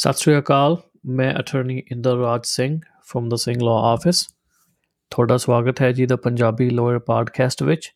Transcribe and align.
ਸਤਿ 0.00 0.12
ਸ਼੍ਰੀ 0.12 0.38
ਅਕਾਲ, 0.38 0.76
ਮੈਂ 1.06 1.34
attorney 1.38 1.82
Inderraj 1.92 2.40
Singh 2.44 2.80
firm 3.02 3.28
ਦਾ 3.28 3.36
Singh 3.36 3.56
law 3.62 3.82
office 3.82 4.26
ਤੁਹਾਡਾ 5.10 5.36
ਸਵਾਗਤ 5.36 5.82
ਹੈ 5.82 5.92
ਜੀ 5.92 6.06
ਦਾ 6.06 6.16
ਪੰਜਾਬੀ 6.16 6.70
ਲਾਇਰ 6.70 6.98
ਪੋਡਕਾਸਟ 6.98 7.62
ਵਿੱਚ। 7.62 7.94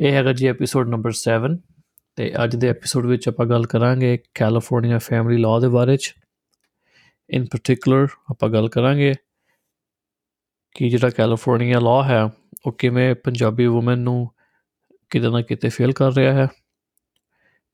ਇਹ 0.00 0.12
ਹੈਗਾ 0.12 0.32
ਜੀ 0.32 0.46
ਐਪੀਸੋਡ 0.46 0.88
ਨੰਬਰ 0.88 1.10
7 1.12 1.58
ਤੇ 2.16 2.44
ਅੱਜ 2.44 2.56
ਦੇ 2.56 2.68
ਐਪੀਸੋਡ 2.68 3.06
ਵਿੱਚ 3.06 3.28
ਆਪਾਂ 3.28 3.46
ਗੱਲ 3.46 3.66
ਕਰਾਂਗੇ 3.66 4.18
ਕੈਲੀਫੋਰਨੀਆ 4.34 4.98
ਫੈਮਿਲੀ 4.98 5.42
ਲਾਅ 5.42 5.60
ਦੇ 5.60 5.68
ਬਾਰੇ 5.68 5.96
ਚ। 5.96 6.14
ਇਨ 7.30 7.44
ਪਾਰਟਿਕੂਲਰ 7.44 8.06
ਆਪਾਂ 8.30 8.48
ਗੱਲ 8.48 8.68
ਕਰਾਂਗੇ 8.68 9.14
ਕਿ 10.76 10.88
ਜਿਹੜਾ 10.88 11.10
ਕੈਲੀਫੋਰਨੀਆ 11.10 11.80
ਲਾਅ 11.80 12.02
ਹੈ, 12.02 12.30
ਉਹ 12.66 12.72
ਕਿਵੇਂ 12.72 13.14
ਪੰਜਾਬੀ 13.14 13.66
ਔਮਨ 13.66 13.98
ਨੂੰ 13.98 14.30
ਕਿਤੇ 15.10 15.28
ਨਾ 15.28 15.42
ਕਿਤੇ 15.42 15.68
ਫੇਲ 15.68 15.92
ਕਰ 15.92 16.12
ਰਿਹਾ 16.12 16.32
ਹੈ। 16.32 16.48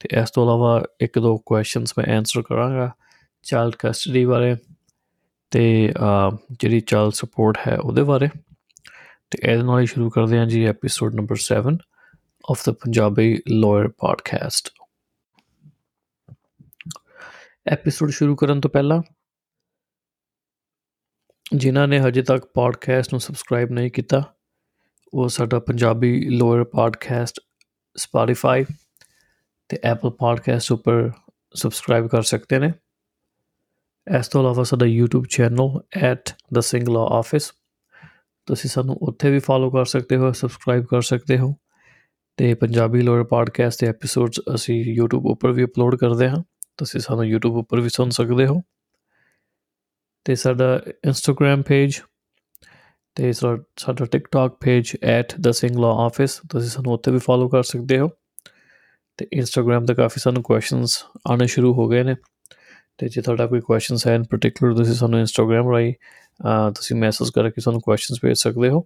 ਤੇ 0.01 0.09
ਇਸ 0.23 0.31
ਤੋਂ 0.31 0.45
ਇਲਾਵਾ 0.45 0.83
ਇੱਕ 1.01 1.19
ਦੋ 1.19 1.39
ਕੁਐਸਚਨਸ 1.47 1.95
ਮੈਂ 1.99 2.17
ਆਨਸਰ 2.17 2.43
ਕਰਾਂਗਾ। 2.43 2.93
ਚਾਈਲਡ 3.45 3.75
ਕਸਟਡੀ 3.79 4.25
ਬਾਰੇ 4.25 4.57
ਤੇ 5.51 5.93
ਜਿਹੜੀ 6.53 6.81
ਚਾਈਲਡ 6.81 7.13
ਸਪੋਰਟ 7.13 7.59
ਹੈ 7.69 7.79
ਉਹਦੇ 7.79 8.03
ਬਾਰੇ। 8.03 8.29
ਤੇ 9.31 9.39
ਇਹਦੇ 9.43 9.63
ਨਾਲ 9.63 9.81
ਹੀ 9.81 9.87
ਸ਼ੁਰੂ 9.87 10.11
ਕਰਦੇ 10.11 10.39
ਹਾਂ 10.39 10.47
ਜੀ 10.47 10.65
episode 10.65 11.15
number 11.15 11.37
7 11.37 11.77
of 12.51 12.67
the 12.67 12.73
Punjabi 12.73 13.37
lawyer 13.49 13.89
podcast 13.89 14.71
episode 17.67 18.11
ਸ਼ੁਰੂ 18.11 18.37
ਕਰਨ 18.37 18.61
ਤੋਂ 18.61 18.71
ਪਹਿਲਾਂ, 18.71 19.03
ਜਿਨ੍ਹਾਂ 21.57 21.89
ਨੇ 21.89 22.01
ਹਜੇ 22.01 22.23
ਤੱਕ 22.23 22.45
ਪੋਡਕਾਸਟ 22.45 23.13
ਨੂੰ 23.13 23.21
ਸਬਸਕ੍ਰਾਈਬ 23.21 23.71
ਨਹੀਂ 23.71 23.91
ਕੀਤਾ, 23.91 24.23
ਉਹ 25.15 25.29
ਸਾਡਾ 25.29 25.59
ਪੰਜਾਬੀ 25.59 26.31
ਲਾਇਰ 26.31 26.65
ਪੋਡਕਾਸਟ 26.65 27.41
ਸਪੋਟੀਫਾਈ 27.97 28.65
ਤੇ 29.69 29.79
ਐਪਲ 29.85 30.11
ਪੋਡਕਾਸਟ 30.11 30.73
ਉੱਪਰ 30.73 31.11
ਸਬਸਕ੍ਰਾਈਬ 31.55 32.07
ਕਰ 32.07 32.23
ਸਕਦੇ 32.23 32.59
ਨੇ। 32.59 32.73
ਇਸ 34.19 34.29
ਤੋਂ 34.29 34.41
ਇਲਾਵਾ 34.41 34.63
ਸਾਡਾ 34.63 34.87
YouTube 34.87 35.25
ਚੈਨਲ 35.31 35.81
@thesinglawoffice 36.13 37.47
ਤੁਸੀਂ 38.47 38.71
ਸਾਨੂੰ 38.71 38.99
ਉੱਥੇ 39.03 39.31
ਵੀ 39.31 39.39
ਫਾਲੋ 39.39 39.71
ਕਰ 39.71 39.85
ਸਕਦੇ 39.85 40.17
ਹੋ 40.17 40.33
ਸਬਸਕ੍ਰਾਈਬ 40.33 40.85
ਕਰ 40.85 41.01
ਸਕਦੇ 41.01 41.39
ਹੋ। 41.39 41.55
ਤੇ 42.37 42.55
ਪੰਜਾਬੀ 42.55 43.01
ਲੋਅਰ 43.01 43.25
ਪੋਡਕਾਸਟ 43.25 43.81
ਦੇ 43.81 43.87
ਐਪੀਸੋਡਸ 43.87 44.41
ਅਸੀਂ 44.55 45.01
YouTube 45.01 45.23
ਉੱਪਰ 45.25 45.53
ਵੀ 45.53 45.65
ਅਪਲੋਡ 45.65 45.97
ਕਰਦੇ 45.97 46.29
ਹਾਂ। 46.29 46.43
ਤੁਸੀਂ 46.77 47.01
ਸਾਨੂੰ 47.01 47.25
YouTube 47.25 47.57
ਉੱਪਰ 47.57 47.81
ਵੀ 47.81 47.89
ਸੁਣ 47.89 48.11
ਸਕਦੇ 48.11 48.47
ਹੋ। 48.47 48.61
ਤੇ 50.25 50.35
ਸਾਡਾ 50.35 50.81
Instagram 50.87 51.63
ਪੇਜ 51.63 52.01
ਤੇ 53.15 53.33
ਸਾਡਾ 53.33 54.05
TikTok 54.05 54.51
ਪੇਜ 54.61 54.97
@thesinglawoffice 55.21 56.49
ਤੁਸੀਂ 56.51 56.71
ਸਾਨੂੰ 56.71 56.93
ਉੱਥੇ 56.93 57.11
ਵੀ 57.11 57.19
ਫਾਲੋ 57.19 57.49
ਕਰ 57.49 57.63
ਸਕਦੇ 57.63 57.99
ਹੋ। 57.99 58.09
ਤੇ 59.17 59.27
ਇੰਸਟਾਗ੍ਰam 59.33 59.85
ਤੇ 59.87 59.95
ਕਾਫੀ 59.95 60.21
ਸਾਨੂੰ 60.21 60.43
ਕੁਐਸਚਨਸ 60.43 61.05
ਆਣੇ 61.31 61.47
ਸ਼ੁਰੂ 61.47 61.75
ਹੋ 61.75 61.89
ਗਏ 61.89 62.03
ਨੇ। 62.03 62.17
ਤੇ 62.99 63.09
ਜੇ 63.09 63.21
ਤੁਹਾਡਾ 63.23 63.47
ਕੋਈ 63.47 63.61
ਕੁਐਸਚਨਸ 63.61 64.07
ਹੈ 64.07 64.15
ਇਨ 64.15 64.23
ਪਾਰਟਿਕੂਲਰ 64.31 64.75
ਤੁਸੀਂ 64.77 64.95
ਸਾਨੂੰ 64.95 65.19
ਇੰਸਟਾਗ੍ਰam 65.21 65.71
ਰਾਈ 65.73 65.93
ਤੁਸੀਂ 66.75 66.97
ਮੈਸੇਜ 66.97 67.31
ਕਰਕੇ 67.35 67.61
ਸਾਨੂੰ 67.61 67.81
ਕੁਐਸਚਨਸ 67.81 68.19
ਭੇਜ 68.23 68.37
ਸਕਦੇ 68.39 68.69
ਹੋ। 68.69 68.85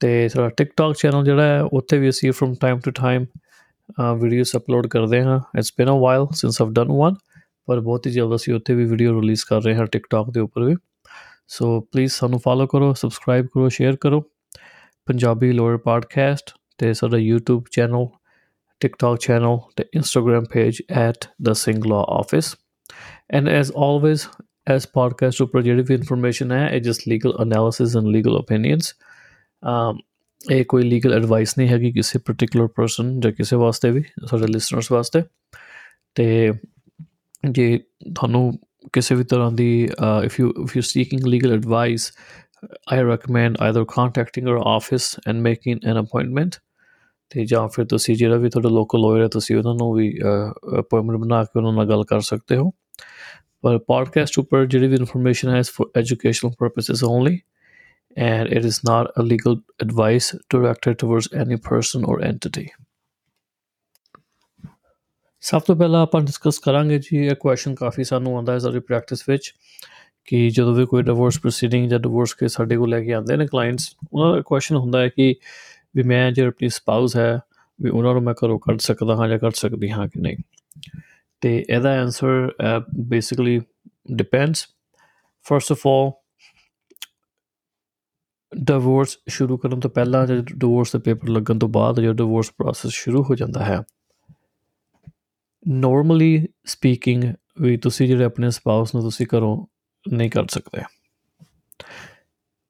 ਤੇ 0.00 0.28
ਸਾਡਾ 0.28 0.48
ਟਿਕਟੌਕ 0.56 0.96
ਚੈਨਲ 0.96 1.24
ਜਿਹੜਾ 1.24 1.42
ਹੈ 1.42 1.62
ਉੱਥੇ 1.62 1.98
ਵੀ 1.98 2.08
ਅਸੀਂ 2.08 2.32
firm 2.32 2.54
time 2.60 2.80
to 2.84 2.90
time 2.90 3.26
videos 4.20 4.56
upload 4.56 4.86
ਕਰਦੇ 4.86 5.22
ਹਾਂ। 5.22 5.38
It's 5.58 5.72
been 5.78 5.88
a 5.88 5.98
while 6.00 6.26
since 6.36 6.60
I've 6.62 6.72
done 6.72 6.92
one 6.92 7.14
ਪਰ 7.66 7.80
ਬਹੁਤ 7.80 8.06
ਹੀ 8.06 8.12
ਜਲਦ 8.12 8.34
ਅਸੀਂ 8.34 8.54
ਉੱਥੇ 8.54 8.74
ਵੀ 8.74 8.84
ਵੀਡੀਓ 8.84 9.20
ਰਿਲੀਜ਼ 9.20 9.44
ਕਰ 9.48 9.62
ਰਹੇ 9.62 9.74
ਹਾਂ 9.76 9.86
ਟਿਕਟੌਕ 9.86 10.30
ਦੇ 10.34 10.40
ਉੱਪਰ 10.40 10.62
ਵੀ। 10.64 10.76
ਸੋ 11.48 11.80
ਪਲੀਜ਼ 11.92 12.12
ਸਾਨੂੰ 12.12 12.40
ਫਾਲੋ 12.44 12.66
ਕਰੋ 12.66 12.92
ਸਬਸਕ੍ਰਾਈਬ 12.94 13.46
ਕਰੋ 13.54 13.68
ਸ਼ੇਅਰ 13.68 13.96
ਕਰੋ। 14.00 14.20
ਪੰਜਾਬੀ 15.06 15.52
ਲੋਅਰ 15.52 15.76
ਪੋਡਕਾਸਟ 15.76 16.50
ਤੇ 16.78 16.92
ਸਾਡਾ 16.94 17.18
YouTube 17.18 17.62
channel 17.72 18.06
TikTok 18.80 19.16
channel, 19.22 19.56
the 19.78 19.84
Instagram 19.98 20.44
page 20.50 20.76
at 21.04 21.24
the 21.46 21.54
Singlaw 21.60 22.02
Office. 22.16 22.50
And 23.36 23.48
as 23.60 23.70
always, 23.70 24.26
as 24.70 24.86
podcast 24.98 25.42
ਉੱਪਰ 25.42 25.62
ਜਿਹੜੀ 25.62 25.82
ਵੀ 25.82 25.94
ਇਨਫੋਰਮੇਸ਼ਨ 25.94 26.52
ਹੈ 26.52 26.68
ਇਹ 26.68 26.80
just 26.80 27.08
legal 27.08 27.34
analysis 27.40 27.96
and 27.96 28.06
legal 28.06 28.36
opinions 28.36 28.94
um 29.68 29.98
ਇਹ 30.52 30.64
ਕੋਈ 30.64 30.82
ਲੀਗਲ 30.82 31.14
ਐਡਵਾਈਸ 31.14 31.58
ਨਹੀਂ 31.58 31.68
ਹੈਗੀ 31.68 31.92
ਕਿਸੇ 31.92 32.18
ਪਾਰਟਿਕੂਲਰ 32.18 32.66
ਪਰਸਨ 32.66 33.20
ਜਾਂ 33.20 33.32
ਕਿਸੇ 33.32 33.56
ਵਾਸਤੇ 33.56 33.90
ਵੀ 33.90 34.02
ਸਾਡੇ 34.26 34.46
ਲਿਸਨਰਸ 34.46 34.92
ਵਾਸਤੇ 34.92 35.22
ਤੇ 36.14 36.52
ਜੇ 37.50 37.78
ਤੁਹਾਨੂੰ 38.14 38.58
ਕਿਸੇ 38.92 39.14
ਵੀ 39.14 39.24
ਤਰ੍ਹਾਂ 39.24 39.52
ਦੀ 39.52 39.88
if 40.24 40.40
you 40.40 40.52
if 40.64 40.76
you 40.76 40.82
seeking 40.82 41.26
legal 41.26 41.52
advice 41.52 42.12
I 42.92 43.02
recommend 43.02 43.58
either 43.60 43.84
contacting 43.84 44.48
our 44.48 44.58
office 44.58 45.16
and 45.26 45.42
making 45.42 45.78
an 45.84 45.96
appointment 45.96 46.58
ਤੇ 47.30 47.44
ਜਾਂ 47.44 47.66
ਫਿਰ 47.68 47.84
ਤੁਸੀਂ 47.84 48.16
ਜਿਹੜਾ 48.16 48.36
ਵੀ 48.36 48.50
ਤੁਹਾਡਾ 48.50 48.68
ਲੋਕਲ 48.68 49.00
ਲਾਇਰ 49.00 49.22
ਹੈ, 49.22 49.28
ਤੁਸੀਂ 49.28 49.56
ਉਹਨਾਂ 49.56 49.74
ਨੂੰ 49.74 49.92
ਵੀ 49.94 50.10
ਅਪਾਇੰਟਮੈਂਟ 50.78 51.20
ਬਣਾ 51.20 51.42
ਕੇ 51.44 51.58
ਉਹਨਾਂ 51.58 51.72
ਨਾਲ 51.72 51.88
ਗੱਲ 51.88 52.04
ਕਰ 52.04 52.20
ਸਕਦੇ 52.20 52.56
ਹੋ। 52.56 52.70
ਪਰ 53.62 53.78
ਪੋਡਕਾਸਟ 53.78 54.38
ਉੱਪਰ 54.38 54.66
ਜਿਹੜੀ 54.66 54.86
ਵੀ 54.86 54.96
ਇਨਫੋਰਮੇਸ਼ਨ 54.96 55.50
ਹੈ, 55.50 55.58
ਇਸ 55.58 55.70
for 55.70 55.90
educational 55.96 56.52
purposes 56.58 57.04
only 57.04 57.38
and 58.16 58.48
it 58.48 58.64
is 58.68 58.76
not 58.86 59.10
a 59.20 59.22
legal 59.22 59.56
advice 59.84 60.28
directed 60.52 60.96
towards 61.02 61.26
any 61.42 61.58
person 61.66 62.06
or 62.06 62.14
entity. 62.28 62.64
ਸਭ 65.40 65.62
ਤੋਂ 65.66 65.76
ਪਹਿਲਾਂ 65.76 66.00
ਆਪਾਂ 66.02 66.20
ਡਿਸਕਸ 66.20 66.58
ਕਰਾਂਗੇ 66.58 66.98
ਜੀ, 66.98 67.16
ਇਹ 67.16 67.34
ਕੁਐਸਚਨ 67.34 67.74
ਕਾਫੀ 67.74 68.04
ਸਾਨੂੰ 68.04 68.34
ਆਉਂਦਾ 68.36 68.52
ਹੈ 68.52 68.58
ਸਾਡੀ 68.58 68.78
ਪ੍ਰੈਕਟਿਸ 68.78 69.28
ਵਿੱਚ, 69.28 69.52
ਕਿ 70.24 70.48
ਜਦੋਂ 70.50 70.74
ਵੀ 70.74 70.86
ਕੋਈ 70.86 71.02
ਡਿਵੋਰਸ 71.02 71.38
ਪ੍ਰੋਸੀਡਿੰਗ 71.40 71.88
ਜਾਂ 71.90 71.98
ਡਿਵੋਰਸ 71.98 72.34
ਕੇ 72.34 72.48
ਸਾਡੇ 72.48 72.76
ਕੋਲ 72.76 72.90
ਲੈ 72.90 73.00
ਕੇ 73.00 73.12
ਆਉਂਦੇ 73.12 73.36
ਨੇ 73.36 73.46
ਕਲਾਇੰਟਸ 73.46 73.90
ਉਹਨਾਂ 74.12 74.32
ਦਾ 74.34 74.40
ਕੁਐਸਚਨ 74.46 74.76
ਹੁੰਦਾ 74.76 75.00
ਹੈ 75.00 75.08
ਕਿ 75.08 75.34
ਵੀ 75.96 76.02
ਮੈਂ 76.02 76.32
ਜੇ 76.32 76.46
ਆਪਣੀ 76.46 76.68
ਸਪਾਊਸ 76.68 77.16
ਹੈ, 77.16 77.40
ਵੀ 77.80 77.90
ਉਹਨਾਂ 77.90 78.14
ਨੂੰ 78.14 78.22
ਮੈਂ 78.22 78.34
ਘਰੋਂ 78.34 78.58
ਕੱਢ 78.58 78.78
ਸਕਦਾ 78.78 79.16
ਹਾਂ 79.16 79.28
ਜਾਂ 79.28 79.38
ਕੱਢ 79.38 79.52
ਸਕਦੀ 79.52 79.90
ਹਾਂ 79.90 80.08
ਕਿ 80.08 80.20
ਨਹੀਂ। 80.20 80.36
ਤੇ 81.40 81.64
ਇਹਦਾ 81.70 82.00
answer 82.00 82.52
basically 82.98 83.60
depends 84.12 84.66
first 85.42 85.72
of 85.72 85.86
all 85.86 86.10
divorce 88.56 89.18
ਸ਼ੁਰੂ 89.28 89.58
ਕਰਨ 89.58 89.80
ਤੋਂ 89.80 89.90
ਪਹਿਲਾਂ 89.90 90.26
ਜਾਂ 90.26 90.36
ਡਿਵੋਰਸ 90.36 90.92
ਦੇ 90.92 90.98
ਪੇਪਰ 90.98 91.28
ਲੱਗਣ 91.28 91.58
ਤੋਂ 91.58 91.68
ਬਾਅਦ 91.68 92.00
ਜਿਹੜਾ 92.00 92.12
ਡਿਵੋਰਸ 92.12 92.50
ਪ੍ਰੋਸੈਸ 92.50 92.92
ਸ਼ੁਰੂ 92.92 93.22
ਹੋ 93.22 93.34
ਜਾਂਦਾ 93.34 93.64
ਹੈ। 93.64 93.82
ਨਾਰਮਲੀ 95.68 96.48
ਸਪੀਕਿੰਗ 96.64 97.24
ਵੀ 97.60 97.76
ਤੁਸੀਂ 97.76 98.06
ਜਿਹੜੇ 98.06 98.24
ਆਪਣੇ 98.24 98.50
ਸਪਾਊਸ 98.50 98.94
ਨੂੰ 98.94 99.04
ਤੁਸੀਂ 99.04 99.26
ਘਰੋਂ 99.36 99.66
ਨਹੀਂ 100.12 100.30
ਕੱਢ 100.30 100.48
ਸਕਦੇ। 100.48 100.82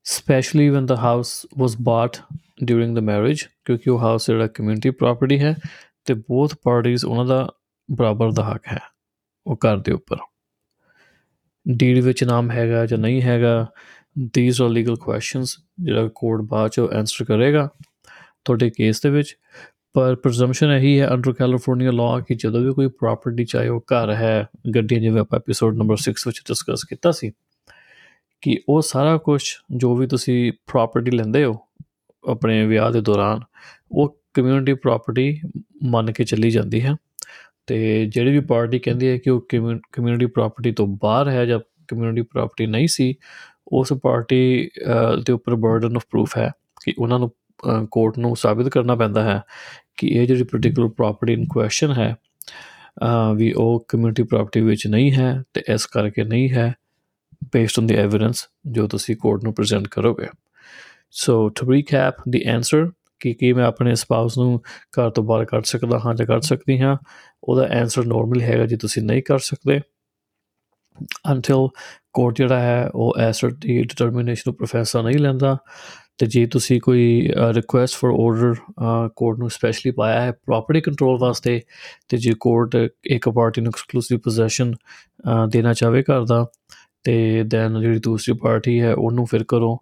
Specially 0.04 0.68
when 0.68 0.86
the 0.86 0.96
house 0.96 1.46
was 1.58 1.76
bought 1.82 2.16
during 2.64 2.94
the 2.94 3.00
marriage 3.00 3.42
ਕਿਉਂਕਿ 3.64 3.91
ਉਹ 3.91 3.98
ਹਾਊਸ 3.98 4.26
ਜਿਹੜਾ 4.26 4.46
ਕਮਿਊਨਿਟੀ 4.46 4.91
ਪ੍ਰਾਪਰਟੀ 4.91 5.41
ਹੈ 5.41 5.54
ਤੇ 6.04 6.14
ਬੋਥ 6.14 6.54
ਪਾਰਟੀਆਂ 6.62 7.08
ਉਹਨਾਂ 7.08 7.24
ਦਾ 7.24 7.46
ਬਰਾਬਰ 7.88 8.32
ਦਾ 8.32 8.42
ਹੱਕ 8.44 8.66
ਹੈ, 8.72 8.80
ਉਹ 9.46 9.56
ਘਰ 9.56 9.76
ਦੇ 9.76 9.92
ਉੱਪਰ। 9.92 10.16
ਡੀਡ 11.66 11.98
ਵਿੱਚ 11.98 12.24
ਨਾਮ 12.24 12.50
ਹੈਗਾ 12.50 12.86
ਜਾਂ 12.86 12.98
ਨਹੀਂ 12.98 13.22
ਹੈਗਾ 13.22 13.66
ਥੀਸ 14.34 14.60
ਆਰ 14.62 14.69
ਲੀਗਲ 14.69 14.96
ਕੁਐਸਚਨਸ 14.96 15.56
ਜਿਹੜਾ 15.80 16.08
ਕੋਰਟ 16.14 16.42
ਬਾਅਦ 16.42 16.70
ਚ 16.70 16.80
ਆਨਸਰ 16.80 17.24
ਕਰੇਗਾ 17.24 17.69
ਤੁਹਾਡੇ 18.44 18.70
ਕੇਸ 18.70 19.00
ਦੇ 19.00 19.10
ਵਿੱਚ। 19.10 19.36
ਪਰ 19.94 20.14
ਪ੍ਰੈਜ਼ੰਪਸ਼ਨ 20.14 20.70
ਇਹੀ 20.72 21.00
ਹੈ 21.00 21.08
ਅੰਡਰ 21.08 21.32
ਕੈਲੀਫੋਰਨੀਆ 21.32 21.90
ਲਾਅ 21.90 22.20
ਕਿ 22.20 22.34
ਜਦੋਂ 22.34 22.60
ਵੀ 22.60 22.72
ਕੋਈ 22.72 22.88
ਪ੍ਰਾਪਰਟੀ 22.88 23.44
ਚਾਹੇ 23.44 23.69
ਉਹ 23.69 23.84
ਘਰ 23.92 24.10
ਹੈ, 24.10 24.46
ਗੱਡੀਆਂ 24.75 25.00
ਜਿਵੇਂ 25.00 25.20
ਆਪਾਂ 25.20 25.38
ਐਪੀਸੋਡ 25.38 25.76
ਨੰਬਰ 25.76 25.96
6 25.96 26.26
ਵਿੱਚ 26.26 26.40
ਡਿਸਕਸ 26.49 26.84
ਕੀਤਾ 26.84 27.10
ਸੀ, 27.10 27.32
ਕਿ 28.43 28.58
ਉਹ 28.69 28.82
ਸਾਰਾ 28.82 29.16
ਕੁਝ 29.19 29.43
ਜੋ 29.76 29.96
ਵੀ 29.96 30.06
ਤੁਸੀਂ 30.06 30.52
ਪ੍ਰਾਪਰਟੀ 30.52 31.10
ਲੈਂਦੇ 31.10 31.44
ਹੋ 31.44 31.55
ਆਪਣੇ 32.29 32.67
ਵਿਆਹ 32.67 32.91
ਦੇ 32.91 33.00
ਦੌਰਾਨ 33.00 33.41
ਉਹ 33.93 34.20
ਕਮਿਊਨਿਟੀ 34.35 34.75
ਪ੍ਰਾਪਰਟੀ 34.75 35.41
ਮੰਨ 35.82 36.12
ਕੇ 36.12 36.25
ਚੱਲੀ 36.25 36.50
ਜਾਂਦੀ 36.50 36.82
ਹੈ 36.82 36.97
ਤੇ 37.67 38.06
ਜਿਹੜੀ 38.06 38.31
ਵੀ 38.31 38.41
ਪਾਰਟੀ 38.41 38.79
ਕਹਿੰਦੀ 38.79 39.09
ਹੈ 39.09 39.19
ਕਿ 39.19 39.31
ਉਹ 39.31 39.49
ਕਮਿਊਨਿਟੀ 39.93 40.26
ਪ੍ਰਾਪਰਟੀ 40.26 40.73
ਤੋਂ 40.73 40.87
ਬਾਹਰ 40.87 41.29
ਹੈ 41.29 41.47
ਜਾਂ 41.47 41.61
ਕਮਿਊਨਿਟੀ 41.88 42.23
ਪ੍ਰਾਪਰਟੀ 42.23 42.67
ਨਹੀਂ 42.67 42.88
ਸੀ, 42.88 43.15
ਉਸ 43.73 43.93
ਪਾਰਟੀ 44.03 44.70
ਦੇ 45.26 45.32
ਉੱਪਰ 45.32 45.55
ਬਰਡਨ 45.55 45.97
ਆਫ 45.97 46.05
ਪ੍ਰੂਫ 46.11 46.38
ਹੈ 46.38 46.50
ਕਿ 46.85 46.94
ਉਹਨਾਂ 46.99 47.19
ਨੂੰ 47.19 47.31
ਕੋਰਟ 47.91 48.19
ਨੂੰ 48.19 48.37
ਸਾਬਿਤ 48.37 48.69
ਕਰਨਾ 48.69 48.94
ਪੈਂਦਾ 48.94 49.23
ਹੈ 49.23 49.43
ਕਿ 49.97 50.09
ਇਹ 50.09 50.26
ਜਿਹੜੀ 50.26 50.43
ਪਾਰਟਿਕੂਲਰ 50.43 50.88
ਪ੍ਰਾਪਰਟੀ 50.88 51.32
ਇਨ 51.32 51.47
ਕੁਐਸਚਨ 51.47 51.93
ਹੈ 51.93 52.17
ਵੀ 53.37 53.53
ਉਹ 53.53 53.85
ਕਮਿਊਨਿਟੀ 53.88 54.23
ਪ੍ਰਾਪਰਟੀ 54.23 54.61
ਵਿੱਚ 54.61 54.87
ਨਹੀਂ 54.87 55.12
ਹੈ 55.12 55.43
ਤੇ 55.55 55.62
ਇਸ 55.75 55.87
ਕਰਕੇ 55.87 56.25
ਨਹੀਂ 56.25 56.50
ਹੈ 56.50 56.75
ਬੇਸਡ 57.53 57.79
ਔਨ 57.79 57.87
ਦੀ 57.87 57.94
ਐਵੀਡੈਂਸ 57.94 58.47
ਜੋ 58.67 58.87
ਤੁਸੀਂ 58.88 59.17
ਕੋਰਟ 59.17 59.44
ਨੂੰ 59.44 59.55
ਪ੍ਰੈਜ਼ੈਂਟ 59.55 59.88
ਕਰੋਗੇ। 59.88 60.26
So 61.14 61.49
to 61.49 61.72
recap 61.72 62.14
the 62.28 62.43
answer 62.49 62.90
ਕਿ 63.20 63.32
ਕੀ 63.34 63.52
ਮੈਂ 63.52 63.64
ਆਪਣੇ 63.64 63.94
ਸਪਾਊਸ 63.94 64.38
ਨੂੰ 64.38 64.60
ਘਰ 64.99 65.10
ਤੋਂ 65.10 65.25
ਬਾਹਰ 65.25 65.44
ਕੱਢ 65.44 65.64
ਸਕਦਾ 65.64 65.99
ਹਾਂ 66.05 66.14
ਜਾਂ 66.14 66.26
ਕੱਢ 66.26 66.40
ਸਕਦੀ 66.43 66.81
ਹਾਂ, 66.81 66.96
ਉਹਦਾ 67.44 67.66
ਆਨਸਰ 67.78 68.05
ਨਾਰਮਲ 68.06 68.40
ਹੈਗਾ 68.43 68.66
ਜੇ 68.66 68.76
ਤੁਸੀਂ 68.76 69.02
ਨਹੀਂ 69.02 69.22
ਕਰ 69.22 69.38
ਸਕਦੇ। 69.38 69.81
ਅੰਟਿਲ 71.31 71.69
ਕੋਰਟ 72.12 72.37
ਜਿਹੜਾ 72.37 72.58
ਹੈ, 72.60 72.88
ਉਹ 72.94 73.14
ਐਸਰ 73.20 73.50
ਦੀ 73.50 73.82
ਡਿਟਰਮੀਨੇਸ਼ਨ 73.82 74.43
ਨੂੰ 74.46 74.55
ਪ੍ਰੋਫੈਸਰ 74.55 75.02
ਨਹੀਂ 75.02 75.19
ਲੈਂਦਾ। 75.19 75.56
ਤੇ 76.19 76.26
ਜੇ 76.26 76.44
ਤੁਸੀਂ 76.46 76.81
ਕੋਈ 76.81 77.32
ਰਿਕੁਐਸਟ 77.55 77.96
ਫॉर 77.96 78.12
ਆਰਡਰ 78.12 78.55
ਕੋਰਟ 79.16 79.38
ਨੂੰ 79.38 79.50
ਸਪੈਸ਼ਲੀ 79.50 79.93
ਪਾਇਆ 79.93 80.20
ਹੈ 80.20 80.32
ਪ੍ਰਾਪਰਟੀ 80.32 80.81
ਕੰਟਰੋਲ 80.81 81.19
ਵਾਸਤੇ, 81.20 81.60
ਤੇ 82.08 82.16
ਜੇ 82.16 82.32
ਕੋਰਟ 82.40 82.76
ਇੱਕ 83.06 83.28
ਪਾਰਟੀ 83.28 83.60
ਨੂੰ 83.60 83.70
ਐਕਸਕਲੂਸਿਵ 83.70 84.19
ਪੋਜੀਸ਼ਨ 84.25 84.75
ਦੇਣਾ 85.52 85.72
ਚਾਹਵੇ 85.72 86.02
ਘਰ 86.02 86.25
ਦਾ, 86.25 86.44
ਤੇ 87.05 87.43
ਦੈਨ 87.46 87.81
ਜਿਹੜੀ 87.81 88.00
ਦੂਸਰੀ 88.05 88.34
ਪਾਰਟੀ 88.43 88.81
ਹੈ, 88.81 88.94
ਉਹਨੂੰ 88.94 89.26
ਫਿਰ 89.26 89.44
ਕਰੋ। 89.49 89.76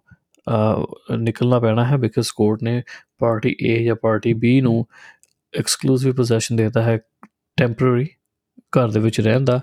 ਨਿਕਲਣਾ 1.17 1.59
ਪੈਣਾ 1.59 1.85
ਹੈ 1.85 1.97
ਬਿਕਾਜ਼ 1.97 2.31
ਕੋਰਟ 2.35 2.63
ਨੇ 2.63 2.83
ਪਾਰਟੀ 3.17 3.55
A 3.71 3.83
ਜਾਂ 3.83 3.95
ਪਾਰਟੀ 3.95 4.33
B 4.33 4.61
ਨੂੰ 4.61 4.85
ਐਕਸਕਲੂਸਿਵ 5.59 6.13
ਪੋਜੀਸ਼ਨ 6.13 6.55
ਦਿੱਤਾ 6.55 6.81
ਹੈ 6.81 6.99
ਟੈਂਪਰੇਰੀ 7.57 8.07
ਘਰ 8.77 8.87
ਦੇ 8.87 8.99
ਵਿੱਚ 8.99 9.21
ਰਹਿਣ 9.21 9.45
ਦਾ, 9.45 9.59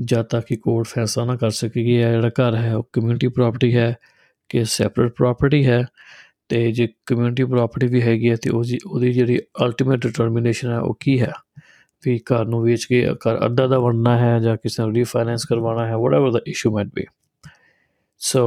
ਜਦ 0.00 0.22
ਤੱਕ 0.22 0.46
ਕਿ 0.46 0.56
ਕੋਰਟ 0.56 0.86
ਫੈਸਲਾ 0.86 1.24
ਨਾ 1.24 1.36
ਕਰ 1.36 1.50
ਸਕੇ 1.50 1.84
ਕਿ 1.84 1.94
ਇਹ 1.94 2.10
ਜਿਹੜਾ 2.10 2.28
ਘਰ 2.28 2.54
ਹੈ, 2.56 2.74
ਉਹ 2.76 2.88
ਕਮਿਊਨਿਟੀ 2.92 3.28
ਪ੍ਰਾਪਰਟੀ 3.28 3.76
ਹੈ 3.76 3.96
ਕਿ 4.48 4.64
ਸੈਪਰੇਟ 4.64 5.12
ਪ੍ਰਾਪਰਟੀ 5.12 5.66
ਹੈ 5.66 5.86
ਤੇ 6.48 6.72
ਜੇ 6.72 6.88
ਕਮਿਊਨਿਟੀ 7.06 7.44
ਪ੍ਰਾਪਰਟੀ 7.44 7.86
ਵੀ 7.86 8.02
ਹੈਗੀ 8.02 8.30
ਹੈ 8.30 8.36
ਤੇ 8.36 8.50
ਉਹ 8.50 8.64
ਜੀ, 8.64 8.78
ਉਹਦੀ 8.86 9.12
ਜਿਹੜੀ 9.12 9.38
ਅਲਟੀਮੇਟ 9.64 10.00
ਡਿਟਰਮੀਨੇਸ਼ਨ 10.00 10.70
ਹੈ, 10.70 10.78
ਉਹ 10.78 10.96
ਕੀ 11.00 11.20
ਹੈ? 11.20 11.32
ਵੀ 12.04 12.18
ਘਰ 12.18 12.44
ਨੂੰ 12.44 12.62
ਵੇਚ 12.62 12.84
ਕੇ 12.84 13.06
ਘਰ 13.14 13.46
ਅੱਧਾ 13.46 13.66
ਦਾ 13.66 13.78
ਵੰਡਣਾ 13.78 14.18
ਹੈ 14.18 14.38
ਜਾਂ 14.38 14.56
ਕਿਸੇ 14.56 14.82
ਨੂੰ 14.82 14.94
ਰੀਫਾਈਨੈਂਸ 14.94 15.44
ਕਰਵਾਉਣਾ 15.44 15.86
ਹੈ 15.86 15.96
whatever 15.96 16.30
the 16.30 16.40
issue 16.46 16.70
might 16.70 16.88
be 16.94 17.04
So, 18.22 18.40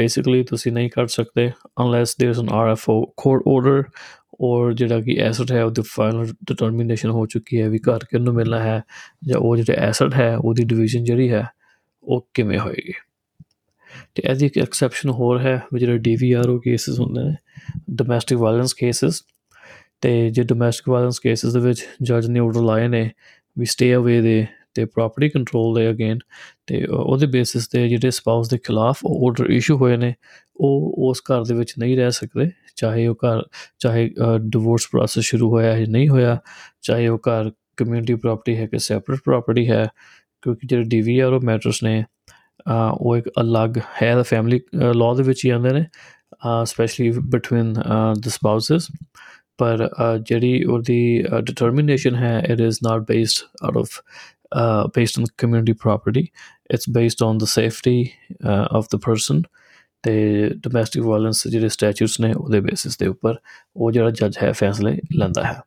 basically, 0.00 0.44
ਤੁਸੀਂ 0.46 0.72
ਨਹੀਂ 0.72 0.90
ਕਰ 0.90 1.06
ਸਕਦੇ 1.06 1.50
unless 1.82 2.14
there's 2.22 2.42
an 2.42 2.48
RFO 2.48 3.00
court 3.22 3.40
order 3.56 3.82
ਔਰ 4.40 4.72
ਜਿਹੜਾ 4.72 5.00
ਕਿ 5.00 5.16
ਐਸਟ 5.20 5.52
ਹੈ, 5.52 5.64
ਉਹਦੀ 5.64 5.82
ਫਾਈਨਲ 5.86 6.26
ਡਿਟਰਮੀਨੇਸ਼ਨ 6.26 7.10
ਹੋ 7.10 7.26
ਚੁੱਕੀ 7.26 7.60
ਹੈ 7.60 7.68
ਵੀ 7.68 7.78
ਘਰ 7.78 7.98
ਕਿਹਨੂੰ 8.10 8.34
ਮਿਲਣਾ 8.34 8.58
ਹੈ 8.58 8.82
ਜਾਂ 9.24 9.38
ਉਹ 9.38 9.56
ਜਿਹੜਾ 9.56 9.72
ਐਸਟ 9.72 10.14
ਹੈ, 10.14 10.36
ਉਹਦੀ 10.36 10.64
ਡਿਵੀਜ਼ਨ 10.64 11.04
ਜਿਹੜੀ 11.04 11.30
ਹੈ, 11.30 11.46
ਉਹ 12.02 12.28
ਕਿਵੇਂ 12.34 12.58
ਹੋਏਗੀ। 12.58 12.92
ਤੇ 14.14 14.22
ਐਜ਼ 14.26 14.44
ਇੱਕ 14.44 14.58
ਐਕਸੈਪਸ਼ਨ 14.58 15.10
ਹੋਰ 15.10 15.40
ਹੈ 15.40 15.62
ਜਿਹੜੇ 15.78 15.98
ਡੀਵੀਆਰਓ 15.98 16.58
ਕੇਸਸ 16.58 17.00
ਹੁੰਦੇ 17.00 17.22
ਨੇ 17.22 17.34
ਡੋਮੈਸਟਿਕ 17.90 18.38
ਵਾਇਲੈਂਸ 18.38 18.74
ਕੇਸਸ 18.74 19.24
ਤੇ 20.00 20.30
ਜੇ 20.30 20.42
ਡੋਮੈਸਟਿਕ 20.42 20.88
ਵਾਇਲੈਂਸ 20.88 21.18
ਕੇਸਸ 21.18 21.52
ਦੇ 21.52 21.60
ਵਿੱਚ 21.60 21.86
ਜੱਜ 22.02 22.26
ਨੇ 22.26 22.40
ਆਰਡਰ 22.40 22.60
ਲਾਏ 22.60 22.88
ਨੇ 22.88 23.10
ਵੀ 23.58 23.64
ਸਟੇ 23.64 23.96
ਅਵੇ 23.96 24.20
ਦੇ 24.20 24.46
ਤੇ 24.78 24.84
ਪ੍ਰਾਪਰਟੀ 24.84 25.28
ਕੰਟਰੋਲ 25.28 25.74
ਦੇ 25.74 25.88
ਅਗੇਨ 25.90 26.18
ਤੇ 26.66 26.84
ਉਹਦੇ 26.86 27.26
ਬੇਸਿਸ 27.26 27.68
ਤੇ 27.68 27.88
ਜਿਹੜੇ 27.88 28.10
ਸਪਾਊਸ 28.10 28.48
ਦੇ 28.48 28.58
ਖਿਲਾਫ 28.58 29.04
ਆਰਡਰ 29.06 29.50
ਇਸ਼ੂ 29.50 29.76
ਹੋਏ 29.76 29.96
ਨੇ, 29.96 30.12
ਉਹ 30.56 30.94
ਉਸ 31.08 31.22
ਘਰ 31.30 31.44
ਦੇ 31.44 31.54
ਵਿੱਚ 31.54 31.74
ਨਹੀਂ 31.78 31.96
ਰਹਿ 31.96 32.10
ਸਕਦੇ, 32.10 32.50
ਚਾਹੇ 32.76 33.06
ਉਹ 33.06 33.16
ਘਰ, 33.24 33.42
ਚਾਹੇ 33.78 34.08
ਡਿਵੋਰਸ 34.40 34.88
ਪ੍ਰੋਸੈਸ 34.90 35.24
ਸ਼ੁਰੂ 35.24 35.50
ਹੋਇਆ 35.50 35.72
ਹੈ 35.74 35.86
ਨਹੀਂ 35.88 36.08
ਹੋਇਆ, 36.08 36.38
ਚਾਹੇ 36.82 37.08
ਉਹ 37.08 37.18
ਘਰ 37.28 37.50
ਕਮਿਊਨਿਟੀ 37.76 38.14
ਪ੍ਰਾਪਰਟੀ 38.14 38.56
ਹੈ 38.56 38.66
ਕਿ 38.66 38.78
ਸੈਪਰੇਟ 38.78 39.20
ਪ੍ਰਾਪਰਟੀ 39.24 39.68
ਹੈ, 39.70 39.86
ਕਿਉਂਕਿ 40.42 40.66
ਜਿਹੜੇ 40.66 40.84
ਡੀਵੀਆਰ 40.88 41.32
ਉਹ 41.32 41.40
ਮੈਟਰਸ 41.44 41.82
ਨੇ 41.82 42.02
ਉਹ 42.70 43.16
ਇੱਕ 43.16 43.28
ਅਲੱਗ 43.40 43.78
ਹੈ 44.02 44.14
ਦਾ 44.16 44.22
ਫੈਮਿਲੀ 44.22 44.60
ਲਾਅ 44.94 45.14
ਦੇ 45.14 45.22
ਵਿੱਚ 45.22 45.44
ਹੀ 45.44 45.50
ਆਉਂਦੇ 45.50 45.70
ਨੇ 45.70 45.84
ਸਪੈਸ਼ਲੀ 46.64 47.10
ਬਿਟਵੀਨ 47.30 47.72
ਦ 48.20 48.28
ਸਪਾਊਸਸ 48.28 48.88
ਪਰ 49.58 49.88
ਜਿਹੜੀ 50.26 50.64
ਉਹਦੀ 50.64 51.22
ਡਿਟਰਮੀਨੇਸ਼ਨ 51.42 52.14
ਹੈ 52.14 52.38
it 52.50 52.60
is 52.60 52.78
not 52.82 53.02
based 53.08 53.64
out 53.64 53.76
of 53.76 54.00
based 54.96 55.20
on 55.20 55.26
community 55.38 55.72
property 55.72 56.26
it's 56.70 56.90
based 56.90 57.22
on 57.22 57.38
the 57.38 57.44
safety 57.44 58.08
of 58.46 58.86
the 58.92 59.00
person 59.04 59.42
ਤੇ 60.04 60.48
ਡੋਮੈਸਟਿਕ 60.56 61.02
ਵਾਇਲੈਂਸ 61.02 61.46
ਜਿਹੜੇ 61.48 61.68
ਸਟੈਚੂਟਸ 61.68 62.20
ਨੇ 62.20 62.32
ਉਹਦੇ 62.32 62.60
ਬੇਸਿਸ 62.60 62.98
ਦੇ 62.98 63.06
ਉੱਪਰ 63.06 63.36
ਉਹ 63.76 63.92
ਜਿਹੜਾ 63.92 64.10
ਜੱਜ 64.10 64.38
ਹੈ 64.42 64.52
ਫੈਸਲੇ 64.52 64.98
ਲੈਂਦਾ 65.16 65.44
ਹੈ 65.44 65.60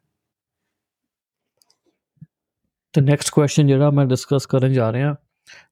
ਤੇ 2.94 3.02
ਨੈਕਸਟ 3.02 3.30
ਕੁਐਸਚਨ 3.34 3.68
ਜਿਹੜਾ 3.68 3.90
ਮੈਂ 3.90 4.06
ਡਿਸਕਸ 4.06 4.46
ਕਰਨ 4.46 4.74
ਜਾ 4.74 4.92
ਰਿਹਾ 4.92 5.16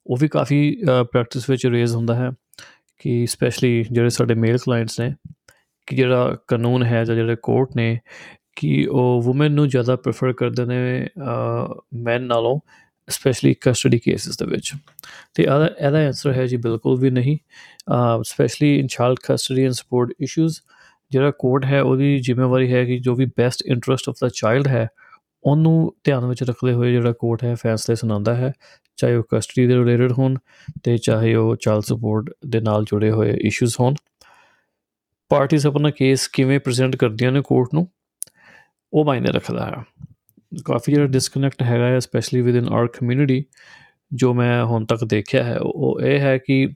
ਉਹ 0.06 0.18
ਵੀ 0.18 0.28
ਕਾਫੀ 0.28 0.60
ਪ੍ਰੈਕਟਿਸ 1.12 1.50
ਵਿੱਚ 1.50 1.66
ਰੇਜ਼ 1.66 1.96
ਹੁੰਦਾ 1.96 2.16
ਹੈ 2.16 2.30
ਕਿ 3.00 3.26
ਸਪੈਸ਼ਲੀ 3.28 3.84
ਜਿਹੜੇ 3.84 4.10
ਸਾਡੇ 4.10 4.34
ਮੇਲ 4.34 4.58
ਕਲਾਇੰਟਸ 4.58 5.00
ਨੇ 5.00 5.14
ਕਿ 5.88 5.96
ਜਿਹੜਾ 5.96 6.36
ਕਾਨੂੰਨ 6.48 6.84
ਹੈ 6.84 7.04
ਜਾਂ 7.04 7.16
ਜਿਹੜੇ 7.16 7.36
ਕੋਰਟ 7.36 7.76
ਨੇ 7.76 7.98
ਕਿ 8.56 8.86
ਉਹ 8.92 9.30
ਔਮਨ 9.30 9.52
ਨੂੰ 9.52 9.68
ਜ਼ਿਆਦਾ 9.68 9.96
ਪ੍ਰੇਫਰ 9.96 10.34
ਕਰਦੇ 10.34 10.66
ਨੇ 10.66 11.10
ਮੈਨ 11.96 12.24
ਨਾਲੋਂ 12.24 12.60
ਸਪੈਸ਼ਲੀ 13.10 13.54
ਕਸਟਡੀ 13.62 14.00
ਕੇਸਿਸ 14.00 14.38
ਦੇ 14.38 14.46
ਵਿੱਚ। 14.46 14.72
ਤੇ 15.34 15.44
ਇਹਦਾ 15.44 15.70
ਇਹਦਾ 15.80 16.06
ਆਨਸਰ 16.06 16.34
ਹੈ 16.34 16.46
ਜੀ 16.46 16.58
ਬਿਲਕੁਲ 16.58 17.00
ਵੀ 17.00 17.10
ਨਹੀਂ। 17.10 17.38
Specially 18.24 18.78
in 18.80 18.88
child 18.88 19.18
custody 19.28 19.64
and 19.64 19.72
support 19.72 20.12
issues 20.20 20.60
ਜਿਹੜਾ 21.12 21.32
ਕੋਰਟ 21.40 21.66
ਹੈ 21.66 21.82
ਉਹਦੀ 21.82 22.18
ਜ਼ਿੰਮੇਵਾਰੀ 22.18 22.74
ਹੈ 22.74 22.84
ਕਿ 22.86 22.98
ਜੋ 23.00 23.16
ਵੀ 23.16 23.26
best 23.38 23.64
interest 23.66 24.10
of 24.10 24.16
the 24.22 24.30
child 24.36 24.68
ਹੈ, 24.68 24.88
ਉਹਨੂੰ 25.44 25.94
ਧਿਆਨ 26.04 26.26
ਵਿੱਚ 26.26 26.44
ਰੱਖਦੇ 26.44 26.74
ਹੋਏ 26.74 26.92
ਜਿਹੜਾ 26.92 27.12
ਕੋਰਟ 27.12 27.44
ਹੈ 27.44 27.56
ਫੈਸਲੇ 27.56 27.96
ਸੁਣਾਉਂਦਾ 27.96 28.36
ਹੈ, 28.36 28.52
ਚਾਹੇ 28.98 29.16
ਉਹ 29.16 29.24
ਕਸਟਡੀ 29.34 29.68
ਦੇ 29.68 29.76
ਰਿਲੇਟਡ 29.76 30.12
ਹੋਣ 30.12 30.36
ਤੇ 30.84 30.98
ਚਾਹੇ 30.98 31.34
ਉਹ 31.36 31.56
ਚਾਈਲਡ 31.56 31.84
ਸਪੋਰਟ 31.84 32.30
ਦੇ 32.48 32.60
ਨਾਲ 32.60 32.84
ਜੁੜੇ 32.84 33.12
ਹੋਏ 33.12 33.34
ਇਸ਼ੂਜ਼ 33.42 33.76
ਹੋਣ। 33.80 33.94
ਪਾਰਟੀਆਂ 35.32 35.68
ਆਪਣਾ 35.68 35.90
ਕੇਸ 35.90 36.28
ਕਿਵੇਂ 36.28 36.60
ਪ੍ਰੈਜ਼ੈਂਟ 36.60 36.96
ਕਰਦੀਆਂ 36.96 37.32
ਨੇ 37.32 37.42
ਕੋਰਟ 37.42 37.70
ਨੂੰ, 37.74 37.88
ਉਹ 38.94 39.06
ਮਾਇਨੇ 39.06 39.32
ਰੱਖਦਾ 39.32 39.66
ਹੈ। 39.66 39.84
ਕਾਫੀ 40.52 40.92
ਜਿਹੜਾ 40.94 41.08
ਡਿਸਕਨੈਕਟ 41.08 41.62
ਹੈਗਾ 41.64 41.88
ਹੈ 41.88 42.00
specially 42.00 42.42
with 42.42 42.56
in 42.56 42.68
our 42.70 42.88
community 42.88 43.44
ਜੋ 44.12 44.34
ਮੈਂ 44.34 44.64
ਹੁਣ 44.66 44.86
ਤੱਕ 44.86 45.04
ਦੇਖਿਆ 45.04 45.44
ਹੈ, 45.44 45.58
ਉਹ 45.58 46.02
ਇਹ 46.02 46.20
ਹੈ 46.20 46.38
ਕਿ 46.38 46.68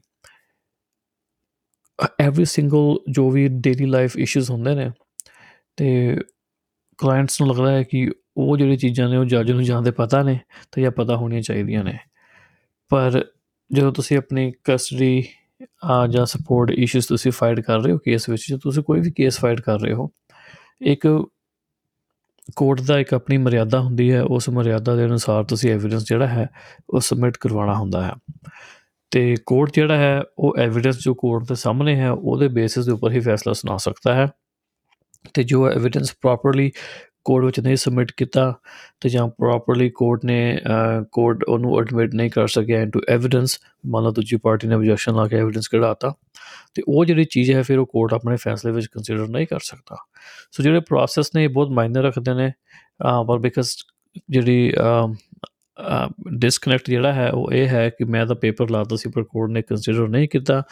ਐਵਰੀ 2.20 2.44
ਸਿੰਗਲ 2.44 2.98
ਜੋ 3.10 3.30
ਵੀ 3.30 3.46
ਡੇਲੀ 3.60 3.86
ਲਾਈਫ 3.86 4.16
ਇਸ਼ੂਜ਼ 4.16 4.50
ਹੁੰਦੇ 4.50 4.74
ਨੇ, 4.74 4.90
ਤੇ 5.76 6.16
ਕਲਾਇੰਟਸ 6.98 7.40
ਨੂੰ 7.40 7.48
ਲੱਗਦਾ 7.50 7.70
ਹੈ 7.72 7.82
ਕਿ 7.82 8.10
ਉਹ 8.36 8.56
ਜਿਹੜੀ 8.58 8.76
ਚੀਜ਼ਾਂ 8.76 9.08
ਨੇ, 9.08 9.16
ਉਹ 9.16 9.24
ਜੱਜ 9.24 9.50
ਨੂੰ 9.52 9.62
ਜਾਂਦੇ 9.64 9.90
ਪਤਾ 9.90 10.22
ਨੇ 10.22 10.38
ਤੇ 10.72 10.82
ਜਾਂ 10.82 10.90
ਪਤਾ 10.90 11.16
ਹੋਣੀਆਂ 11.16 11.42
ਚਾਹੀਦੀਆਂ 11.42 11.84
ਨੇ। 11.84 11.98
ਪਰ 12.90 13.24
ਜਦੋਂ 13.70 13.92
ਤੁਸੀਂ 13.92 14.16
ਆਪਣੀ 14.18 14.52
ਕਸਟਡੀ 14.64 15.24
ਆ 15.84 16.06
ਜਾਂ 16.06 16.24
ਸਪੋਰਟ 16.26 16.70
ਇਸ਼ੂਸ 16.70 17.06
ਤੁਸੀਂ 17.06 17.32
ਫਾਈਟ 17.32 17.60
ਕਰ 17.60 17.80
ਰਹੇ 17.80 17.92
ਹੋ 17.92 17.98
ਕੇਸ 17.98 18.28
ਵਿੱਚ, 18.28 18.44
ਜੇ 18.48 18.58
ਤੁਸੀਂ 18.62 18.82
ਕੋਈ 18.82 19.00
ਵੀ 19.00 19.10
ਕੇਸ 19.12 19.38
ਫਾਈਟ 19.40 19.60
ਕਰ 19.60 19.80
ਰਹੇ 19.80 19.92
ਹੋ, 19.92 20.10
ਇੱਕ 20.82 21.06
ਕੋਰਟ 22.56 22.80
ਦਾ 22.80 22.98
ਇੱਕ 22.98 23.14
ਆਪਣੀ 23.14 23.36
ਮਰਿਆਦਾ 23.36 23.80
ਹੁੰਦੀ 23.80 24.12
ਹੈ, 24.12 24.22
ਉਸ 24.22 24.48
ਮਰਿਆਦਾ 24.48 24.96
ਦੇ 24.96 25.04
ਅਨੁਸਾਰ 25.04 25.44
ਤੁਸੀਂ 25.44 25.72
ਐਵੀਡੈਂਸ 25.72 26.04
ਜਿਹੜਾ 26.04 26.26
ਹੈ, 26.26 26.48
ਉਹ 26.90 27.00
ਸਬਮਿਟ 27.00 27.36
ਕਰਵਾਉਣਾ 27.40 27.74
ਹੁੰਦਾ 27.74 28.02
ਹੈ। 28.02 28.12
ਤੇ 29.10 29.34
ਕੋਰਟ 29.46 29.70
ਜਿਹੜਾ 29.74 29.96
ਹੈ, 29.96 30.22
ਉਹ 30.38 30.56
ਐਵੀਡੈਂਸ 30.58 30.98
ਜੋ 30.98 31.14
ਕੋਰਟ 31.14 31.44
ਦੇ 31.44 31.54
ਸਾਹਮਣੇ 31.54 31.96
ਹੈ, 31.96 32.10
ਉਹਦੇ 32.10 32.48
ਬੇਸਿਸ 32.48 32.86
ਦੇ 32.86 32.92
ਉੱਪਰ 32.92 33.12
ਹੀ 33.12 33.20
ਫੈਸਲਾ 33.20 33.52
ਸੁਣਾ 33.52 33.76
ਸਕਦਾ 33.76 34.14
ਹੈ। 34.14 34.26
ਤੇ 35.34 35.42
ਜੋ 35.42 35.70
ਐਵੀਡੈਂਸ 35.70 36.14
ਪ੍ਰੋਪਰਲੀ 36.20 36.72
ਕੋਰਟ 37.24 37.44
ਵਿੱਚ 37.44 37.60
ਨਹੀਂ 37.60 37.76
ਸਬਮਿਟ 37.76 38.12
ਕੀਤਾ 38.16 38.54
ਤੇ 39.00 39.08
ਜਾਂ 39.08 39.28
ਪ੍ਰੋਪਰਲੀ 39.28 39.90
ਕੋਰਟ 39.90 40.24
ਨੇ 40.24 40.60
ਕੋਰਟ 41.12 41.44
ਉਹਨੂੰ 41.44 41.80
ਐਡਮਿਟ 41.80 42.14
ਨਹੀਂ 42.14 42.30
ਕਰ 42.30 42.48
ਸਕਿਆ 42.48 42.82
ਇਨਟੂ 42.82 43.00
ਐਵੀਡੈਂਸ 43.08 43.58
ਮੰਨ 43.86 44.04
ਲਓ 44.04 44.10
ਦੂਜੀ 44.10 44.36
ਪਾਰਟੀ 44.36 44.68
ਨੇ 44.68 44.74
ਆਬਜੈਕਸ਼ਨ 44.74 45.14
ਲਾ 45.14 45.28
ਕੇ 45.28 45.36
ਐਵੀਡੈਂਸ 45.36 45.68
ਕਢਾਤਾ, 45.68 46.14
ਤੇ 46.74 46.82
ਉਹ 46.88 47.04
ਜਿਹੜੀ 47.04 47.24
ਚੀਜ਼ 47.24 47.50
ਹੈ 47.52 47.62
ਫਿਰ 47.62 47.78
ਉਹ 47.78 47.86
ਕੋਰਟ 47.86 48.14
ਆਪਣੇ 48.14 48.36
ਫੈਸਲੇ 48.36 48.72
ਵਿੱਚ 48.72 48.86
ਕੰਸੀਡਰ 48.86 49.28
ਨਹੀਂ 49.28 49.46
ਕਰ 49.46 49.60
ਸਕਦਾ। 49.60 49.96
ਸੋ 50.52 50.62
ਜਿਹੜੇ 50.62 50.80
ਪ੍ਰੋਸੈਸ 50.80 51.30
ਨੇ 51.36 51.48
ਬਹੁਤ 51.48 51.68
ਮਾਇਨੇ 51.68 52.02
ਰੱਖਦੇ 52.02 52.34
ਨੇ 52.34 52.52
ਪਰ 53.28 53.38
ਬਿਕਾਜ਼ 53.38 53.68
ਜਿਹੜੀ 54.30 54.74
ਡਿਸਕਨੈਕਟ 56.38 56.90
ਜਿਹੜਾ 56.90 57.12
ਹੈ 57.12 57.30
ਉਹ 57.30 57.52
ਇਹ 57.52 57.68
ਹੈ 57.68 57.90
ਕਿ 57.90 58.04
ਮੈਂ 58.04 58.26
ਤਾਂ 58.26 58.36
ਪੇਪਰ 58.36 58.70
ਲਾਤਾ 58.70 58.96
ਸੀ 58.96 59.10
ਪਰ 59.10 59.22
ਕੋਰਟ 59.22 59.50
ਨੇ 59.50 59.62
ਕੰਸੀਡਰ 59.62 60.08
ਨਹੀਂ 60.08 60.28
ਕੀਤਾ 60.28 60.62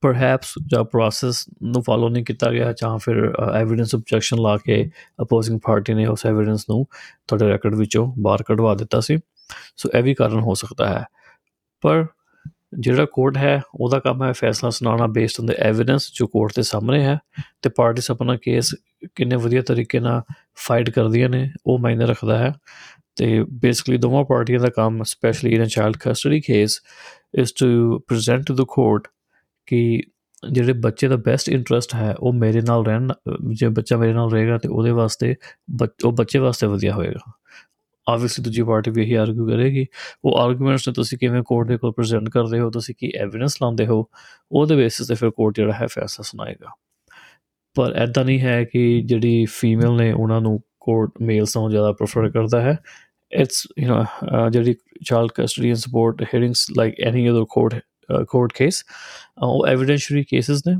ਪਰਹੈਪਸ 0.00 0.54
ਜਾਂ 0.66 0.84
ਪ੍ਰੋਸੈਸ 0.84 1.44
ਨੂੰ 1.62 1.82
ਫਾਲੋ 1.82 2.08
ਨਹੀਂ 2.08 2.24
ਕੀਤਾ 2.24 2.52
ਗਿਆ 2.52 2.72
ਜਾਂ 2.72 2.98
ਫਿਰ 2.98 3.34
ਐਵੀਡੈਂਸ 3.54 3.94
ਆਬਜੈਕਸ਼ਨ 3.94 4.38
ਲਾ 4.38 4.56
ਕੇ 4.56 4.90
ਅਪੋਜ਼ਿੰਗ 5.22 5.60
ਪਾਰਟੀ 5.60 5.94
ਨੇ 5.94 6.06
ਉਸ 6.06 6.26
ਐਵੀਡੈਂਸ 6.26 6.66
ਨੂੰ 6.70 6.86
ਤੁਹਾਡੇ 7.28 7.48
ਰੈਕੋਰਡ 7.48 7.74
ਵਿੱਚੋਂ 7.74 8.14
ਬਾਹਰ 8.18 8.42
ਕਢਵਾ 8.42 8.74
ਦਿੱਤਾ 8.74 9.00
ਸੀ। 9.00 9.18
ਸੋ 9.76 9.90
ਇਹ 9.98 10.02
ਵੀ 10.02 10.14
ਕਾਰਨ 10.14 10.40
ਹੋ 10.40 10.54
ਸਕਦਾ 10.54 10.88
ਹੈ। 10.88 11.04
ਪਰ 11.80 12.06
ਜਿਹੜਾ 12.78 13.06
ਕੋਰਟ 13.12 13.36
ਹੈ, 13.36 13.62
ਉਹਦਾ 13.74 13.98
ਕੰਮ 13.98 14.22
ਹੈ 14.22 14.32
ਫੈਸਲਾ 14.32 14.70
ਸੁਣਾਉਣਾ 14.70 15.06
ਬੇਸਡ 15.06 15.40
ਔਨ 15.40 15.46
ਦ 15.46 15.50
ਐਵੀਡੈਂਸ 15.50 16.10
ਜੋ 16.14 16.26
ਕੋਰਟ 16.26 16.52
ਦੇ 16.56 16.62
ਸਾਹਮਣੇ 16.62 17.04
ਹੈ 17.04 17.18
ਤੇ 17.62 17.70
ਪਾਰਟੀਸ 17.70 18.10
ਆਪਣਾ 18.10 18.36
ਕੇਸ 18.36 18.74
ਕਿੰਨੇ 19.14 19.36
ਵਧੀਆ 19.36 19.62
ਤਰੀਕੇ 19.62 20.00
ਨਾਲ 20.00 20.22
ਫਾਈਟ 20.56 20.90
ਕਰਦੀਆਂ 20.90 21.28
ਨੇ, 21.28 21.50
ਉਹ 21.66 21.78
ਮਾਇਨੇ 21.78 22.06
ਰੱਖਦਾ 22.06 22.38
ਹੈ। 22.38 22.54
ਤੇ 23.16 23.44
ਬੇਸਿਕਲੀ 23.50 23.98
ਦੋਵਾਂ 23.98 24.24
ਪਾਰਟੀਆਂ 24.24 24.60
ਦਾ 24.60 24.68
ਕੰਮ 24.68 25.02
specially 25.02 25.54
in 25.54 25.62
a 25.62 25.66
child 25.66 25.96
custody 25.96 26.40
case 26.40 26.80
is 27.38 27.52
to 27.60 27.98
present 27.98 28.46
to 28.46 28.54
the 28.54 28.60
court 28.60 29.08
ਕਿ 29.70 30.02
ਜਿਹੜੇ 30.52 30.72
ਬੱਚੇ 30.72 31.08
ਦਾ 31.08 31.16
ਬੈਸਟ 31.16 31.48
ਇੰਟਰਸਟ 31.48 31.94
ਹੈ, 31.94 32.14
ਉਹ 32.20 32.32
ਮੇਰੇ 32.32 32.60
ਨਾਲ 32.60 32.84
ਰਹਿਣ, 32.86 33.08
ਜੇ 33.54 33.68
ਬੱਚਾ 33.68 33.96
ਮੇਰੇ 33.96 34.12
ਨਾਲ 34.12 34.30
ਰਹੇਗਾ 34.32 34.58
ਤੇ 34.58 34.68
ਉਹਦੇ 34.68 34.90
ਵਾਸਤੇ 34.90 35.34
ਉਹ 36.04 36.12
ਬੱਚੇ 36.12 36.38
ਵਾਸਤੇ 36.38 36.66
ਵਧੀਆ 36.66 36.94
ਹੋਏਗਾ। 36.94 37.32
ਆਬਵੀਅਸਲੀ 38.06 38.44
ਦੂਜੀ 38.44 38.62
ਪਾਰਟੀ 38.62 38.90
ਵੀ 38.90 39.02
ਇਹੀ 39.02 39.14
ਆਰਗੂ 39.14 39.46
ਕਰੇਗੀ। 39.48 39.86
ਉਹ 40.24 40.38
ਆਰਗੂਮੈਂਟਸ 40.38 40.88
ਨੇ 40.88 40.94
ਤੁਸੀਂ 40.94 41.18
ਕਿਵੇਂ 41.18 41.42
ਕੋਰਟ 41.42 41.68
ਦੇ 41.68 41.76
ਕੋਲ 41.76 41.92
ਪ੍ਰੈਜ਼ੈਂਟ 41.92 42.28
ਕਰਦੇ 42.28 42.60
ਹੋ, 42.60 42.70
ਤੁਸੀਂ 42.70 42.94
ਕੀ 42.98 43.12
ਐਵੀਡੈਂਸ 43.16 43.56
ਲਾਉਂਦੇ 43.62 43.86
ਹੋ, 43.86 44.04
ਉਹਦੇ 44.52 44.76
ਬੇਸਿਸ 44.76 45.08
ਤੇ 45.08 45.14
ਫਿਰ 45.14 45.30
ਕੋਰਟ 45.30 45.56
ਜਿਹੜਾ 45.56 45.72
ਹੈ 45.72 45.86
ਫੈਸਲਾ 45.86 46.22
ਸੁਣਾਏਗਾ। 46.22 46.72
ਪਰ 47.76 47.94
ਐਦਾਂ 47.96 48.24
ਨਹੀਂ 48.24 48.40
ਹੈ 48.40 48.64
ਕਿ 48.64 49.02
ਜਿਹੜੀ 49.02 49.44
ਫੀਮੇਲ 49.44 49.96
ਨੇ 49.96 50.12
ਉਹਨਾਂ 50.12 50.40
ਨੂੰ 50.40 50.60
ਕੋਰਟ 50.80 51.10
ਮੇਲਸ 51.22 51.52
ਤੋਂ 51.52 51.70
ਜ਼ਿਆਦਾ 51.70 51.92
ਪ੍ਰੈਫਰ 51.92 52.30
ਕਰਦਾ 52.30 52.60
ਹੈ। 52.60 52.76
ਇਟਸ 53.32 53.66
ਯੂ 53.78 53.94
نو 53.94 54.50
ਜਿਹੜੀ 54.50 54.74
child 55.04 55.30
custody 55.34 55.68
and 55.68 55.76
support 55.76 56.22
hearings 56.22 56.66
like 56.76 57.00
any 57.00 57.30
other 57.30 57.44
court 57.50 57.74
court 58.28 58.52
case 58.52 58.84
ਉਹ 59.42 59.66
ਐਵੀਡੈਂਸ਼ਰੀ 59.66 60.24
ਕੇਸਸ 60.24 60.62
ਨੇ, 60.66 60.76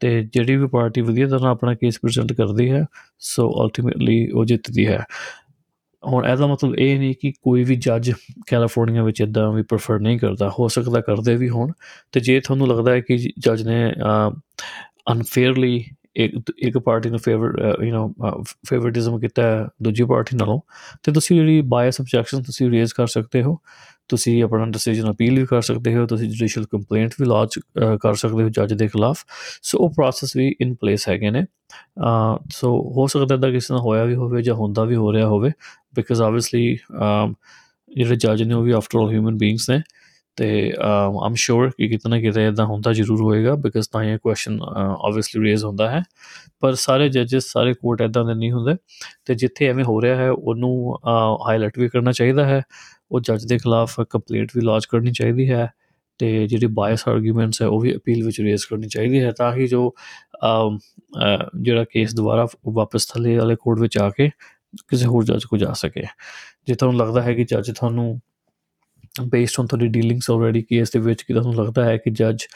ਤੇ 0.00 0.22
ਜਿਹੜੀ 0.24 0.56
ਵੀ 0.56 0.66
ਪਾਰਟੀ 0.66 1.00
ਵਧੀਆ 1.00 1.28
ਤਰ੍ਹਾਂ 1.28 1.50
ਆਪਣਾ 1.50 1.74
ਕੇਸ 1.74 1.98
ਪ੍ਰੈਜ਼ੈਂਟ 2.00 2.32
ਕਰਦੀ 2.32 2.70
ਹੈ 2.70 2.84
ਸੋ 3.18 3.50
ਅਲਟੀਮੇਟਲੀ 3.64 4.26
ਉਹ 4.30 4.44
ਜਿੱਤਦੀ 4.44 4.86
ਹੈ। 4.86 5.04
ਹੁਣ 6.02 6.26
ਇਹਦਾ 6.26 6.46
ਮਤਲਬ 6.46 6.74
ਇਹ 6.78 6.98
ਨਹੀਂ 6.98 7.14
ਕਿ 7.20 7.32
ਕੋਈ 7.42 7.62
ਵੀ 7.64 7.76
ਜੱਜ 7.76 8.10
ਕੈਲੀਫੋਰਨੀਆ 8.46 9.02
ਵਿੱਚ 9.02 9.20
ਇਦਾਂ 9.20 9.50
ਵੀ 9.52 9.62
ਪ੍ਰੈਫਰ 9.62 9.98
ਨਹੀਂ 10.00 10.18
ਕਰਦਾ, 10.18 10.50
ਹੋ 10.58 10.68
ਸਕਦਾ 10.68 11.00
ਕਰਦੇ 11.00 11.36
ਵੀ 11.36 11.48
ਹੋਣ, 11.48 11.72
ਤੇ 12.12 12.20
ਜੇ 12.20 12.38
ਤੁਹਾਨੂੰ 12.40 12.68
ਲੱਗਦਾ 12.68 12.92
ਹੈ 12.92 13.00
ਕਿ 13.00 13.16
ਜੱਜ 13.38 13.62
ਨੇ 13.62 13.92
ਅਨਫੇਅਰਲੀ 15.12 15.84
ਇੱਕ 16.24 16.50
ਇੱਕ 16.66 16.78
ਪਾਰਟੀ 16.78 17.10
ਨੂੰ 17.10 17.18
ਫੇਵਰ 17.18 17.58
ਯੂ 17.84 17.94
نو 17.94 18.42
ਫੇਵਰਿਟਿਜ਼ਮ 18.68 19.18
ਕੀਤਾ 19.20 19.42
ਦੂਜੀ 19.82 20.04
ਪਾਰਟੀ 20.04 20.36
ਨਾਲੋਂ, 20.36 20.60
ਤੇ 21.02 21.12
ਤੁਸੀਂ 21.12 21.36
ਜਿਹੜੀ 21.36 21.60
ਬਾਇਸ 21.74 22.00
ਆਬਜੈਕਸ਼ਨ 22.00 22.42
ਤੁਸੀਂ 22.42 22.70
ਰੇਜ਼ 22.70 22.94
ਕਰ 22.94 23.06
ਸਕਦੇ 23.06 23.42
ਹੋ, 23.42 23.58
ਤੁਸੀਂ 24.08 24.42
ਆਪਣਾ 24.44 24.66
ਡਿਸੀਜਨ 24.66 25.10
ਅਪੀਲ 25.10 25.38
ਵੀ 25.38 25.46
ਕਰ 25.46 25.60
ਸਕਦੇ 25.62 25.94
ਹੋ, 25.96 26.06
ਤੁਸੀਂ 26.06 26.28
ਜੁਡੀਸ਼ੀਅਲ 26.30 26.66
ਕੰਪਲੇਂਟ 26.72 27.14
ਵੀ 27.20 27.26
ਲਾਂਚ 27.26 27.58
ਕਰ 28.02 28.14
ਸਕਦੇ 28.14 28.42
ਹੋ 28.42 28.48
ਜੱਜ 28.48 28.74
ਦੇ 28.74 28.88
ਖਿਲਾਫ, 28.88 29.24
ਸੋ 29.62 29.78
ਉਹ 29.78 29.90
ਪ੍ਰੋਸੈਸ 29.96 30.36
ਵੀ 30.36 30.54
ਇਨ 30.60 30.74
ਪਲੇਸ 30.80 31.08
ਹੈਗੇ 31.08 31.30
ਨੇ 31.30 31.44
ਸੋ 32.52 32.70
ਹੋ 32.96 33.06
ਸਕਦਾ 33.06 33.46
ਹੈ 33.46 33.52
ਕਿਸੇ 33.52 33.74
ਨਾਲ 33.74 33.80
ਹੋਇਆ 33.82 34.04
ਵੀ 34.04 34.14
ਹੋਵੇ 34.14 34.42
ਜਾਂ 34.42 34.54
ਹੁੰਦਾ 34.54 34.84
ਵੀ 34.84 34.96
ਹੋ 34.96 35.12
ਰਿਹਾ 35.12 35.26
ਹੋਵੇ 35.28 35.50
ਬਿਕਾਜ਼ 35.96 36.22
ਆਬਵੀਅਸਲੀ 36.22 36.76
ਜਿਹੜੇ 37.90 38.16
ਜੱਜ 38.16 38.42
ਨੇ 38.42 38.54
ਉਹ 38.54 38.62
ਵੀ 38.62 38.72
ਆਫਟਰ 38.72 38.98
ਆਲ 38.98 39.10
ਹਿਊਮਨ 39.10 39.36
ਬੀਇੰਗਸ 39.38 39.68
ਨੇ 39.70 39.80
ਤੇ 40.36 40.72
ਆਮ 40.80 41.34
ਸ਼ੋਰ 41.34 41.70
ਕਿ 41.70 41.88
ਕਿਤੇ 41.88 42.08
ਨਾ 42.08 42.20
ਕਿਤੇ 42.20 42.46
ਇਦਾਂ 42.48 42.66
ਹੁੰਦਾ 42.66 42.92
ਜ਼ਰੂਰ 42.92 43.22
ਹੋਏਗਾ 43.22 43.54
ਬਿਕਾਜ਼ 43.56 43.88
ਤਾਂ 43.92 44.02
ਇਹ 44.04 44.18
ਕੁਐਸਚਨ 44.18 44.58
ਆਬਵੀਅਸਲੀ 44.62 45.44
ਰੇਜ਼ 45.44 45.64
ਹੁੰਦਾ 45.64 45.90
ਹੈ। 45.90 46.02
ਪਰ 46.60 46.74
ਸਾਰੇ 46.74 47.08
ਜੱਜਸ 47.08 47.46
ਸਾਰੇ 47.52 47.72
ਕੋਰਟ 47.74 48.00
ਇਦਾਂ 48.02 48.24
ਦੇ 48.24 48.34
ਨਹੀਂ 48.34 48.52
ਹੁੰਦੇ 48.52 48.74
ਤੇ 49.24 49.34
ਜਿੱਥੇ 49.34 49.66
ਐਵੇਂ 49.66 49.84
ਹੋ 49.84 50.00
ਰਿਹਾ 50.02 50.16
ਹੈ, 50.16 50.30
ਉਹਨੂੰ 50.30 50.98
ਹਾਈਲਾਈਟ 51.48 51.78
ਵੀ 51.78 51.88
ਕਰਨਾ 51.88 52.12
ਚਾਹੀਦਾ 52.12 52.44
ਹੈ। 52.44 52.62
ਉਹ 53.10 53.20
ਜੱਜ 53.20 53.46
ਦੇ 53.46 53.58
ਖਿਲਾਫ 53.58 54.00
ਕੰਪਲੇਂਟ 54.10 54.50
ਵੀ 54.56 54.60
ਲਾਂਚ 54.60 54.86
ਕਰਨੀ 54.86 55.12
ਚਾਹੀਦੀ 55.12 55.50
ਹੈ 55.50 55.68
ਤੇ 56.20 56.46
ਜਿਹੜੀ 56.46 56.66
ਬਾਇਸ 56.66 57.06
ਆਰਗੂਮੈਂਟਸ 57.08 57.62
ਹੈ, 57.62 57.66
ਉਹ 57.66 57.80
ਵੀ 57.80 57.94
ਅਪੀਲ 57.96 58.24
ਵਿੱਚ 58.26 58.40
ਰੇਜ਼ 58.40 58.66
ਕਰਨੀ 58.70 58.88
ਚਾਹੀਦੀ 58.88 59.22
ਹੈ 59.22 59.32
ਤਾਂ 59.32 59.52
ਕਿ 59.52 59.66
ਜੋ 59.66 59.94
ਜਿਹੜਾ 61.62 61.84
ਕੇਸ 61.84 62.14
ਦੁਬਾਰਾ 62.14 62.46
ਵਾਪਸ 62.68 63.06
ਥੱਲੇ 63.06 63.36
ਵਾਲੇ 63.38 63.56
ਕੋਰਟ 63.56 63.80
ਵਿੱਚ 63.80 63.98
ਆ 63.98 64.08
ਕੇ 64.10 64.30
ਕਿਸੇ 64.88 65.06
ਹੋਰ 65.06 65.24
ਜੱਜ 65.24 65.44
ਕੋ 65.44 65.56
ਜਾ 65.56 65.72
ਸਕੇ। 65.72 66.02
ਜੇ 66.66 66.74
ਤੁਹਾਨੂੰ 66.74 66.98
ਲੱਗਦਾ 67.00 67.22
ਹੈ 67.22 67.34
ਕਿ 67.34 67.44
ਜੱਜ 67.44 67.70
ਤੁਹਾਨੂੰ 67.70 68.20
ਬੇਸਡ 69.24 69.60
ਔਨ 69.60 69.66
ਤੁਹਾਡੀ 69.66 69.86
ਡੀਲਿੰਗਸ 69.88 70.30
ਆਲਰੇਡੀ 70.30 70.62
ਕੇਸ 70.62 70.90
ਦੇ 70.90 70.98
ਵਿੱਚ 70.98 71.22
ਕਿ 71.22 71.34
ਤੁਹਾਨੂੰ 71.34 71.64
ਲੱਗਦਾ 71.64 71.84
ਹੈ 71.84 71.96
ਕਿ 71.96 72.10
ਜੱਜ 72.10 72.46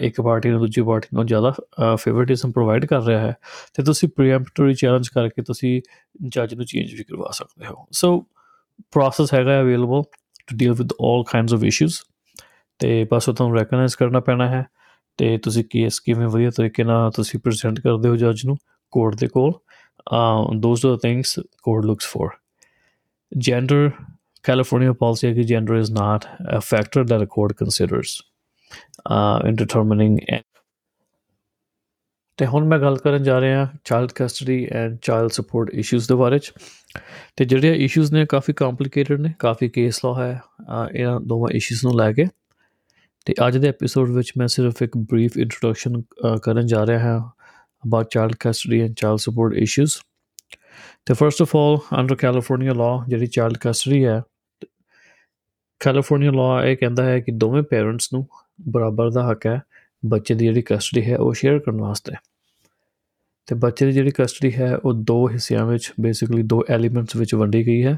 ਇੱਕ 0.00 0.20
ਪਾਰਟੀ 0.20 0.48
ਨੂੰ 0.50 0.60
ਦੂਜੀ 0.60 0.82
ਪਾਰਟੀ 0.82 1.08
ਨੂੰ 1.14 1.26
ਜ਼ਿਆਦਾ 1.26 1.52
ਫੇਵਰਿਟਿਜ਼ਮ 1.96 2.52
ਪ੍ਰੋਵਾਈਡ 2.52 2.86
ਕਰ 2.86 3.02
ਰਿਹਾ 3.02 3.20
ਹੈ? 3.20 3.34
ਤੇ 3.74 3.82
ਤੁਸੀਂ 3.82 4.08
ਪ੍ਰੀਐਮਪਟਰੀ 4.16 4.74
ਚੈਲੰਜ 4.74 5.08
ਕਰਕੇ 5.08 5.42
ਤੁਸੀਂ 5.42 5.80
ਜੱਜ 6.28 6.54
ਨੂੰ 6.54 6.64
ਚੇਂਜ 6.64 6.94
ਵੀ 6.94 7.04
ਕਰਵਾ 7.04 7.30
ਸਕਦੇ 7.32 7.66
ਹੋ। 7.66 7.86
ਸੋ 7.92 8.26
ਪ੍ਰੋਸੈਸ 8.92 9.34
ਹੈਗਾ 9.34 9.60
available 9.60 10.02
to 10.46 10.56
deal 10.56 10.72
with 10.72 10.92
all 11.02 11.24
kinds 11.30 11.54
of 11.54 11.64
issues 11.64 11.94
ਤੇ 12.78 13.06
ਬਸ 13.12 13.28
ਉਹ 13.28 13.34
ਤੁਹਾਨੂੰ 13.34 13.58
ਰੈਕਗਨਾਈਜ਼ 13.58 13.96
ਕਰਨਾ 13.96 14.20
ਪੈਣਾ 14.20 14.48
ਹੈ 14.48 14.64
ਤੇ 15.16 15.38
ਤੁਸੀਂ 15.38 15.64
ਕੇਸ 15.70 16.00
ਕਿਵੇਂ 16.00 16.28
ਵਧੀਆ 16.28 16.50
ਤਰੀਕੇ 16.50 16.84
ਨਾਲ 16.84 17.10
ਤੁਸੀਂ 17.10 17.40
ਪ੍ਰੈਜ਼ੈਂਟ 17.40 17.80
ਕਰਦੇ 17.80 18.08
ਹੋ 18.08 18.16
ਜੱਜ 18.16 18.46
ਨੂੰ 18.46 18.56
ਕੋਰਟ 18.90 19.16
ਦੇ 19.16 19.26
ਕੋਲ 19.26 19.52
those 20.56 20.86
are 20.86 20.96
things 20.96 21.38
court 21.62 21.84
looks 21.84 22.06
for 22.06 22.28
gender 23.38 23.90
California 24.44 24.92
policy 24.92 25.28
is 25.30 25.46
gender 25.46 25.76
is 25.80 25.90
not 25.90 26.24
a 26.58 26.60
factor 26.60 27.04
that 27.04 27.22
a 27.22 27.26
court 27.26 27.52
considers 27.56 28.14
uh, 29.06 29.38
in 29.48 29.56
determining 29.64 30.16
ਤੇ 32.36 32.46
ਹੁਣ 32.46 32.64
ਮੈਂ 32.64 32.78
ਗੱਲ 32.78 32.96
ਕਰਨ 32.96 33.22
ਜਾ 33.22 33.40
ਰਿਹਾ 33.40 33.72
child 33.84 34.12
custody 34.14 34.68
and 34.72 34.96
child 35.02 35.30
support 35.30 35.70
issues 35.70 36.08
ਦੇ 36.08 36.14
ਬਾਰੇ 36.14 36.38
ਚ। 36.38 36.52
ਤੇ 37.36 37.44
ਜਿਹੜੇ 37.44 37.72
ਇਸ਼ੂਜ਼ 37.84 38.12
ਨੇ 38.12 38.26
ਕਾਫੀ 38.26 38.52
ਕੰਪਲਿਕੇਟਡ 38.52 39.20
ਨੇ 39.20 39.32
ਕਾਫੀ 39.38 39.68
ਕੇਸ 39.68 40.04
ਲਾ 40.04 40.22
ਹੈ 40.22 40.40
ਇਹਨਾਂ 40.94 41.20
ਦੋਵਾਂ 41.20 41.50
ਇਸ਼ੂਜ਼ 41.50 41.84
ਨੂੰ 41.84 41.94
ਲੈ 41.96 42.12
ਕੇ। 42.12 42.26
ਤੇ 43.24 43.34
ਅੱਜ 43.46 43.58
ਦੇ 43.58 43.68
ਐਪੀਸੋਡ 43.68 44.10
ਵਿੱਚ 44.10 44.32
ਮੈਂ 44.38 44.48
ਸਿਰਫ 44.48 44.82
ਇੱਕ 44.82 44.96
ਬਰੀਫ 44.96 45.36
ਇੰਟਰੋਡਕਸ਼ਨ 45.36 46.02
ਕਰਨ 46.42 46.66
ਜਾ 46.66 46.86
ਰਿਹਾ 46.86 46.98
ਹਾਂ 46.98 47.20
about 47.86 48.06
child 48.10 48.36
custody 48.40 48.80
and 48.80 48.94
child 48.94 49.18
support 49.18 49.54
issues 49.54 49.94
ਤੇ 51.06 51.14
first 51.14 51.42
of 51.42 51.56
all 51.56 51.78
under 51.98 52.14
California 52.14 52.72
law 52.72 53.08
ਜਿਹੜੀ 53.08 53.26
ਚਾਈਲਡ 53.26 53.58
ਕਸਟਡੀ 53.60 54.04
ਹੈ 54.04 54.22
ਕੈਲੀਫੋਰਨੀਆ 55.82 56.30
ਲਾਅ 56.30 56.64
ਇਹ 56.64 56.76
ਕਹਿੰਦਾ 56.76 57.04
ਹੈ 57.04 57.20
ਕਿ 57.20 57.32
ਦੋਵੇਂ 57.32 57.62
ਪੇਰੈਂਟਸ 57.62 58.12
ਨੂੰ 58.12 58.26
ਬਰਾਬਰ 58.68 59.10
ਦਾ 59.10 59.30
ਹੱਕ 59.30 59.46
ਹੈ, 59.46 59.60
ਬੱਚੇ 60.06 60.34
ਦੀ 60.34 60.44
ਜਿਹੜੀ 60.46 60.62
ਕਸਟਡੀ 60.66 61.10
ਹੈ 61.10 61.16
ਉਹ 61.16 61.32
ਸ਼ੇਅਰ 61.34 61.58
ਕਰਨ 61.58 61.80
ਵਾਸਤੇ। 61.80 62.12
ਤੇ 63.48 63.54
ਬੱਚੇ 63.54 63.86
ਦੀ 63.86 63.92
ਜਿਹੜੀ 63.92 64.10
ਕਸਟਡੀ 64.14 64.52
ਹੈ, 64.54 64.74
ਉਹ 64.76 64.92
ਦੋ 64.94 65.28
ਹਿੱਸਿਆਂ 65.28 65.66
ਵਿੱਚ 65.66 65.92
ਬੇਸਿਕਲੀ 66.00 66.42
ਦੋ 66.42 66.64
ਐਲੀਮੈਂਟਸ 66.70 67.16
ਵਿੱਚ 67.16 67.34
ਵੰਡੀ 67.34 67.66
ਗਈ 67.66 67.84
ਹੈ 67.84 67.96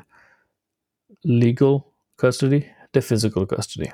ਲੀਗਲ 1.27 1.79
ਕਸਟਡੀ 2.19 2.63
ਤੇ 2.93 3.01
ਫਿਜ਼ੀਕਲ 3.01 3.47
ਕਸਟਡੀ 3.47 3.87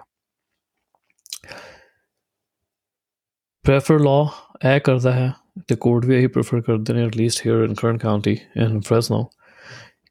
ਪ੍ਰੈਫਰ 3.65 3.99
ਲਾ 3.99 4.29
ਇਹ 4.65 4.81
ਕਰਦਾ 4.81 5.13
ਹੈ, 5.13 5.33
ਤੇ 5.69 5.77
ਕੋਰਟ 5.77 6.07
ਵੀ 6.07 6.17
ਇਹੀ 6.17 6.27
ਪ੍ਰੈਫਰ 6.27 6.61
ਕਰਦੇ 6.61 6.93
ਨੇ 6.93 7.05
at 7.05 7.17
least 7.17 7.47
here 7.47 7.65
in 7.65 7.75
current 7.75 8.03
county 8.03 8.37
in 8.57 8.81
Fresno 8.81 9.25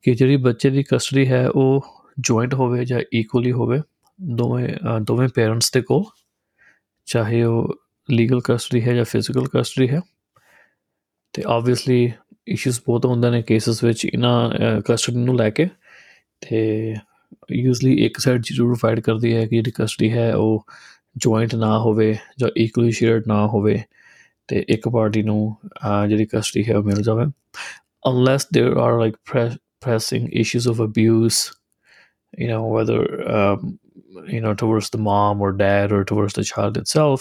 ਕਿ 0.04 0.14
ਜਿਹੜੀ 0.16 0.36
ਬੱਚੇ 0.38 0.70
ਦੀ 0.70 0.84
ਕਸਟਡੀ 0.84 1.28
ਹੈ, 1.28 1.48
ਉਹ 1.50 1.99
ਜੁਆਇੰਟ 2.20 2.54
ਹੋਵੇ 2.54 2.86
ਜਾਂ 2.86 3.00
ਇਕੁਅਲੀ 3.14 3.52
ਹੋਵੇ, 3.52 3.82
ਦੋਵੇਂ 4.20 4.68
ਦੋਵੇਂ 5.02 5.28
ਪੇਰੈਂਟਸ 5.36 5.72
ਦੇ 5.72 5.82
ਕੋਲ, 5.82 6.04
ਚਾਹੇ 7.08 7.44
ਉਹ 7.44 7.76
ਲੀਗਲ 8.10 8.42
ਕਸਟਡੀ 8.46 8.82
ਹੈ 8.82 8.94
ਜਾਂ 8.96 9.04
ਫਿਜ਼ੀਕਲ 9.06 9.48
ਕਸਟਡੀ 9.54 9.90
ਹੈ, 9.90 10.02
ਤੇ 11.34 11.44
ਆਬਵੀਅਸਲੀ 11.48 12.12
ਇਸ਼ੂਸ 12.48 12.82
ਬਹੁਤ 12.88 13.06
ਹੁੰਦੇ 13.06 13.30
ਨੇ 13.30 13.42
ਕੇਸਸ 13.42 13.84
ਵਿੱਚ 13.84 14.06
ਇਹਨਾਂ 14.06 14.82
ਕਸਟਡੀ 14.88 15.18
ਨੂੰ 15.18 15.36
ਲੈ 15.38 15.50
ਕੇ, 15.50 15.68
ਤੇ 16.42 16.96
ਯੂਜ਼ਲੀ 17.52 17.94
ਇੱਕ 18.06 18.20
ਸਾਈਡ 18.20 18.42
ਜ਼ਰੂਰ 18.52 18.76
ਫਾਈਟ 18.76 19.00
ਕਰਦੀ 19.00 19.36
ਹੈ 19.36 19.46
ਕਿ 19.46 19.56
ਜਿਹੜੀ 19.56 19.72
ਕਸਟਡੀ 19.76 20.12
ਹੈ 20.12 20.34
ਉਹ 20.36 20.66
ਜੁਆਇੰਟ 21.18 21.56
ਨਾ 21.56 21.78
ਹੋਵੇ 21.80 22.16
ਜਾਂ 22.40 22.50
ਇਕੁਅਲੀ 22.58 22.92
ਸ਼ੇਅਰਡ 22.92 23.28
ਨਾ 23.28 23.46
ਹੋਵੇ, 23.48 23.82
ਤੇ 24.50 24.66
ਇੱਕ 24.70 24.88
ਪਾਰਟੀ 24.90 25.24
ਨੂੰ 25.24 25.56
ਜਿਹੜੀ 26.10 26.26
ਕਸਟਡੀ 26.26 26.64
ਹੈ 26.70 26.78
ਉਹ 26.78 26.84
ਮਿਲ 26.84 27.02
ਜਾਵੇ, 27.02 27.26
unless 28.08 28.46
there 28.56 28.76
are, 28.82 28.94
like 29.00 29.18
pressing 29.84 30.28
issues 30.42 30.66
of 30.72 30.80
abuse 30.84 31.40
you 32.38 32.48
know 32.48 32.64
whether 32.78 33.00
um, 33.36 33.60
you 34.34 34.42
know 34.42 34.54
towards 34.54 34.90
the 34.90 35.02
mom 35.02 35.42
or 35.42 35.52
dad 35.58 35.92
or 35.92 36.04
towards 36.04 36.34
the 36.34 36.44
child 36.44 36.78
itself 36.78 37.18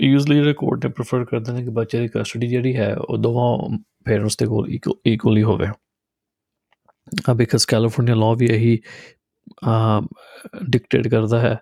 usually 0.00 0.44
record 0.44 0.86
ਨੇ 0.86 0.92
ਪ੍ਰੈਫਰ 0.92 1.24
ਕਰਦੇ 1.24 1.52
ਨੇ 1.52 1.64
ਕਿ 1.64 1.70
ਬੱਚੇ 1.70 2.00
ਦੀ 2.00 2.08
ਕਸਟਡੀ 2.08 2.46
ਜਿਹੜੀ 2.46 2.76
ਹੈ 2.76 2.96
ਉਹ 2.96 3.18
ਦੋਵਾਂ 3.18 3.78
ਪੇਰੈਂਟਸ 4.04 4.36
ਦੇ 4.36 4.46
ਕੋਲ 4.46 4.78
ਇਕੁਅਲੀ 5.06 5.42
ਹੋਵੇ। 5.42 5.66
ਆ 7.30 7.34
ਬਿਕਾਜ਼ 7.34 7.66
ਕੈਲੀਫੋਰਨੀਆ 7.66 8.14
ਲਾਅ 8.14 8.34
ਵੀ 8.38 8.46
ਇਹੀ 8.46 8.78
ਡਿਕਟੇਟ 10.70 11.08
ਕਰਦਾ 11.08 11.40
ਹੈ 11.40 11.58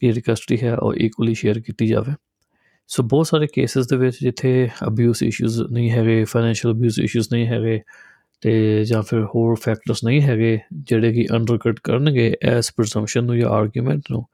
ਕਿ 0.00 0.06
ਜਿਹੜੀ 0.06 0.20
ਕਸਟਡੀ 0.20 0.58
ਹੈ 0.62 0.76
ਉਹ 0.76 0.94
ਇਕੁਅਲੀ 0.94 1.34
ਸ਼ੇਅਰ 1.34 1.60
ਕੀਤੀ 1.60 1.86
ਜਾਵੇ। 1.86 2.14
ਸੋ 2.88 3.02
ਬਹੁਤ 3.02 3.26
ਸਾਰੇ 3.26 3.46
ਕੇਸਸ 3.46 3.88
ਦੇ 3.88 3.96
ਵਿੱਚ 3.96 4.16
ਜਿੱਥੇ 4.20 4.68
ਅਬਿਊਸ 4.86 5.22
ਇਸ਼ੂਜ਼ 5.22 5.62
ਨਹੀਂ 5.62 5.90
ਹੈਗੇ 5.90 6.24
ਫਾਈਨੈਂਸ਼ੀਅਲ 6.24 6.74
ਅਬਿਊਸ 6.74 6.98
ਇਸ਼ੂਜ਼ 6.98 7.28
ਨਹੀਂ 7.32 7.46
ਹੈਗੇ 7.46 7.80
ਤੇ 8.42 8.84
ਜਾਂ 8.84 9.02
ਫਿਰ 9.02 9.24
ਹੋਰ 9.24 9.54
ਫੈਕਟਰਸ 9.62 10.04
ਨਹੀਂ 10.04 10.20
ਹੈਗੇ 10.22 10.58
ਜਿਹੜੇ 10.74 11.12
ਕਿ 11.12 11.26
ਅੰਡਰਕਟ 11.36 11.80
ਕਰਨਗੇ 11.84 12.34
ਐਸ 12.42 12.72
ਪ੍ਰੈਜ਼ੰਪਸ਼ਨ 12.76 13.24
ਨੂੰ 13.24 13.38
ਜਾਂ 13.38 13.50
ਆਰਗੂਮੈਂਟ 13.50 14.10
ਨੂੰ, 14.10 14.24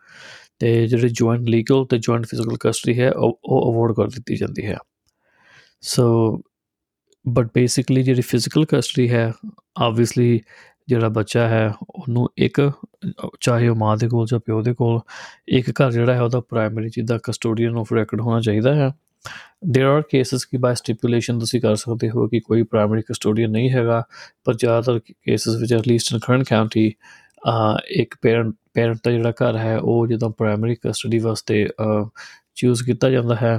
ਤੇ 0.58 0.86
ਜਿਹੜੇ 0.86 1.08
ਜੁਆਇੰਟ 1.08 1.48
ਲੀਗਲ 1.48 1.84
ਤੇ 1.84 1.98
ਜੁਆਇੰਟ 1.98 2.26
ਫਿਜ਼ੀਕਲ 2.26 2.56
ਕਸਟਡੀ 2.60 3.00
ਹੈ, 3.00 3.10
ਉਹ 3.10 3.72
ਅਵਾਰਡ 3.72 3.94
ਕਰ 3.96 4.08
ਦਿੱਤੀ 4.08 4.36
ਜਾਂਦੀ 4.36 4.66
ਹੈ। 4.66 4.76
ਸੋ 5.82 6.42
ਬਟ 7.24 7.48
ਬੇਸਿਕਲੀ 7.54 8.02
ਜਿਹੜੀ 8.02 8.22
ਫਿਜ਼ੀਕਲ 8.22 8.64
ਕਸਟਡੀ 8.64 9.08
ਹੈ 9.10 9.32
ਆਬਵੀਅਸਲੀ 9.78 10.40
ਜਿਹੜਾ 10.88 11.08
ਬੱਚਾ 11.08 11.48
ਹੈ, 11.48 11.72
ਉਹਨੂੰ 11.90 12.28
ਇੱਕ, 12.38 12.60
ਚਾਹੇ 13.40 13.68
ਉਹ 13.68 13.76
ਮਾਂ 13.76 13.96
ਦੇ 13.96 14.08
ਕੋਲ 14.08 14.26
ਜਾਂ 14.26 14.40
ਪਿਓ 14.40 14.60
ਦੇ 14.62 14.74
ਕੋਲ, 14.74 15.00
ਇੱਕ 15.48 15.70
ਘਰ 15.70 15.90
ਜਿਹੜਾ 15.92 16.14
ਹੈ, 16.14 16.22
ਉਹਦਾ 16.22 16.40
ਪ੍ਰਾਇਮਰੀ 16.40 16.88
ਜਿਹਦਾ 16.88 17.18
ਕਸਟੋਡੀਅਨ 17.24 17.78
ਆਫ 17.78 17.92
ਰੈਕੋਰਡ 17.92 18.20
ਹੋਣਾ 18.20 18.40
ਚਾਹੀਦਾ 18.40 18.74
ਹੈ। 18.74 18.90
देयर 19.65 19.85
आर 19.85 20.01
केसेस 20.01 20.45
की 20.45 20.57
बाय 20.57 20.75
स्टिपुलेशन 20.75 21.39
ਤੁਸੀਂ 21.39 21.61
ਕਰ 21.61 21.75
ਸਕਦੇ 21.75 22.09
ਹੋ 22.09 22.27
ਕਿ 22.27 22.39
ਕੋਈ 22.39 22.63
ਪ੍ਰਾਇਮਰੀ 22.63 23.01
ਕਸਟੋਡੀਅਨ 23.01 23.51
ਨਹੀਂ 23.51 23.69
ਹੈਗਾ 23.69 24.03
ਪਰ 24.45 24.53
ਜ਼ਿਆਦਾਤਰ 24.53 24.99
ਕੇਸਸ 24.99 25.55
ਵਿੱਚ 25.55 25.73
at 25.73 25.87
least 25.87 26.13
in 26.13 26.19
current 26.19 26.47
county 26.49 26.91
ਇੱਕ 27.91 28.15
ਪੇਰੈਂਟ 28.21 28.53
ਪੇਰੈਂਟ 28.73 28.97
ਦਾ 29.05 29.11
ਜਿਹੜਾ 29.11 29.31
ਘਰ 29.31 29.57
ਹੈ 29.57 29.77
ਉਹ 29.77 30.07
ਜਦੋਂ 30.07 30.29
ਪ੍ਰਾਇਮਰੀ 30.29 30.75
ਕਸਟਡੀ 30.75 31.19
ਵਾਸਤੇ 31.19 31.67
ਚੂਜ਼ 32.55 32.83
ਕੀਤਾ 32.83 33.09
ਜਾਂਦਾ 33.09 33.35
ਹੈ 33.35 33.57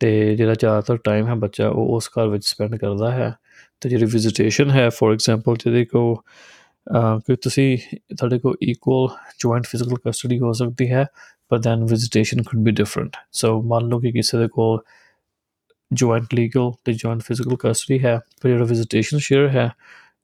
ਤੇ 0.00 0.36
ਜਿਹੜਾ 0.36 0.54
ਜ਼ਿਆਦਾਤਰ 0.54 0.96
ਟਾਈਮ 0.96 1.26
ਹੈ 1.26 1.34
ਬੱਚਾ 1.34 1.68
ਉਹ 1.68 1.94
ਉਸ 1.96 2.08
ਘਰ 2.08 2.28
ਵਿੱਚ 2.28 2.44
ਸਪੈਂਡ 2.44 2.76
ਕਰਦਾ 2.76 3.10
ਹੈ 3.10 3.34
ਤੇ 3.80 3.88
ਜਿਹੜੀ 3.88 4.04
ਵਿਜ਼ਿਟੇਸ਼ਨ 4.04 4.70
ਹੈ 4.70 4.88
ਫੋਰ 4.88 5.12
ਐਗਜ਼ਾਮਪਲ 5.12 5.56
ਜਿਹਦੇ 5.56 5.84
ਕੋ 5.84 6.14
ਕਿ 7.26 7.36
ਤੁਸੀਂ 7.36 7.76
ਤੁਹਾਡੇ 8.16 8.38
ਕੋ 8.38 8.54
ਇਕੁਅਲ 8.62 9.08
ਜੁਆਇੰਟ 9.38 9.66
ਫਿਜ਼ੀਕਲ 9.66 9.96
ਕਸਟਡੀ 10.04 10.38
ਹੋ 10.38 10.52
ਸਕਦੀ 10.52 10.90
ਹੈ 10.90 11.06
but 11.51 11.63
then 11.63 11.85
visitation 11.87 12.43
could 12.43 12.63
be 12.63 12.73
different. 12.81 13.17
So 13.41 13.53
ਮੰਨ 13.63 13.87
ਲਓ 13.89 13.99
ਕਿ 13.99 14.11
ਕਿਸੇ 14.11 14.37
ਦੇ 14.37 14.47
ਕੋਲ 14.47 14.79
ਜੁਆਇੰਟ 15.91 16.33
ਲੀਗਲ 16.35 16.71
ਤੇ 16.85 16.93
ਜੁਆਇੰਟ 16.93 17.21
ਫਿਜ਼ੀਕਲ 17.23 17.55
ਕਸਟਡੀ 17.59 18.03
ਹੈ 18.03 18.17
ਪਰ 18.41 18.49
ਜਿਹੜਾ 18.49 18.63
ਵਿਜ਼ਿਟੇਸ਼ਨ 18.63 19.17
ਸ਼ੇਅਰ 19.17 19.49
ਹੈ 19.49 19.69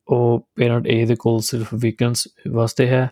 ਉਹ 0.07 0.47
ਪੇਰੈਂਟ 0.55 0.87
A 0.87 1.05
ਦੇ 1.07 1.15
ਕੋਲ 1.15 1.39
ਸਿਰਫ 1.41 1.73
ਵੀਕਐਂਡਸ 1.73 2.27
ਵਾਸਤੇ 2.47 2.87
ਹੈ 2.87 3.07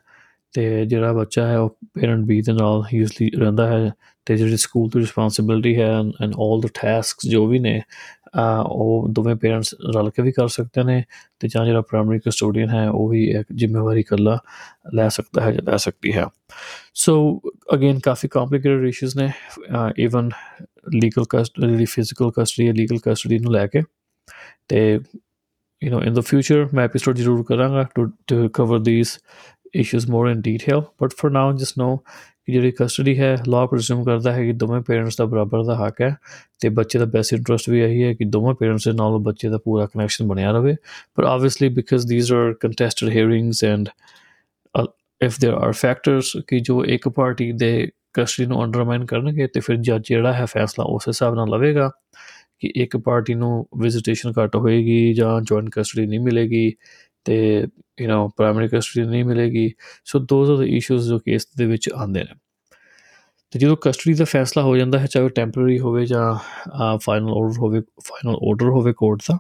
ਤੇ 0.53 0.85
ਜਿਹੜਾ 0.85 1.13
ਬੱਚਾ 1.13 1.47
ਹੈ 1.47 1.57
ਉਹ 1.59 1.69
ਪੇਰੈਂਟ 1.93 2.23
B 2.25 2.41
ਦੇ 2.45 2.53
ਨਾਲ 2.53 2.83
ਯੂਜ਼ਲੀ 2.93 3.29
ਰਹਿੰਦਾ 3.29 3.67
ਹੈ 3.67 3.91
ਤੇ 4.25 4.37
ਜਿਹੜੀ 4.37 4.57
ਸਕੂਲ 4.57 4.89
ਦੀ 4.89 4.99
ਰਿਸਪਾਂਸਿਬਿਲਟੀ 4.99 5.75
ਹੈ 5.75 5.89
ਐਂਡ 6.21 6.33
ਆਲ 6.37 6.61
ਦ 6.61 6.69
ਟਾਸਕਸ 6.81 7.27
ਜੋ 7.27 7.45
ਵੀ 7.47 7.59
ਨੇ 7.59 7.81
ਉਹ 8.67 9.07
ਦੋਵੇਂ 9.09 9.35
ਪੇਰੈਂਟਸ 9.35 9.75
ਰਲ 9.95 10.09
ਕੇ 10.09 10.21
ਵੀ 10.21 10.31
ਕਰ 10.31 10.47
ਸਕਦੇ 10.47 10.83
ਨੇ 10.83 11.03
ਤੇ 11.39 11.47
ਜਾਂ 11.47 11.65
ਜਿਹੜਾ 11.65 11.81
ਪ੍ਰਾਇਮਰੀ 11.81 12.19
ਕਸਟੋਡੀਅਨ 12.19 12.69
ਹੈ, 12.69 12.89
ਉਹ 12.89 13.09
ਵੀ 13.09 13.29
ਇੱਕ 13.29 13.47
ਜ਼ਿੰਮੇਵਾਰੀ 13.55 13.99
ਇਕੱਲਾ 13.99 14.39
ਲੈ 14.93 15.09
ਸਕਦਾ 15.09 15.41
ਹੈ 15.41 15.51
ਜਾਂ 15.51 15.63
ਲੈ 15.63 15.77
ਸਕਦੀ 15.77 16.13
ਹੈ। 16.13 16.25
ਸੋ 16.93 17.41
ਅਗੇਨ 17.73 17.99
ਕਾਫੀ 17.99 18.27
ਕੰਪਲਿਕੇਟਡ 18.27 18.87
ਇਸ਼ੂਸ 18.87 19.17
ਨੇ 19.17 19.31
even 19.97 20.29
legal 20.93 21.23
custody 21.29 21.85
physical 21.85 22.31
custody 22.39 22.71
legal 22.71 22.97
custody 23.03 23.39
ਨੂੰ 23.39 23.51
ਲੈ 23.51 23.67
ਕੇ। 23.67 23.81
ਤੇ, 24.67 24.99
you 25.85 25.95
know, 25.95 26.05
in 26.05 26.13
the 26.13 26.21
future 26.21 26.69
ਮੈਂ 26.73 26.85
ਐਪੀਸੋਡ 26.85 27.15
ਜ਼ਰੂਰ 27.15 27.43
ਕਰਾਂਗਾ 27.43 27.85
to 27.95 28.05
to 28.27 28.49
cover 28.49 28.83
these 28.83 29.19
issues 29.75 30.07
more 30.07 30.27
in 30.27 30.41
detail, 30.41 30.93
but 30.97 31.13
for 31.13 31.29
now, 31.31 31.47
just 31.55 31.77
know 31.77 31.93
ਕਿ 32.47 32.51
ਜਿਹੜੀ 32.51 32.71
ਕਸਟਡੀ 32.71 33.17
ਹੈ 33.19 33.35
ਲਾਅ 33.47 33.67
ਪ੍ਰੈਜ਼ਿਊਮ 33.67 34.03
ਕਰਦਾ 34.03 34.31
ਹੈ 34.33 34.43
ਕਿ 34.43 34.51
ਦੋਵੇਂ 34.53 34.81
ਪੇਰੈਂਟਸ 34.81 35.15
ਦਾ 35.17 35.25
ਬਰਾਬਰ 35.25 35.63
ਦਾ 35.63 35.75
ਹੱਕ 35.75 36.01
ਹੈ 36.01 36.15
ਤੇ 36.59 36.69
ਬੱਚੇ 36.69 36.99
ਦਾ 36.99 37.05
ਬੈਸਟ 37.05 37.33
ਇੰਟਰਸਟ 37.33 37.69
ਵੀ 37.69 37.79
ਇਹੀ 37.81 38.03
ਹੈ 38.03 38.13
ਕਿ 38.13 38.25
ਦੋਵੇਂ 38.25 38.53
ਪੇਰੈਂਟਸ 38.55 38.87
ਦੇ 38.87 38.91
ਨਾਲ 38.93 39.17
ਬੱਚੇ 39.19 39.49
ਦਾ 39.49 39.57
ਪੂਰਾ 39.57 39.85
ਕਨੈਕਸ਼ਨ 39.85 40.27
ਬਣਿਆ 40.27 40.51
ਰਵੇ 40.51 40.75
ਪਰ 41.15 41.23
obviously 41.23 41.69
because 41.69 42.07
these 42.09 42.31
are 42.31 42.53
contested 42.53 43.09
hearings 43.09 43.63
and 43.63 43.89
if 45.21 45.39
there 45.41 45.53
are 45.55 45.71
factors 45.71 46.31
ਕਿ 46.47 46.59
ਜੋ 46.59 46.83
ਇੱਕ 46.85 47.09
ਪਾਰਟੀ 47.09 47.51
ਦੇ 47.51 47.89
ਕਸਟਡੀ 48.13 48.45
ਨੂੰ 48.45 48.63
ਅੰਡਰਮਾਈਨ 48.63 49.05
ਕਰਨਗੇ 49.05 49.47
ਤੇ 49.47 49.59
ਫਿਰ 49.59 49.75
ਜੱਜ 49.75 50.03
ਜਿਹੜਾ 50.07 50.33
ਹੈ 50.33 50.45
ਫੈਸਲਾ 50.45 50.85
ਉਸ 50.85 51.07
ਹਿਸਾਬ 51.07 51.35
ਨਾਲ 51.35 51.49
ਲਵੇਗਾ 51.49 51.89
ਕਿ 52.59 52.71
ਇੱਕ 52.75 52.97
ਪਾਰਟੀ 52.97 53.33
ਨੂੰ 53.33 53.67
ਵਿਜ਼ਿਟੇਸ਼ਨ 53.77 54.33
ਘੱਟ 54.39 54.55
ਹੋਏਗੀ 54.55 55.13
ਜਾਂ 55.13 55.39
ਜੁਆਇੰਟ 55.41 55.69
ਕਸਟਡੀ 55.69 56.05
ਨਹੀਂ 56.05 56.19
ਮਿਲੇਗੀ 56.19 56.71
ਤੇ 57.25 57.67
ਯੂ 57.97 58.09
نو 58.09 58.27
ਪ੍ਰਾਇਮਰੀ 58.37 58.67
ਕਸਟਡੀ 58.67 59.05
ਨਹੀਂ 59.07 59.23
ਮਿਲੇਗੀ। 59.25 59.71
So 60.05 60.19
those 60.19 60.51
are 60.51 60.57
the 60.57 60.67
issues 60.69 61.07
ਜੋ 61.09 61.19
ਕੇਸ 61.19 61.47
ਦੇ 61.57 61.65
ਵਿੱਚ 61.65 61.89
ਆਉਂਦੇ 61.89 62.23
ਨੇ। 62.23 62.35
ਤੇ 63.53 63.59
ਜਦੋਂ 63.59 63.75
ਕਸਟਡੀ 63.81 64.13
ਦਾ 64.13 64.25
ਫੈਸਲਾ 64.25 64.63
ਹੋ 64.63 64.75
ਜਾਂਦਾ 64.77 64.99
ਹੈ, 64.99 65.05
ਚਾਹੇ 65.05 65.29
ਟੈਂਪਰੇਰੀ 65.29 65.79
ਹੋਵੇ 65.79 66.05
ਜਾਂ 66.05 66.97
ਫਾਈਨਲ 66.97 67.29
ਆਰਡਰ 67.29 67.59
ਹੋਵੇ 67.59 67.81
ਫਾਈਨਲ 68.03 68.35
ਆਰਡਰ 68.47 68.69
ਹੋਵੇ 68.69 68.93
ਕੋਰਟ 68.93 69.21
ਦਾ, 69.29 69.37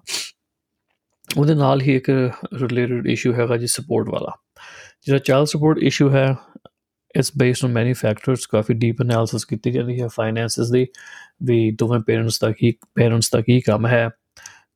ਉਹਦੇ 1.37 1.53
ਨਾਲ 1.55 1.81
ਹੀ 1.81 1.95
ਇੱਕ 1.95 2.09
ਰਿਲੇਟਡ 2.09 3.07
ਇਸ਼ੂ 3.07 3.33
ਹੈਗਾ 3.33 3.57
ਜੀ 3.57 3.67
ਸਪੋਰਟ 3.67 4.09
ਵਾਲਾ। 4.09 4.31
ਜਿਹੜਾ 5.05 5.19
ਚਾਈਲਡ 5.19 5.47
ਸਪੋਰਟ 5.47 5.77
ਇਸ਼ੂ 5.83 6.09
ਹੈ 6.09 6.25
it's 7.15 7.31
based 7.37 7.65
on 7.65 7.71
many 7.71 7.93
factors 7.93 8.45
coffee 8.47 8.73
deep 8.73 9.01
analysis 9.01 9.45
ਕੀਤੀ 9.45 9.71
ਜਾਂਦੀ 9.71 10.01
ਹੈ 10.01 10.07
ਫਾਈਨੈਂਸਸ 10.07 10.71
ਦੀ, 10.71 10.85
ਵੀ 11.43 11.71
ਦੋਵੇਂ 11.71 11.99
ਪੇਰੈਂਟਸ 11.99 12.39
ਦਾ 12.39 12.51
ਕੀ 12.51 12.71
ਪੇਰੈਂਟਸ 12.95 13.29
ਦਾ 13.31 13.41
ਕੀ 13.41 13.59
ਕੰਮ 13.61 13.87
ਹੈ। 13.87 14.09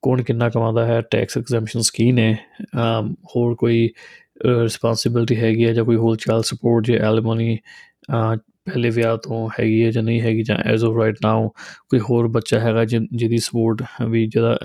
ਕੌਣ 0.01 0.21
ਕਿੰਨਾ 0.21 0.49
ਕਮਾਉਂਦਾ 0.49 0.85
ਹੈ 0.85 1.01
ਟੈਕਸ 1.01 1.37
ਐਗਜ਼ੈਂਪਸ਼ਨਸ 1.37 1.91
ਕੀ 1.91 2.11
ਨੇ 2.11 2.37
ਹੋਰ 3.25 3.55
ਕੋਈ 3.55 3.89
ਰਿਸਪਾਂਸਿਬਿਲਟੀ 4.45 5.35
ਹੈਗੀ 5.35 5.65
ਹੈ 5.65 5.73
ਜਾਂ 5.73 5.85
ਕੋਈ 5.85 5.95
ਹੋਰ 5.95 6.17
ਚਾਈਲਡ 6.17 6.43
ਸਪੋਰਟ 6.43 6.85
ਜਾਂ 6.85 6.97
ਐਲਮਨੀ 6.97 7.57
ਪਹਿਲੇ 8.11 8.89
ਵਿਆਹ 8.89 9.17
ਤੋਂ 9.17 9.49
ਹੈਗੀ 9.49 9.85
ਹੈ 9.85 9.91
ਜਾਂ 9.91 10.03
ਨਹੀਂ 10.03 10.21
ਹੈਗੀ 10.21 10.43
ਜਾਂ 10.43 10.57
ਐਜ਼ 10.57 10.85
ਆਫ 10.85 10.97
ਰਾਈਟ 10.97 11.15
ਨਾਓ 11.23 11.49
ਕੋਈ 11.89 11.99
ਹੋਰ 11.99 12.27
ਬੱਚਾ 12.27 12.59
ਹੈਗਾ 12.59 12.85
ਜਿਹਦੀ 12.85 13.37
ਸਪੋਰਟ 13.37 13.83
ਵੀ 14.09 14.27
ਜਿਹਦਾ 14.27 14.57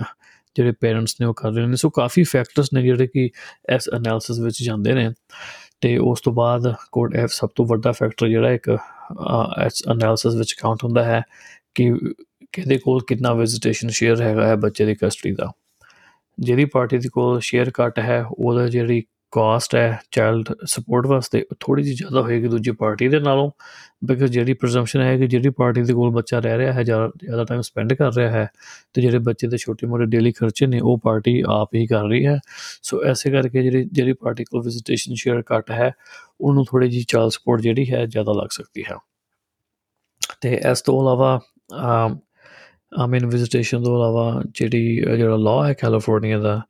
ਜਿਹੜੇ 0.55 0.71
ਪੇਰੈਂਟਸ 0.71 1.15
ਨੇ 1.21 1.27
ਉਹ 1.27 1.33
ਕਰ 1.33 1.51
ਰਹੇ 1.51 1.65
ਨੇ। 1.65 1.75
ਸੋ 1.75 1.89
ਕਾਫੀ 1.89 2.23
ਫੈਕਟਰਸ 2.23 2.73
ਨੇ 2.73 2.81
ਜਿਹੜੇ 2.81 3.07
ਕਿ 3.07 3.25
ਇਸ 3.75 3.89
ਐਨਾਲਿਸਿਸ 3.95 4.39
ਵਿੱਚ 4.39 4.63
ਜਾਂਦੇ 4.63 4.93
ਨੇ 4.93 5.09
ਤੇ 5.81 5.97
ਉਸ 5.97 6.21
ਤੋਂ 6.21 6.33
ਬਾਅਦ 6.33 6.73
ਕੋਡ 6.91 7.15
ਐਫ 7.15 7.29
ਸਭ 7.31 7.49
ਤੋਂ 7.55 7.65
ਵੱਡਾ 7.65 7.91
ਫੈਕਟਰ 7.91 8.27
ਜਿਹੜਾ 8.27 8.51
ਇੱਕ 8.51 8.77
ਇਸ 9.65 9.83
ਐਨਾਲਿਸਿਸ 9.91 10.35
ਵਿੱਚ 10.35 10.53
ਕਾਊਂਟ 10.53 10.83
ਹੁੰਦਾ 10.83 11.03
ਹੈ 11.03 11.21
ਕਿ 11.75 11.93
ਕਿਹਦੇ 12.55 12.77
ਕੋਲ 12.77 13.03
ਕਿੰਨਾ 13.07 13.33
ਵਿਜ਼ਿਟੇਸ਼ਨ 13.33 13.89
ਸ਼ੇਅਰ 13.89 14.21
ਹੈਗਾ 14.21 14.47
ਹੈ 14.47 14.55
ਬੱਚੇ 14.55 14.85
ਦੀ 14.85 14.95
ਕਸਟਡੀ 14.95 15.31
ਦਾ। 15.31 15.51
ਜਿਹੜੀ 16.39 16.65
ਪਾਰਟੀ 16.65 16.97
ਦੀ 16.97 17.09
ਕੋਲ 17.09 17.39
ਸ਼ੇਅਰ 17.39 17.71
ਘੱਟ 17.81 17.99
ਹੈ, 17.99 18.23
ਉਹਦਾ 18.31 18.67
ਜਿਹੜੀ 18.67 19.03
ਕਾਸਟ 19.31 19.75
ਹੈ 19.75 19.99
ਚਾਈਲਡ 20.11 20.49
ਸਪੋਰਟ 20.65 21.07
ਵਾਸਤੇ 21.07 21.45
ਥੋੜੀ 21.59 21.83
ਜਿਹੀ 21.83 21.95
ਜ਼ਿਆਦਾ 21.95 22.21
ਹੋਏਗੀ 22.21 22.47
ਦੂਜੀ 22.47 22.71
ਪਾਰਟੀ 22.71 23.07
ਦੇ 23.07 23.19
ਨਾਲੋਂ 23.19 23.51
ਬਿਕਾਜ਼ 24.05 24.31
ਜਿਹੜੀ 24.31 24.53
ਪ੍ਰੈਜ਼ੰਪਸ਼ਨ 24.53 25.01
ਹੈ 25.01 25.17
ਕਿ 25.17 25.27
ਜਿਹੜੀ 25.27 25.49
ਪਾਰਟੀ 25.49 25.81
ਦੇ 25.81 25.93
ਕੋਲ 25.93 26.11
ਬੱਚਾ 26.11 26.39
ਰਹਿ 26.39 26.57
ਰਿਹਾ 26.57 26.73
ਹੈ, 26.73 26.83
ਜ਼ਿਆਦਾ 26.83 27.43
ਟਾਈਮ 27.43 27.61
ਸਪੈਂਡ 27.61 27.93
ਕਰ 27.93 28.13
ਰਿਹਾ 28.13 28.31
ਹੈ, 28.31 28.47
ਤੇ 28.93 29.01
ਜਿਹੜੇ 29.01 29.19
ਬੱਚੇ 29.19 29.47
ਦੇ 29.47 29.57
ਛੋਟੇ-ਮੋਟੇ 29.57 30.05
ਡੇਲੀ 30.05 30.31
ਖਰਚੇ 30.31 30.65
ਨੇ, 30.65 30.79
ਉਹ 30.79 30.99
ਪਾਰਟੀ 31.03 31.43
ਆਪ 31.47 31.75
ਹੀ 31.75 31.85
ਕਰ 31.87 32.03
ਰਹੀ 32.03 32.25
ਹੈ। 32.25 32.39
ਸੋ 32.83 33.03
ਐਸੇ 33.03 33.31
ਕਰਕੇ 33.31 33.63
ਜਿਹੜੀ 33.63 33.89
ਜਿਹੜੀ 33.91 34.13
ਪਾਰਟੀ 34.13 34.43
ਕੋਲ 34.43 34.61
ਵਿਜ਼ਿਟੇਸ਼ਨ 34.61 35.13
ਸ਼ੇਅਰ 35.13 35.43
ਘੱਟ 35.55 35.71
ਹੈ, 35.71 35.91
ਉਹਨੂੰ 36.41 36.65
ਥੋੜੀ 36.65 36.89
ਜਿਹੀ 36.89 37.05
ਚਾਈਲਡ 37.07 37.29
ਸਪੋਰਟ 37.29 37.61
ਜਿਹੜੀ 37.61 37.93
ਹੈ, 37.93 38.05
ਜ਼ਿਆਦਾ 38.05 38.31
ਲੱਗ 38.31 38.47
ਸਕਦੀ 38.51 38.83
ਹੈ। 38.91 38.95
ਤੇ 40.41 40.61
ਇਸ 40.71 40.81
ਤੋਂ 40.81 41.01
ਇਲਾਵਾ 41.01 41.41
ਆਮ 42.95 43.11
ਵਿਜ਼ਿਟੇਸ਼ਨ 43.29 43.83
ਤੋਂ 43.83 43.95
ਇਲਾਵਾ 43.97 44.41
ਜਿਹੜੀ 44.55 44.95
ਜਿਹੜਾ 45.17 45.35
ਲਾਅ 45.37 45.67
ਹੈ 45.67 45.73
ਕੈਲੀਫੋਰਨੀਆ 45.73 46.39
ਦਾ 46.39 46.61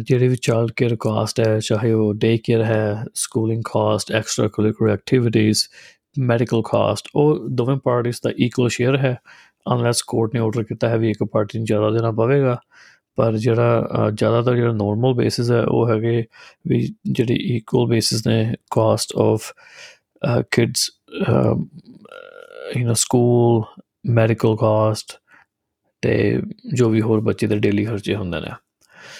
ਜਿਹੜੇ 0.00 0.28
ਵੀ 0.28 0.36
ਚਾਈਲਡ 0.36 0.70
ਕੇਅਰ 0.76 0.96
ਕਾਸਟ 1.00 1.40
ਹੈ, 1.40 1.58
ਚਾਹੇ 1.60 1.92
ਉਹ 1.92 2.12
ਡੇ 2.14 2.36
ਕੇਅਰ 2.44 2.62
ਹੈ 2.64 3.04
schooling 3.14 3.62
cost 3.64 4.12
extra 4.12 4.48
curricular 4.54 4.92
activities 4.92 5.62
medical 6.20 6.62
cost 6.66 7.08
ਉਹ 7.14 7.48
ਦੋਵੇਂ 7.50 7.76
ਪਾਰਟੀਆਂ 7.84 8.12
ਦਾ 8.24 8.30
ਇਕੁਅਲ 8.46 8.68
ਸ਼ੇਅਰ 8.68 8.96
ਹੈ 8.98 9.16
ਅਨਲੈਸ 9.72 10.02
ਕੋਰਟ 10.06 10.34
ਨੇ 10.34 10.40
ਆਰਡਰ 10.40 10.62
ਕੀਤਾ 10.64 10.88
ਹੈ 10.88 10.96
ਵੀ 10.98 11.10
ਇੱਕ 11.10 11.22
ਪਾਰਟੀ 11.32 11.58
ਨੂੰ 11.58 11.66
ਜ਼ਿਆਦਾ 11.66 11.90
ਦੇਣਾ 11.90 12.10
ਪਵੇਗਾ, 12.12 12.56
ਪਰ 13.18 13.36
ਜਿਹੜਾ 13.36 14.10
ਜ਼ਿਆਦਾਤਰ 14.14 14.56
ਜਿਹੜਾ 14.56 14.72
ਨਾਰਮਲ 14.72 15.14
ਬੇਸਿਸ 15.14 15.50
ਹੈ, 15.50 15.60
ਉਹ 15.62 15.88
ਹੈਗੇ 15.90 16.24
ਵੀ 16.68 16.80
ਜਿਹੜੀ 17.08 17.34
ਇਕੁਅਲ 17.56 17.86
ਬੇਸਿਸ 17.90 18.26
ਨੇ 18.26 18.54
cost 18.72 19.16
of 19.20 19.52
kids 20.52 20.90
you 22.76 22.88
know 22.88 22.94
school 22.96 23.62
medical 24.14 24.56
cost 24.60 25.18
ਤੇ 26.06 26.42
ਜੋ 26.74 26.88
ਵੀ 26.88 27.00
ਹੋਰ 27.00 27.20
ਬੱਚੇ 27.20 27.46
ਦੇ 27.46 27.58
ਡੇਲੀ 27.58 27.84
ਖਰਚੇ 27.84 28.14
ਹੁੰਦੇ 28.14 28.40
ਨੇ। 28.40 28.50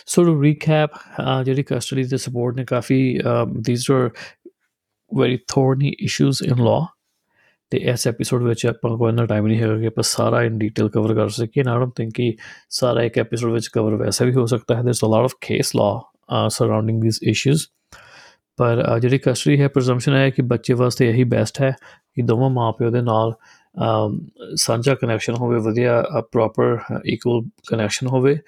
ਸੋ 0.07 0.25
ਟੂ 0.25 0.43
ਰੀਕੈਪ 0.43 0.91
ਜਿਹੜੀ 1.45 1.63
ਕਸਟਡੀ 1.63 2.05
ਤੇ 2.05 2.17
ਸਪੋਰਟ 2.17 2.57
ਨੇ 2.57 2.65
ਕਾਫੀ 2.65 3.21
these 3.67 3.91
are 3.91 4.11
very 5.19 5.39
thorny 5.49 5.95
issues 6.01 6.43
in 6.43 6.65
law 6.65 6.87
ਤੇ 7.71 7.79
ਇਸ 7.79 8.09
ਐਪੀਸੋਡ 8.09 8.43
ਵਿੱਚ 8.43 8.67
ਆਪਾਂ 8.67 8.99
ਕੋਈ 8.99 9.13
ਨਾ 9.13 9.27
ਟਾਈਮ 9.27 9.47
ਨਹੀਂ 9.47 9.61
ਹੈਗਾ 9.61 9.79
ਕਿ 9.79 9.87
ਆਪਾਂ 9.87 10.03
ਸਾਰਾ 10.03 10.43
ਇਨ 10.43 10.59
ਡੀਟੇਲ 10.59 10.89
ਕਵਰ 10.89 11.15
ਕਰ 11.15 11.29
ਸਕੀਏ। 11.29 11.63
ਨਾ 11.63 11.79
ਡੋਂਟ 11.79 11.97
ਥਿੰਕ 11.97 12.13
ਕਿ 12.15 12.35
ਸਾਰਾ 12.71 13.03
ਇੱਕ 13.03 13.19
ਐਪੀਸੋਡ 13.19 13.53
ਵਿੱਚ 13.53 13.69
ਕਵਰ 13.69 13.95
ਵੈਸੇ 13.95 14.25
ਵੀ 14.25 14.35
ਹੋ 14.35 14.47
ਸਕਦਾ 14.47 14.77
ਹੈ। 14.77 14.83
There's 14.83 15.05
a 15.05 15.07
lot 15.07 15.25
of 15.25 15.33
case 15.41 15.73
law 15.77 16.11
surrounding 16.49 17.03
these 17.03 17.21
issues 17.23 17.67
ਪਰ 18.57 19.01
ਜਿਹੜੀ 19.01 19.19
ਕਸਟਡੀ 19.19 19.61
ਹੈ 19.61 19.69
ਪ੍ਰੈਜ਼ੰਪਸ਼ਨ 19.69 20.15
ਹੈ 20.15 20.31
ਕਿ 20.31 20.43
ਬੱਚੇ 20.43 20.75
ਵਾਸਤੇ 20.75 21.11
ਇਹੀ 21.11 21.25
ਬੈਸਟ 21.25 21.63
ਹੈ 21.63 21.71
ਕਿ 22.15 22.23
ਦੋਵਾਂ 22.23 22.51
ਮਾਪਿਓ 22.51 22.91
ਦੇ 22.91 23.03
ਨਾਲ 23.03 23.33
ਸਾਂਝਾ 24.55 24.95
ਕਨੈਕਸ਼ਨ 24.95 25.35
ਹੋਵੇ 25.35 25.59
ਵਧੀਆ 25.59 26.03
ਪ੍ਰੋਪਰ 26.33 26.79
ਇਕੁਅਲ 27.07 27.43
ਕਨੈਕਸ਼ਨ 27.69 28.07
ਹੋਵੇ 28.07 28.39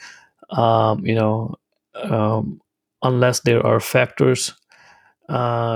um, 0.50 1.06
you 1.06 1.14
know, 1.14 1.54
um, 1.94 2.60
unless 3.02 3.40
there 3.40 3.62
are 3.66 3.80
factors 3.80 4.50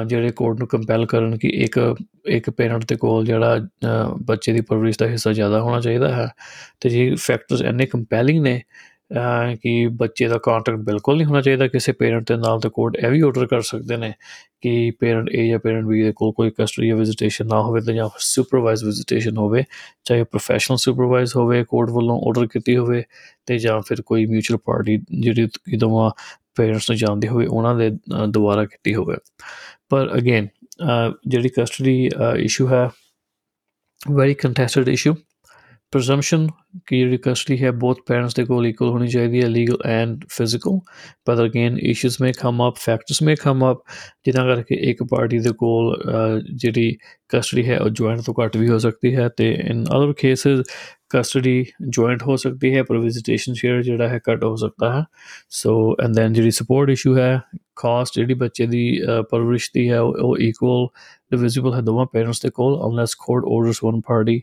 ਜਿਹੜੇ 0.07 0.31
ਕੋਰਟ 0.31 0.59
ਨੂੰ 0.59 0.67
ਕੰਪੈਲ 0.69 1.05
ਕਰਨ 1.07 1.37
ਕਿ 1.39 1.49
ਇੱਕ 1.49 1.79
ਇੱਕ 2.27 2.49
ਪੇਰੈਂਟ 2.51 2.85
ਦੇ 2.85 2.97
ਕੋਲ 2.97 3.25
ਜਿਹੜਾ 3.25 3.59
ਬੱਚੇ 4.23 4.53
ਦੀ 4.53 4.61
ਪਰਵਰਿਸ਼ 4.61 4.99
ਦਾ 4.99 5.07
ਹਿੱਸਾ 5.07 5.33
ਜ਼ਿਆਦਾ 5.33 5.61
ਹੋਣਾ 5.61 5.81
ਚਾਹੀਦਾ 5.81 6.09
ਹੈ 6.09 6.27
ਤੇ 6.81 6.89
ਜੇ 6.89 7.15
ਫੈਕਟਰਸ 7.15 7.63
ਇੰਨੇ 7.63 7.87
ਕੰਪੈਲਿੰਗ 7.87 8.43
ਨੇ 8.43 8.63
ਕਿ 9.63 9.87
ਬੱਚੇ 9.93 10.29
ਦਾ 10.29 10.39
ਕੰਟੈਕਟ 10.39 10.79
ਬਿਲਕੁਲ 10.79 11.17
ਨਹੀਂ 11.17 11.27
ਹੋਣਾ 11.27 11.41
ਚਾਹੀਦਾ, 11.41 11.69
ਕਿਸੇ 11.69 11.93
ਪੇਰੈਂਟ 11.93 12.29
ਦੇ 12.29 12.37
ਨਾਲ 12.37 12.61
ਤੇ 12.61 12.69
ਕੋਰਟ 12.69 12.97
ਇਹ 12.97 13.11
ਵੀ 13.11 13.21
ਆਰਡਰ 13.21 13.47
ਕਰ 13.47 13.61
ਸਕਦੇ 13.61 13.97
ਨੇ 13.97 14.13
ਕਿ 14.61 14.91
ਪੇਰੈਂਟ 15.01 15.31
ਏ 15.35 15.49
ਜਾਂ 15.49 15.59
ਪੇਰੈਂਟ 15.59 15.85
ਬੀ 15.85 16.03
ਦੇ 16.03 16.13
ਕੋਲ 16.17 16.33
ਕੋਈ 16.33 16.51
ਕਸਟਡੀ 16.59 16.89
ਜਾਂ 16.89 16.97
ਵਿਜ਼ਿਟੇਸ਼ਨ 16.97 17.47
ਨਾ 17.47 17.61
ਹੋਵੇ 17.63 17.81
ਤੇ 17.81 17.95
ਜਾਂ 17.95 18.09
ਸੁਪਰਵਾਈਜ਼ 18.19 18.85
ਵਿਜ਼ਿਟੇਸ਼ਨ 18.85 19.37
ਹੋਵੇ, 19.37 19.65
ਚਾਹੇ 20.05 20.25
ਪ੍ਰੋਫੈਸ਼ਨਲ 20.25 20.77
ਸੁਪਰਵਾਈਜ਼ 20.77 21.37
ਹੋਵੇ 21.37 21.65
ਕੋਰਟ 21.65 21.91
ਵੱਲੋਂ 21.91 22.21
ਆਰਡਰ 22.21 22.47
ਕੀਤੀ 22.47 22.77
ਹੋਵੇ 22.77 23.03
ਤੇ 23.47 23.59
ਜਾਂ 23.59 23.81
ਫਿਰ 23.81 24.03
ਕੋਈ 24.03 24.27
ਮਿਊਚੁਅਲ 24.27 24.59
ਪਾਰਟੀ 24.65 24.99
ਜਿਹੜੀ 25.21 25.47
ਕਿ 25.47 25.77
ਦੋਵਾਂ 25.77 26.11
ਪੇਰੈਂਟਸ 26.55 26.91
ਨੂੰ 26.91 26.97
ਜਾਣਦੇ 26.99 27.29
ਹੋਵੇ 27.29 27.47
ਉਹਨਾਂ 27.47 27.75
ਦੇ 27.75 27.91
ਦੁਆਰਾ 28.29 28.65
ਕੀਤੀ 28.65 28.95
ਹੋਵੇ। 28.95 29.17
ਪਰ 29.89 30.11
ਅਗੇਨ 30.17 30.49
ਜਿਹੜੀ 31.29 31.49
ਕਸਟਡੀ 31.59 32.11
ਇਸ਼ੂ 32.37 32.69
ਹੈ 32.69 32.89
ਵੈਰੀ 34.13 34.35
ਕੰਟੈਸਟਡ 34.35 34.89
ਇਸ਼ੂ 34.89 35.15
presumption 35.97 36.49
ਕਿ 36.87 36.99
ਜਿਹੜੀ 36.99 37.17
ਕਸਟਡੀ 37.17 37.63
ਹੈ 37.65 37.71
ਬੋਥ 37.71 37.99
ਪੇਰੈਂਟਸ 38.07 38.35
ਦੇ 38.35 38.45
ਕੋਲ 38.45 38.67
ਇਕੁਅਲ 38.67 38.91
ਹੋਣੀ 38.91 39.09
ਚਾਹੀਦੀ 39.09 39.43
ਹੈ 39.43 39.49
ਲੀਗਲ 39.49 39.79
ਐਂਡ 39.87 40.25
ਫਿਜ਼ੀਕਲ 40.29 40.79
ਪਰ 41.25 41.45
again 41.45 41.79
issues 41.79 42.21
may 42.21 42.33
come 42.33 42.69
up 42.69 42.77
factors 42.77 43.23
may 43.23 43.35
come 43.35 43.73
up 43.73 43.79
ਜਿਨ੍ਹਾਂ 44.25 44.45
ਕਰਕੇ 44.47 44.75
ਇੱਕ 44.75 45.03
ਪਾਰਟੀ 45.03 45.39
ਦੇ 45.39 45.51
ਕੋਲ 45.53 46.03
ਜਿਹੜੀ 46.55 46.97
ਕਸਟਡੀ 47.29 47.69
ਹੈ 47.69 47.79
ਉਹ 47.81 47.89
ਜੁਆਇੰਟ 47.89 48.21
ਤੋਂ 48.21 48.35
ਘੱਟ 48.45 48.57
ਵੀ 48.57 48.69
ਹੋ 48.69 48.79
ਸਕਦੀ 48.79 49.15
ਹੈ 49.17 49.29
ਤੇ 49.29 49.53
in 49.65 49.85
other 49.85 50.13
cases 50.19 50.63
custody 51.11 51.65
joint 51.89 52.23
ਹੋ 52.23 52.37
ਸਕਦੀ 52.37 52.75
ਹੈ, 52.77 52.83
ਪਰ 52.83 52.99
ਵਿਜ਼ਿਟੇਸ਼ਨ 52.99 53.55
ਸ਼ੇਅਰ 53.55 53.83
ਜਿਹੜਾ 53.83 54.09
ਹੈ 54.09 54.19
ਘੱਟ 54.31 54.45
ਹੋ 54.45 54.55
ਸਕਦਾ 54.57 54.93
ਹੈ। 54.99 55.05
ਸੋ 55.51 55.97
ਐਂਡ 56.05 56.15
ਦੈਨ 56.15 56.33
ਜਿਹੜੀ 56.33 56.51
ਸਪੋਰਟ 56.51 56.91
ਇਸ਼ੂ 56.91 57.17
ਹੈ 57.19 57.41
ਕਾਸਟ 57.77 58.15
ਜਿਹੜੀ 58.17 58.35
ਬੱਚੇ 58.35 58.67
ਦੀ 58.67 59.01
ਪਰਵਰਿਸ਼ 59.31 59.71
ਦੀ 59.75 59.89
ਹੈ, 59.91 60.01
ਉਹ 60.01 60.37
ਇਕੁਅਲ 60.39 60.87
ਡਿਵਿਜ਼ੀਬਲ 61.31 61.75
ਹੈ 61.75 61.81
ਦੋਵਾਂ 61.81 62.07
ਪੇਰੈਂਟਸ 62.13 62.43
ਦੇ 62.43 62.51
ਕੋਲ 62.51 62.79
unless 62.91 63.15
court 63.15 63.45
orders 63.45 63.85
one 63.85 64.01
party 64.01 64.41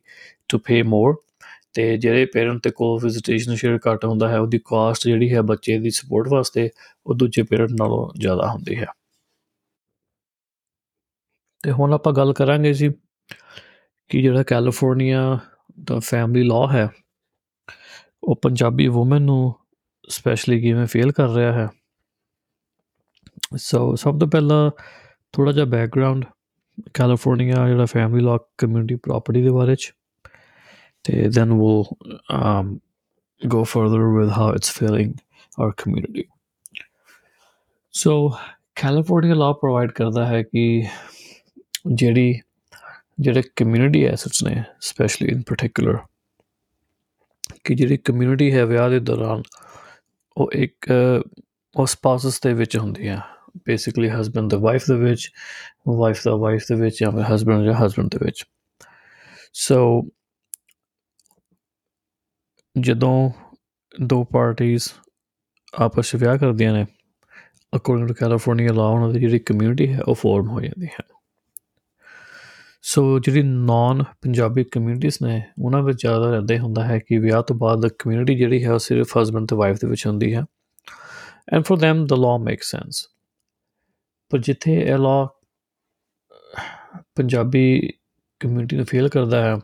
to 0.50 0.58
pay 0.58 0.82
more 0.84 1.16
ਤੇ 1.74 1.98
ਜਿਹੜੇ 1.98 2.26
ਪੇਰੈਂਟ 2.26 2.62
ਤੇ 2.64 2.70
ਕੋਲ 2.70 3.00
ਵਿਜ਼ਿਟੇਸ਼ਨ 3.04 3.56
ਸ਼ੇਅਰ 3.56 3.80
ਘੱਟ 3.92 4.06
ਹੁੰਦਾ 4.06 4.30
ਹੈ, 4.30 4.40
ਉਹਦੀ 4.40 4.60
ਕਾਸਟ 4.66 5.04
ਜਿਹੜੀ 5.04 5.34
ਹੈ 5.34 5.42
ਬੱਚੇ 5.42 5.80
ਦੀ 5.80 5.90
ਸਪੋਰਟ 5.90 6.28
ਵਾਸਤੇ 6.28 6.70
ਉਹ 7.08 7.16
ਦੂਜੇ 7.16 7.44
ਪੇਰੈਂਟ 7.44 7.72
ਨਾਲੋਂ 7.72 8.10
ਜ਼ਿਆਦਾ 8.20 8.48
ਹੁੰਦੀ 8.52 8.76
ਹੈ। 8.76 8.86
ਤੇ 11.64 11.72
ਹੁਣ 11.72 11.94
ਆਪਾਂ 11.94 12.14
ਗੱਲ 12.14 12.34
ਕਰਾਂਗੇ 12.34 12.74
ਜੀ 12.74 12.90
ਕਿ 14.10 14.22
ਜਿਹੜਾ 14.22 14.44
ਕੈਲੀਫੋਰਨੀਆ 14.44 15.40
ਦਾ 15.84 16.00
ਫੈਮਿਲੀ 16.00 16.48
ਲਾਅ 16.48 16.68
ਹੈ, 16.74 16.90
ਉਹ 18.24 18.36
ਪੰਜਾਬੀ 18.36 18.88
ਔਮਨ 18.88 19.22
ਨੂੰ 19.22 19.54
ਸਪੈਸ਼ਲੀ 20.10 20.62
ਕਿਵੇਂ 20.62 20.86
ਫੇਲ 20.86 21.12
ਕਰ 21.12 21.30
ਰਿਹਾ 21.30 21.54
ਹੈ। 21.54 21.70
ਸੋ 23.58 23.96
ਸਭ 23.96 24.20
ਤੋਂ 24.20 24.28
ਪਹਿਲਾਂ 24.28 24.72
ਥੋੜਾ 25.34 25.52
ਜਿਹਾ 25.52 25.66
ਬੈਕਗ੍ਰਾਉਂਡ 25.66 26.26
ਕੈਲੀਫੋਰਨੀਆ 26.94 27.68
ਜਿਹੜਾ 27.68 27.86
ਫੈਮਿਲੀ 27.86 28.26
ਲਾਅ 28.26 28.38
ਕਮਿਊਨਿਟੀ 28.58 28.96
ਪ੍ਰਾਪਰਟੀ 28.96 29.42
ਦੇ 29.42 29.50
ਬਾਰੇ 29.50 29.76
ਚ। 29.76 29.94
Then 31.06 31.58
we'll 31.58 31.98
um, 32.30 32.82
go 33.42 33.64
further 33.66 34.10
with 34.10 34.32
how 34.32 34.50
it's 34.50 34.70
filling 34.70 35.20
our 35.58 35.74
community. 35.74 36.30
So 37.94 38.38
California 38.76 39.36
law 39.36 39.54
provide 39.54 39.92
ਕਰਦਾ 39.94 40.26
ਹੈ 40.26 40.44
ਕਿ 40.44 40.88
ਜਿਹੜੀ 41.94 42.40
ਜਿਹੜੇ 43.20 43.42
ਕਮਿਊਨਿਟੀ 43.56 44.04
ਐਸੈਟਸ 44.06 44.44
ਨੇ 44.44 44.64
ਸਪੈਸ਼ਲੀ 44.82 45.30
ਇਨ 45.30 45.42
ਪਾਰਟਿਕੂਲਰ 45.42 45.98
ਕਿ 47.64 47.76
ਜਿਹੜੀ 47.76 47.98
ਕਮਿਊਨਿਟੀ 47.98 48.52
ਹੈ 48.54 48.66
ਵਿਆਹ 48.66 48.90
ਦੇ 48.90 49.00
ਦੌਰਾਨ 49.00 49.44
ਉਹ 50.38 50.52
ਇੱਕ 50.52 50.88
ਉਸ 51.76 51.92
ਸਪਾਊਸਸ 51.92 52.40
ਦੇ 52.42 52.54
ਵਿੱਚ 52.54 52.78
ਹੁੰਦੀ 52.78 53.08
ਹੈ 53.08 53.22
ਬੇਸਿਕਲੀ 53.66 54.10
ਹਸਬੰਡ 54.10 54.52
ਦਾ 54.52 54.58
ਵਾਈਫ 54.58 54.86
ਦੇ 54.88 54.96
ਵਿੱਚ 54.96 55.32
ਵਾਈਫ 55.88 56.24
ਦਾ 56.26 56.36
ਵਾਈਫ 56.36 56.64
ਦੇ 56.70 56.76
ਵਿੱਚ 56.76 57.00
ਜਾਂ 57.00 57.12
ਫਿਰ 57.12 57.22
ਹਸਬੰਡ 57.22 57.66
ਜਾਂ 57.66 57.74
ਹਸਬੰਡ 57.74 58.10
ਦੇ 58.10 58.26
ਵਿੱਚ 58.26 58.46
ਸੋ 59.54 60.02
ਜਦੋਂ 62.80 63.32
ਦੋ 64.02 64.24
ਪਾਰਟੀਆਂ 64.24 64.80
ਆਪਸ 65.74 66.16
ਵਿੱਚ 66.16 66.24
ਵਿਆਹ 66.24 66.38
ਕਰਦੀਆਂ 66.38 66.74
ਨੇ 66.74 66.86
ਅਕੋਰਡਿੰਗ 67.76 68.08
ਟੂ 68.08 68.14
ਕੈਲੀਫੋਰਨੀਆ 68.14 68.74
ਲਾਅ 68.74 68.86
ਉਹਨਾਂ 68.86 69.10
ਦੀ 69.10 69.20
ਜਿਹੜੀ 69.20 69.40
ਕਮਿਊਨਿਟੀ 69.40 69.94
ਹੈ, 69.94 70.02
ਉਹ 70.02 70.16
ਫਾਰਮ 70.16 70.50
ਹੋ 70.50 70.62
ਜਾਂਦੀ 70.62 70.86
ਹੈ। 70.86 71.16
ਸੋ 72.82 73.20
ਜਿਹੜੀ 73.20 73.44
ਨਾਨ 73.44 74.04
ਪੰਜਾਬੀ 74.04 74.64
ਕਮਿਊਨਿਟੀਆਂ 74.64 75.28
ਨੇ, 75.28 75.44
ਉਹਨਾਂ 75.62 75.84
ਵਿੱਚ 75.84 75.98
ਜ਼ਿਆਦਾ 76.02 76.32
ਰਹਿੰਦੇ 76.32 76.60
ਹੁੰਦਾ 76.60 76.86
ਹੈ 76.86 77.00
ਕਿ 77.00 77.18
ਵਿਆਹ 77.18 77.44
ਤੋਂ 77.44 77.56
ਬਾਅਦ 77.56 77.88
ਕਮਿਊਨਿਟੀ 77.88 78.36
ਜਿਹੜੀ 78.36 78.64
ਹੈ, 78.64 78.74
ਉਹ 78.74 78.80
ਸਿਰਫ 78.80 79.18
ਹਸਬੰਡ 79.18 79.50
ਤੇ 79.50 79.56
ਵਾਈਫ 79.56 79.76
ਦੇ 79.76 79.88
ਵਿੱਚ 79.88 80.08
ਹੁੰਦੀ 80.08 80.36
ਹੈ। 80.36 80.42
And 81.54 81.64
for 81.64 81.78
them, 81.78 81.96
the 81.96 82.18
law 82.18 82.38
makes 82.40 82.78
sense. 82.78 83.16
ਪਰ 84.30 84.40
ਜਿੱਥੇ 84.40 84.74
ਇਹ 84.74 84.98
ਲਾਅ 84.98 85.28
ਪੰਜਾਬੀ 87.16 87.94
ਕਮਿਊਨਿਟੀ 88.40 88.76
ਨੂੰ 88.76 88.86
ਫੇਲ 88.86 89.10
ਕਰਦਾ 89.10 89.46
ਹੈ 89.46 89.62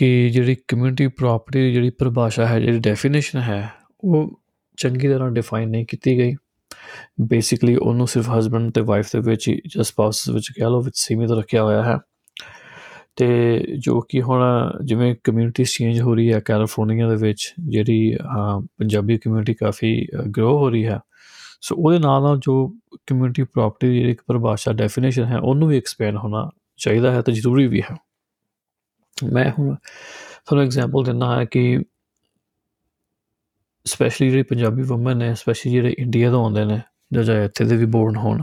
ਕਿ 0.00 0.30
ਜਿਹੜੀ 0.30 0.56
ਕਮਿਊਨਿਟੀ 0.68 1.06
ਪ੍ਰੋਪਰਟੀ 1.06 1.60
ਦੀ 1.60 1.72
ਜਿਹੜੀ 1.72 1.90
ਪਰਿਭਾਸ਼ਾ 1.90 2.46
ਹੈ, 2.46 2.60
ਜਿਹੜੀ 2.60 2.78
ਡੈਫੀਨੇਸ਼ਨ 2.78 3.38
ਹੈ, 3.38 3.70
ਉਹ 4.04 4.40
ਚੰਗੀ 4.76 5.08
ਤਰ੍ਹਾਂ 5.08 5.30
ਡਿਫਾਈਨ 5.30 5.68
ਨਹੀਂ 5.68 5.86
ਕੀਤੀ 5.86 6.18
ਗਈ। 6.18 6.34
ਬੇਸਿਕਲੀ 7.20 7.76
ਉਹਨੂੰ 7.76 8.06
ਸਿਰਫ 8.08 8.30
ਹਸਬੰਡ 8.30 8.70
ਤੇ 8.72 8.80
ਵਾਈਫ 8.80 9.06
ਦੇ 9.06 9.20
ਵਿੱਚ 9.20 9.48
ਹੀ 9.48 9.60
ਜਾਂ 9.66 9.84
ਸਪਾਊਸ 9.84 10.28
ਵਿੱਚ 10.28 10.48
ਕਹਿ 10.48 10.64
ਲਓ, 10.64 10.80
ਵਿੱਚ 10.82 10.96
ਸੀਮਿਤ 10.98 11.30
ਰੱਖਿਆ 11.30 11.62
ਹੋਇਆ 11.62 11.82
ਹੈ। 11.82 11.98
ਤੇ 13.16 13.58
ਜੋ 13.78 14.00
ਕਿ 14.00 14.22
ਹੁਣ 14.22 14.42
ਜਿਵੇਂ 14.84 15.14
ਕਮਿਊਨਿਟੀ 15.24 15.64
ਚੇਂਜ 15.64 16.00
ਹੋ 16.00 16.14
ਰਹੀ 16.14 16.32
ਹੈ 16.32 16.40
ਕੈਲੀਫੋਰਨੀਆ 16.40 17.08
ਦੇ 17.08 17.16
ਵਿੱਚ 17.16 17.54
ਜਿਹੜੀ 17.68 18.16
ਪੰਜਾਬੀ 18.78 19.18
ਕਮਿਊਨਿਟੀ 19.18 19.54
ਕਾਫੀ 19.54 20.06
ਗਰੋ 20.36 20.58
ਹੋ 20.58 20.70
ਰਹੀ 20.70 20.86
ਹੈ। 20.86 21.00
ਸੋ 21.60 21.76
ਉਹਦੇ 21.78 21.98
ਨਾਲ 21.98 22.22
ਨਾਲ 22.22 22.38
ਜੋ 22.38 22.68
ਕਮਿਊਨਿਟੀ 23.06 23.42
ਪ੍ਰਾਪਰਟੀ 23.42 23.88
ਦੀ 23.88 23.98
ਜਿਹੜੀ 24.00 24.16
ਪਰਿਭਾਸ਼ਾ 24.26 24.72
ਡੈਫੀਨੇਸ਼ਨ 24.72 25.24
ਹੈ, 25.24 25.38
ਉਹਨੂੰ 25.38 25.68
ਵੀ 25.68 25.76
ਐਕਸਪੈਂਡ 25.76 26.16
ਹੋਣਾ 26.16 26.50
ਚਾਹੀਦਾ 26.76 27.12
ਹੈ 27.12 27.22
ਤੇ 27.22 27.32
ਜ਼ਰੂਰੀ 27.32 27.66
ਵੀ 27.66 27.80
ਹੈ। 27.80 27.96
ਮੈਂ 29.32 29.50
ਹੁਣ 29.50 29.74
ਤੁਹਾਨੂੰ 30.46 30.64
ਐਗਜ਼ਾਮਪਲ 30.64 31.04
ਦਿੰਦਾ 31.04 31.26
ਹਾਂ 31.26 31.46
ਕਿ 31.46 31.84
ਸਪੈਸ਼ਲੀ 33.86 34.30
ਜਿਹੜੀ 34.30 34.42
ਪੰਜਾਬੀ 34.42 34.82
ਔਮਨ 34.92 35.16
ਨੇ 35.16 35.34
ਸਪੈਸ਼ਲੀ 35.34 35.72
ਜਿਹੜੇ 35.72 35.94
ਇੰਡੀਆ 35.98 36.30
ਤੋਂ 36.30 36.42
ਆਉਂਦੇ 36.42 36.64
ਨੇ 36.64 36.80
ਜਾਂ 37.12 37.22
ਜਾਂ 37.22 37.44
ਇੱਥੇ 37.44 37.64
ਦੇ 37.64 37.76
ਵੀ 37.76 37.84
ਬੋਰਨ 37.84 38.16
ਹੋਣ, 38.16 38.42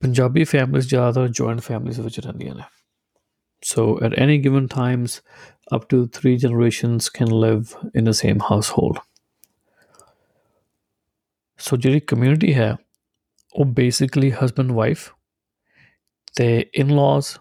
ਪੰਜਾਬੀ 0.00 0.44
ਫੈਮਿਲੀਜ਼ 0.44 0.88
ਜ਼ਿਆਦਾ 0.88 1.26
ਜੁਆਇੰਟ 1.26 1.60
ਫੈਮਿਲੀਜ਼ 1.60 2.00
ਵਿੱਚ 2.00 2.20
ਰਹਿੰਦੀਆਂ 2.20 2.54
ਨੇ। 2.54 2.62
So 3.62 4.00
at 4.02 4.14
any 4.14 4.38
given 4.38 4.66
times 4.66 5.22
up 5.74 5.80
to 5.80 5.98
3 6.06 6.34
generations 6.34 6.98
can 7.18 7.30
live 7.44 7.64
in 7.98 8.04
the 8.04 8.12
same 8.12 8.38
household. 8.52 9.00
So 11.58 11.76
ਜਿਹੜੀ 11.76 12.00
ਕਮਿਊਨਿਟੀ 12.00 12.54
ਹੈ, 12.54 12.76
ਉਹ 13.54 13.64
ਬੇਸਿਕਲੀ 13.64 14.32
ਹਸਬੰਡ 14.32 14.72
ਵਾਈਫ 14.72 15.12
ਤੇ 16.36 16.66
ਇਨ-ਲॉज 16.74 17.38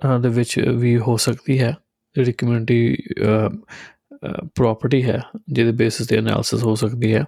ਦੇ 0.00 0.28
ਵਿੱਚ 0.28 0.58
ਵੀ 0.58 0.96
ਹੋ 0.98 1.16
ਸਕਦੀ 1.16 1.58
ਹੈ, 1.60 1.74
ਜਿਹੜੀ 2.16 2.32
ਕਮਿਊਨਿਟੀ 2.32 2.96
ਪ੍ਰਾਪਰਟੀ 4.54 5.02
ਹੈ, 5.02 5.20
ਜਿਹਦੇ 5.48 5.72
ਬੇਸਿਸ 5.74 6.06
ਤੇ 6.06 6.16
ਐਨਾਲਿਸਿਸ 6.16 6.62
ਹੋ 6.64 6.74
ਸਕਦੀ 6.74 7.14
ਹੈ। 7.14 7.24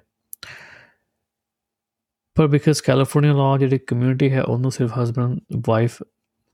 ਪਰ 2.36 2.46
ਬਿਕਾਜ਼ 2.46 2.82
ਕੈਲੀਫੋਰਨੀਆ 2.82 3.32
ਲਾਅ 3.32 3.58
ਜਿਹੜੀ 3.58 3.78
ਕਮਿਊਨਿਟੀ 3.78 4.30
ਹੈ, 4.32 4.42
ਉਹਨੂੰ 4.42 4.70
ਸਿਰਫ 4.70 4.98
ਹਸਬੰਡ 4.98 5.40
ਵਾਈਫ 5.68 6.02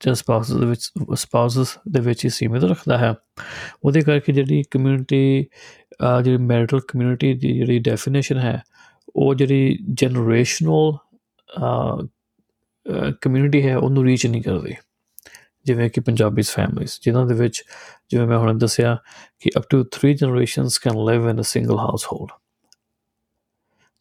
ਜਾਂ 0.01 0.13
ਸਪਾਊਸਸ 0.13 0.51
ਦੇ 0.51 0.65
ਵਿੱਚ 0.65 0.89
ਸਪਾਊਸਸ 1.15 1.77
ਦੇ 1.87 1.99
ਵਿੱਚ 1.99 2.23
ਹੀ 2.25 2.29
ਸੀਮਿਤ 2.29 2.63
ਰੱਖਦਾ 2.63 2.97
ਹੈ। 2.97 3.13
ਉਹਦੇ 3.83 4.01
ਕਰਕੇ 4.01 4.33
ਜਿਹੜੀ 4.33 4.63
ਕਮਿਊਨਿਟੀ 4.71 5.45
ਜਿਹੜੀ 6.23 6.37
ਮੈਰਿਟਲ 6.37 6.79
ਕਮਿਊਨਿਟੀ 6.87 7.33
ਦੀ 7.33 7.53
ਜਿਹੜੀ 7.53 7.79
ਡੈਫੀਨੇਸ਼ਨ 7.79 8.37
ਹੈ, 8.37 8.61
ਉਹ 9.15 9.35
ਜਿਹੜੀ 9.35 9.77
ਜਨਰੇਸ਼ਨਲ 9.93 10.97
ਕਮਿਊਨਿਟੀ 13.21 13.65
ਹੈ, 13.67 13.77
ਉਹਨੂੰ 13.77 14.05
ਰੀਚ 14.05 14.25
ਨਹੀਂ 14.27 14.41
ਕਰਦੀ। 14.41 14.73
ਜਿਵੇਂ 15.65 15.89
ਕਿ 15.89 16.01
ਪੰਜਾਬੀ 16.01 16.41
ਫੈਮਿਲੀਜ਼ 16.41 16.99
ਜਿਨ੍ਹਾਂ 17.01 17.25
ਦੇ 17.25 17.33
ਵਿੱਚ 17.33 17.63
ਜਿਵੇਂ 18.09 18.27
ਮੈਂ 18.27 18.37
ਹੁਣ 18.37 18.57
ਦੱਸਿਆ 18.57 18.97
ਕਿ 19.39 19.49
up 19.57 19.63
to 19.69 19.85
3 19.95 20.13
generations 20.13 20.77
can 20.77 21.05
live 21.05 21.29
in 21.29 21.41
a 21.41 21.43
single 21.43 21.79
household 21.79 22.29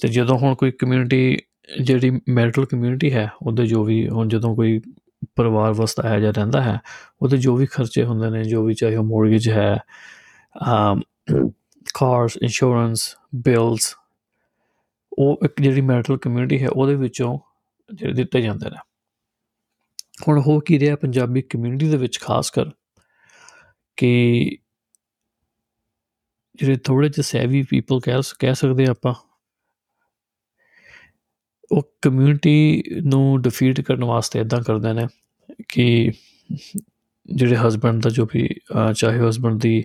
ਤੇ 0.01 0.09
ਜਦੋਂ 0.09 0.39
ਹੁਣ 0.39 0.55
ਕੋਈ 0.55 0.71
ਕਮਿਊਨਿਟੀ 0.71 1.39
ਜਿਹੜੀ 1.83 2.11
ਮੈਰਿਟਲ 2.29 2.67
ਕਮਿਊਨਿਟੀ 2.67 3.13
ਹੈ, 3.13 3.31
ਉਹਦੇ 3.43 3.67
ਜੋ 3.67 3.85
ਵੀ 3.85 4.09
ਹੁਣ 4.09 4.29
ਜਦੋਂ 4.29 4.57
ਕੋਈ 4.57 4.81
ਪਰਿਵਾਰ 5.37 5.73
ਵਸਦਾ 5.73 6.09
ਹੈ 6.09 6.21
ਜਾਂ 6.21 6.33
ਰਹਿੰਦਾ 6.33 6.63
ਹੈ, 6.63 6.79
ਉਹਦੇ 7.23 7.37
ਜੋ 7.37 7.57
ਵੀ 7.57 7.67
ਖਰਚੇ 7.67 8.05
ਹੁੰਦੇ 8.05 8.31
ਨੇ, 8.31 8.45
ਜੋ 8.45 8.65
ਵੀ 8.65 8.75
ਚਾਹੇ 8.75 8.97
ਉਹ 8.97 9.05
ਮੋਰਗੇਜ 9.05 9.49
ਹੈ 9.51 9.77
ਕਾਰਸ 11.95 12.37
ਇੰਸ਼ੋਰੈਂਸ 12.43 13.17
ਬਿਲਸ 13.35 13.97
ਉਹ 15.19 15.39
ਇੱਕ 15.45 15.63
ਜਿਹੜੀ 15.63 15.81
ਮੈਰਿਟਲ 15.81 16.17
ਕਮਿਊਨਿਟੀ 16.17 16.63
ਹੈ, 16.63 16.69
ਉਹਦੇ 16.69 16.95
ਵਿੱਚੋਂ 16.95 17.39
ਜਿਹੜੇ 17.95 18.13
ਦਿੱਤੇ 18.13 18.43
ਜਾਂਦੇ 18.43 18.71
ਨੇ। 18.71 18.77
ਹੁਣ 20.19 20.41
ਹੋ 20.41 20.59
ਕੀ 20.61 20.79
ਰਿਹਾ 20.79 20.97
ਪੰਜਾਬੀ 20.97 21.43
ਕਮਿਊਨਿਟੀ 21.43 21.89
ਦੇ 21.91 21.97
ਵਿੱਚ 21.97 22.19
ਖਾਸ 22.21 22.51
ਕਰ 22.51 22.71
ਕਿ 23.99 24.11
ਜਿਹੜੇ 26.55 26.77
ਥੋੜੇ 26.77 27.09
ਜਿਹੇ 27.09 27.23
ਸੈਵੀ 27.23 27.63
ਪੀਪਲ 27.63 28.01
ਕਹਿ 28.01 28.21
ਕਹਿ 28.39 28.55
ਸਕਦੇ 28.55 28.87
ਆਪਾਂ, 28.87 29.15
ਉਹ 31.71 31.83
ਕਮਿਊਨਿਟੀ 32.03 32.83
ਨੂੰ 33.05 33.41
ਡਿਫੀਟ 33.43 33.81
ਕਰਨ 33.81 34.05
ਵਾਸਤੇ 34.05 34.41
ਇਦਾਂ 34.41 34.61
ਕਰਦੇ 34.63 34.93
ਨੇ 34.93 35.07
ਕਿ 35.69 36.13
ਜਿਹੜੇ 37.27 37.57
ਹਸਬੰਡ 37.57 38.03
ਦਾ 38.03 38.11
ਜੋ 38.11 38.27
ਵੀ 38.35 38.49
ਚਾਹੇ 38.97 39.29
ਹਸਬੰਡ 39.29 39.61
ਦੀ 39.61 39.83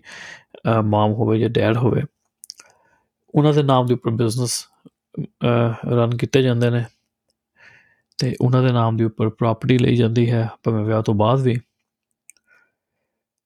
ਮਾਮ 0.86 1.12
ਹੋਵੇ 1.12 1.39
ਜਾਂ 1.39 1.50
ਡੈਡ 1.50 1.78
ਹੋਵੇ, 1.78 2.02
ਉਹਨਾਂ 3.34 3.54
ਦੇ 3.54 3.63
ਨਾਮ 3.63 3.86
ਦੇ 3.86 3.94
ਉੱਪਰ 3.94 4.12
ਬਿਜ਼ਨਸ 4.12 4.63
ਰਨ 5.88 6.18
ਕੀਤੇ 6.18 6.42
ਜਾਂਦੇ 6.42 6.70
ਨੇ। 6.70 6.84
ਤੇ 8.20 8.36
ਉਹਨਾਂ 8.42 8.62
ਦੇ 8.64 8.72
ਨਾਮ 8.74 8.98
ਦੇ 8.98 9.04
ਉੱਪਰ 9.04 9.30
ਪ੍ਰਾਪਰਟੀ 9.30 9.78
ਲਈ 9.78 9.96
ਜਾਂਦੀ 9.96 10.30
ਹੈ, 10.32 10.48
ਭਾਵੇਂ 10.64 10.84
ਵਿਆਹ 10.86 11.02
ਤੋਂ 11.02 11.14
ਬਾਅਦ 11.14 11.42
ਵੀ। 11.42 11.56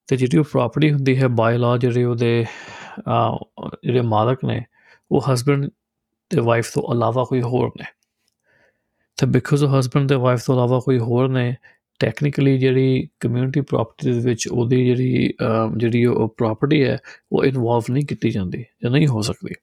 ਤੇ 0.08 0.16
ਜਿਹੜੀ 0.18 0.38
ਉਹ 0.38 0.44
ਪ੍ਰਾਪਰਟੀ 0.44 0.92
ਹੁੰਦੀ 0.92 1.18
ਹੈ 1.22 1.28
ਬਾਈ 1.28 1.58
ਲਾ 1.58 1.78
ਜਿਹੜੇ 1.78 2.04
ਉਹਦੇ 2.04 2.46
ਜਿਹੜੇ 3.84 4.02
ਮਾਲਕ 4.02 4.46
ਨੇ, 4.46 4.62
ਉਹ 5.12 5.22
ਹਸਬੰਡ 5.34 5.70
ਤੇ 6.30 6.42
ਵਾਈਫ 6.42 6.74
ਤੋਂ 6.74 6.84
ਇਲਾਵਾ 6.94 7.24
ਕੋਈ 7.24 7.42
ਹੋਰ 7.42 7.72
ਨੇ। 7.80 7.86
ਤੇ 9.18 9.26
ਬਿਕਾਜ਼ 9.26 9.64
ਉਹ 9.64 9.80
ਹਸਬੰਡ 9.80 10.10
ਤੇ 10.10 10.16
ਵਾਈਫ 10.16 10.46
ਤੋਂ 10.46 10.56
ਇਲਾਵਾ 10.56 10.80
ਕੋਈ 10.80 11.00
ਹੋਰ 11.00 11.30
ਨੇ 11.30 11.56
ਟੈਕਨੀਕਲੀ 12.00 12.58
ਜਿਹੜੀ 12.58 13.08
ਕਮਿਊਨਿਟੀ 13.20 13.62
ਪ੍ਰਾਪਰਟੀ 13.62 14.12
ਦੇ 14.12 14.20
ਵਿੱਚ 14.20 14.48
ਉਹਦੀ 14.48 14.86
ਜਿਹੜੀ 14.86 15.34
ਜਿਹੜੀ 15.78 16.06
ਉਹ 16.06 16.28
ਪ੍ਰਾਪਰਟੀ 16.38 16.84
ਹੈ, 16.84 16.98
ਉਹ 17.32 17.46
ਇਨਵੋਲਵ 17.46 17.84
ਨਹੀਂ 17.92 18.06
ਕੀਤੀ 18.06 18.30
ਜਾਂਦੀ, 18.30 18.66
ਜਾਂ 18.84 18.92
ਨਹੀਂ 18.92 19.08
ਹੋ 19.08 19.22
ਸਕਦੀ। 19.22 19.54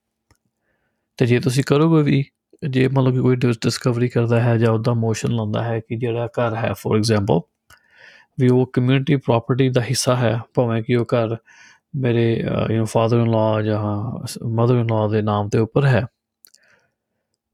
ਤੇ 1.17 1.27
ਜੇ 1.27 1.41
ਤੁਸੀਂ 1.41 1.65
ਕਰੋਗੇ 1.67 2.03
ਵੀ 2.03 2.25
ਜੇ 2.63 2.87
ਮਤਲਬ 2.89 3.13
ਕਿ 3.15 3.21
ਕੋਈ 3.21 3.37
ਡਿਸਕਵਰੀ 3.37 4.09
ਕਰਦਾ 4.09 4.41
ਹੈ 4.41 4.57
ਜਾਂ 4.59 4.73
ਉਹਦਾ 4.73 4.93
ਮੋਸ਼ਨ 4.95 5.33
ਲਾਉਂਦਾ 5.33 5.63
ਹੈ 5.65 5.79
ਕਿ 5.81 5.97
ਜਿਹੜਾ 5.97 6.27
ਘਰ 6.39 6.55
ਹੈ 6.57 6.73
ਫੋਰ 6.79 6.97
ਐਗਜ਼ਾਮਪਲ 6.97 7.41
ਵੀ 8.41 8.49
ਉਹ 8.49 8.67
ਕਮਿਊਨਿਟੀ 8.73 9.17
ਪ੍ਰਾਪਰਟੀ 9.17 9.69
ਦਾ 9.69 9.81
ਹਿੱਸਾ 9.81 10.17
ਹੈ, 10.17 10.39
ਭਾਵੇਂ 10.55 10.83
ਕਿ 10.83 10.97
ਉਹ 10.97 11.05
ਘਰ 11.15 11.37
ਮੇਰੇ 11.97 12.25
ਯੂ 12.71 12.81
نو 12.81 12.85
ਫਾਦਰ 12.87 13.21
ਇਨ 13.21 13.31
ਲਾ 13.31 13.61
ਜਾਂ 13.63 13.81
ਮਦਰ 14.57 14.75
ਇਨ 14.75 14.87
ਲਾ 14.91 15.07
ਦੇ 15.09 15.23
ਨਾਮ 15.23 15.49
ਤੇ 15.49 15.59
ਉੱਪਰ 15.59 15.87
ਹੈ, 15.87 16.05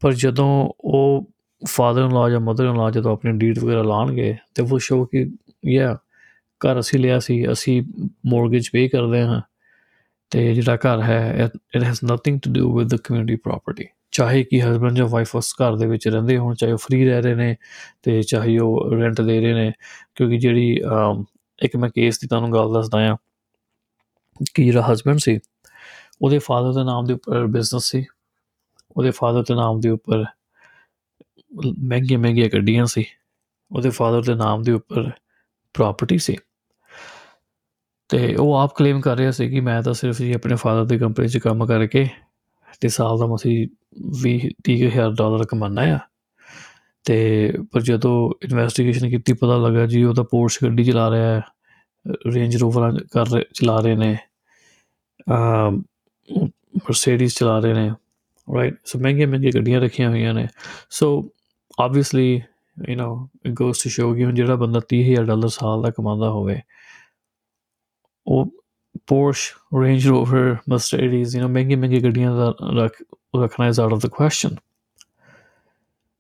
ਪਰ 0.03 0.13
ਜਦੋਂ 0.15 0.49
ਉਹ 0.85 1.27
ਫਾਦਰ 1.63 2.03
ਇਨ 2.03 2.13
ਲਾ 2.15 2.29
ਜਾਂ 2.31 2.41
ਮਦਰ 2.41 2.65
ਇਨ 2.65 2.77
ਲਾ 2.77 2.91
ਜਦੋਂ 2.91 3.13
ਆਪਣੀ 3.13 3.33
ਡੀਡ 3.39 3.59
ਵਗੈਰਾ 3.59 3.83
ਲਾਣਗੇ 3.83 4.37
ਤੇ 4.55 4.63
ਉਹ 4.63 4.79
ਸ਼ੋ 4.79 5.05
ਕਿ 5.05 5.27
ਯਾ 5.69 5.95
ਘਰ 6.61 6.81
ਅਸੀਂ 6.81 6.99
ਲਿਆ 7.01 7.19
ਸੀ, 7.19 7.53
ਅਸੀਂ 7.53 7.83
ਮੋਰਗੇਜ 8.27 8.69
ਪੇ 8.73 8.87
ਕਰਦੇ 8.89 9.23
ਹਾਂ, 9.23 9.41
ਤੇ 10.33 10.53
ਜਿਹੜਾ 10.55 10.77
ਘਰ 10.77 11.03
ਹੈ 11.03 11.49
it 11.75 11.83
has 11.85 11.99
nothing 12.05 12.41
to 12.41 12.53
do 12.53 12.77
with 12.79 12.89
the 12.89 12.97
community 13.05 13.37
property 13.37 13.87
ਚਾਹੇ 14.17 14.43
ਕਿ 14.45 14.61
ਹਸਬੰਡ 14.63 14.97
ਜਾਂ 14.97 15.07
ਵਾਈਫ 15.09 15.35
ਉਸ 15.37 15.55
ਘਰ 15.55 15.77
ਦੇ 15.77 15.87
ਵਿੱਚ 15.87 16.07
ਰਹਿੰਦੇ 16.09 16.37
ਹੋਣ, 16.39 16.55
ਚਾਹੇ 16.55 16.73
ਉਹ 16.73 16.79
ਫ੍ਰੀ 16.79 17.05
ਰਹਿ 17.05 17.23
ਰਹੇ 17.23 17.35
ਨੇ 17.35 17.57
ਤੇ 18.03 18.23
ਚਾਹੇ 18.23 18.59
ਉਹ 18.59 18.91
ਰੈਂਟ 18.93 19.21
ਦੇ 19.21 19.41
ਰਹੇ 19.41 19.55
ਨੇ, 19.55 19.73
ਕਿਉਂਕਿ 20.15 20.39
ਜਿਹੜੀ 20.39 20.81
ਇੱਕ 21.59 21.77
ਮੈਂ 21.77 21.91
ਕੇਸ 21.91 22.19
ਦੀ 22.21 22.29
ਤੁਹਾਨੂੰ 22.29 22.53
ਗੱਲ 22.53 22.73
ਦੱਸਦਾ 22.73 22.99
ਆ 23.11 23.17
ਕਿ 24.55 24.65
ਜਿਹੜਾ 24.65 24.83
ਹਸਬੰਡ 24.93 25.19
ਸੀ, 25.19 25.39
ਉਹਦੇ 26.23 26.39
ਫਾਦਰ 26.39 26.73
ਦੇ 26.73 26.85
ਨਾਮ 26.85 27.07
ਦੇ 27.07 27.15
ਉੱਪਰ 27.15 27.47
ਬਿਜ਼ਨਸ 27.47 27.91
ਸੀ, 27.91 28.05
ਉਹਦੇ 28.97 29.11
ਫਾਦਰ 29.11 29.43
ਦੇ 29.43 29.55
ਨਾਮ 29.55 29.81
ਦੇ 29.81 29.91
ਉੱਪਰ 29.91 30.25
ਮਹਿੰਗੀਆਂ 31.81 32.19
ਮਹਿੰਗੀਆਂ 32.19 32.49
ਗੱਡੀਆਂ 32.55 32.87
ਸੀ, 32.87 33.05
ਉਹਦੇ 33.71 33.91
ਫਾਦਰ 33.91 34.23
ਦੇ 34.23 34.35
ਨਾਮ 34.35 34.63
ਦੇ 34.63 34.73
ਉੱਪਰ 34.73 35.11
ਪ੍ਰਾਪਰਟੀ 35.75 36.19
ਸੀ। 36.19 36.37
ਤੇ 38.11 38.35
ਉਹ 38.35 38.55
ਆਪ 38.55 38.75
ਕਲੇਮ 38.77 39.01
ਕਰ 39.01 39.17
ਰਿਹਾ 39.17 39.31
ਸੀ 39.31 39.49
ਕਿ 39.51 39.61
ਮੈਂ 39.61 39.83
ਤਾਂ 39.83 39.93
ਸਿਰਫ 39.95 40.19
ਜੀ 40.19 40.33
ਆਪਣੇ 40.33 40.57
ਫਾਦਰ 40.57 40.85
ਦੀ 40.85 40.99
ਕੰਪਨੀ 40.99 41.29
'ਚ 41.29 41.39
ਕੰਮ 41.39 41.67
ਕਰਕੇ 41.67 42.07
ਤੇ 42.81 42.89
ਸਾਲ 42.89 43.19
ਦਾ 43.19 43.27
ਮਸੀ 43.27 43.57
20 44.23 44.39
30000 44.65 45.15
ਡਾਲਰ 45.15 45.45
ਕਮਾਨਾ 45.47 45.83
ਆ। 45.95 45.99
ਤੇ 47.05 47.53
ਪਰ 47.73 47.81
ਜਦੋਂ 47.81 48.15
ਇਨਵੈਸਟੀਗੇਸ਼ਨ 48.45 49.11
ਕੀਤੀ, 49.11 49.33
ਪਤਾ 49.33 49.57
ਲੱਗਾ 49.57 49.87
ਜੀ 49.87 50.03
ਉਹ 50.05 50.15
ਤਾਂ 50.15 50.25
ਪੋਰਸ਼ 50.25 50.59
ਗੱਡੀ 50.65 50.85
ਚਲਾ 50.85 51.11
ਰਿਹਾ 51.11 51.35
ਹੈ 51.35 51.43
ਰੇਂਜ 52.35 52.57
ਰੋਵਰ 52.57 53.05
ਕਰ 53.13 53.43
ਚਲਾ 53.55 53.79
ਰਹੇ 53.81 53.95
ਨੇ 53.97 54.17
ਆ 55.31 55.71
ਮਰਸੀਡੀਜ਼ 55.71 57.35
ਚਲਾ 57.35 57.59
ਰਹੇ 57.59 57.75
ਨੇ 57.75 57.91
ਰਾਈਟ 58.49 58.75
ਸੋ 58.85 58.99
ਮਹਿੰਗੀਆਂ 58.99 59.29
ਮਹਿੰਗੀਆਂ 59.29 59.53
ਗੱਡੀਆਂ 59.55 59.81
ਰੱਖੀਆਂ 59.81 60.11
ਹੋਈਆਂ 60.11 60.35
ਨੇ। 60.35 60.47
So 60.91 61.09
obviously 61.81 62.43
you 62.77 62.97
know 62.97 63.27
it 63.47 63.53
goes 63.53 63.83
to 63.83 63.91
show 63.91 64.13
ਕਿ 64.15 64.27
ਜਿਹੜਾ 64.33 64.55
ਬੰਦਾ 64.55 64.81
30000 64.95 65.25
ਡਾਲਰ 65.25 65.49
ਸਾਲ 65.49 65.83
ਦਾ 65.83 65.91
ਕਮਾਉਂਦਾ 65.91 66.31
ਹੋਵੇ, 66.31 66.61
ਉਹ 68.27 68.51
Porsche, 68.97 69.79
Range 69.83 70.11
Rover, 70.11 70.53
Mercedes, 70.53 71.27
you 71.35 71.41
know, 71.41 71.49
ਮਹਿੰਗੀ 71.49 71.75
ਮਹਿੰਗੀ 71.75 72.03
ਗੱਡੀਆਂ 72.03 72.37
ਦਾ 72.37 72.55
ਰੱਖ 72.77 73.03
ਰੱਖਣਾ 73.43 73.67
is 73.67 73.81
out 73.81 73.93
of 73.93 73.99
the 73.99 74.07
question 74.07 74.57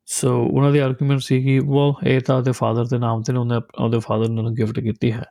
so 0.06 0.44
ਉਹਨਾਂ 0.44 0.72
ਦੀ 0.72 0.78
ਆਰਗੂਮੈਂਟ 0.78 1.20
ਸੀ 1.20 1.42
ਕਿ 1.42 1.58
ਵੈਲ 1.58 2.08
ਇਹ 2.08 2.20
ਤਾਂ 2.20 2.36
ਉਹਦੇ 2.36 2.52
ਫਾਦਰ 2.52 2.84
ਦੇ 2.84 2.98
ਨਾਮ 2.98 3.22
ਤੇ 3.22 3.32
ਉਹਨੇ 3.32 3.84
ਉਹਦੇ 3.84 3.98
ਫਾਦਰ 3.98 4.28
ਨੇ 4.28 4.38
ਉਹਨੂੰ 4.38 4.54
ਗਿਫਟ 4.54 4.80
ਕੀਤੀ 4.80 5.12
ਹੈ। 5.12 5.24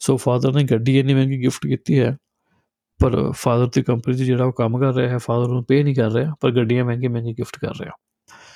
ਸੋ 0.00 0.16
ਫਾਦਰ 0.16 0.52
ਨੇ 0.52 0.64
ਗੱਡੀ 0.64 0.98
ਇੰਨੀ 0.98 1.14
ਮਹਿੰਗੀ 1.14 1.42
ਗਿਫਟ 1.42 1.66
ਕੀਤੀ 1.66 2.00
ਹੈ 2.00 2.16
ਪਰ 3.02 3.32
ਫਾਦਰ 3.32 3.66
ਦੀ 3.66 3.82
ਕੰਪਨੀ 3.82 4.14
'ਚ 4.14 4.18
ਜਿਹੜਾ 4.18 4.44
ਉਹ 4.44 4.52
ਕੰਮ 4.52 4.78
ਕਰ 4.78 4.94
ਰਿਹਾ 4.94 5.12
ਹੈ 5.12 5.18
ਫਾਦਰ 5.18 5.48
ਨੂੰ 5.48 5.64
ਪੇ 5.64 5.82
ਨਹੀਂ 5.82 5.94
ਕਰ 5.94 6.10
ਰਿਹਾ 6.10 6.34
ਪਰ 6.40 6.50
ਗੱਡੀਆਂ 6.50 6.84
ਮਹਿੰਗੀ 6.84 7.08
ਮਹਿੰਗੀ 7.08 7.32
ਗਿਫਟ 7.32 7.58
ਕਰ 7.60 7.72
ਰਿਹਾ। 7.80 7.92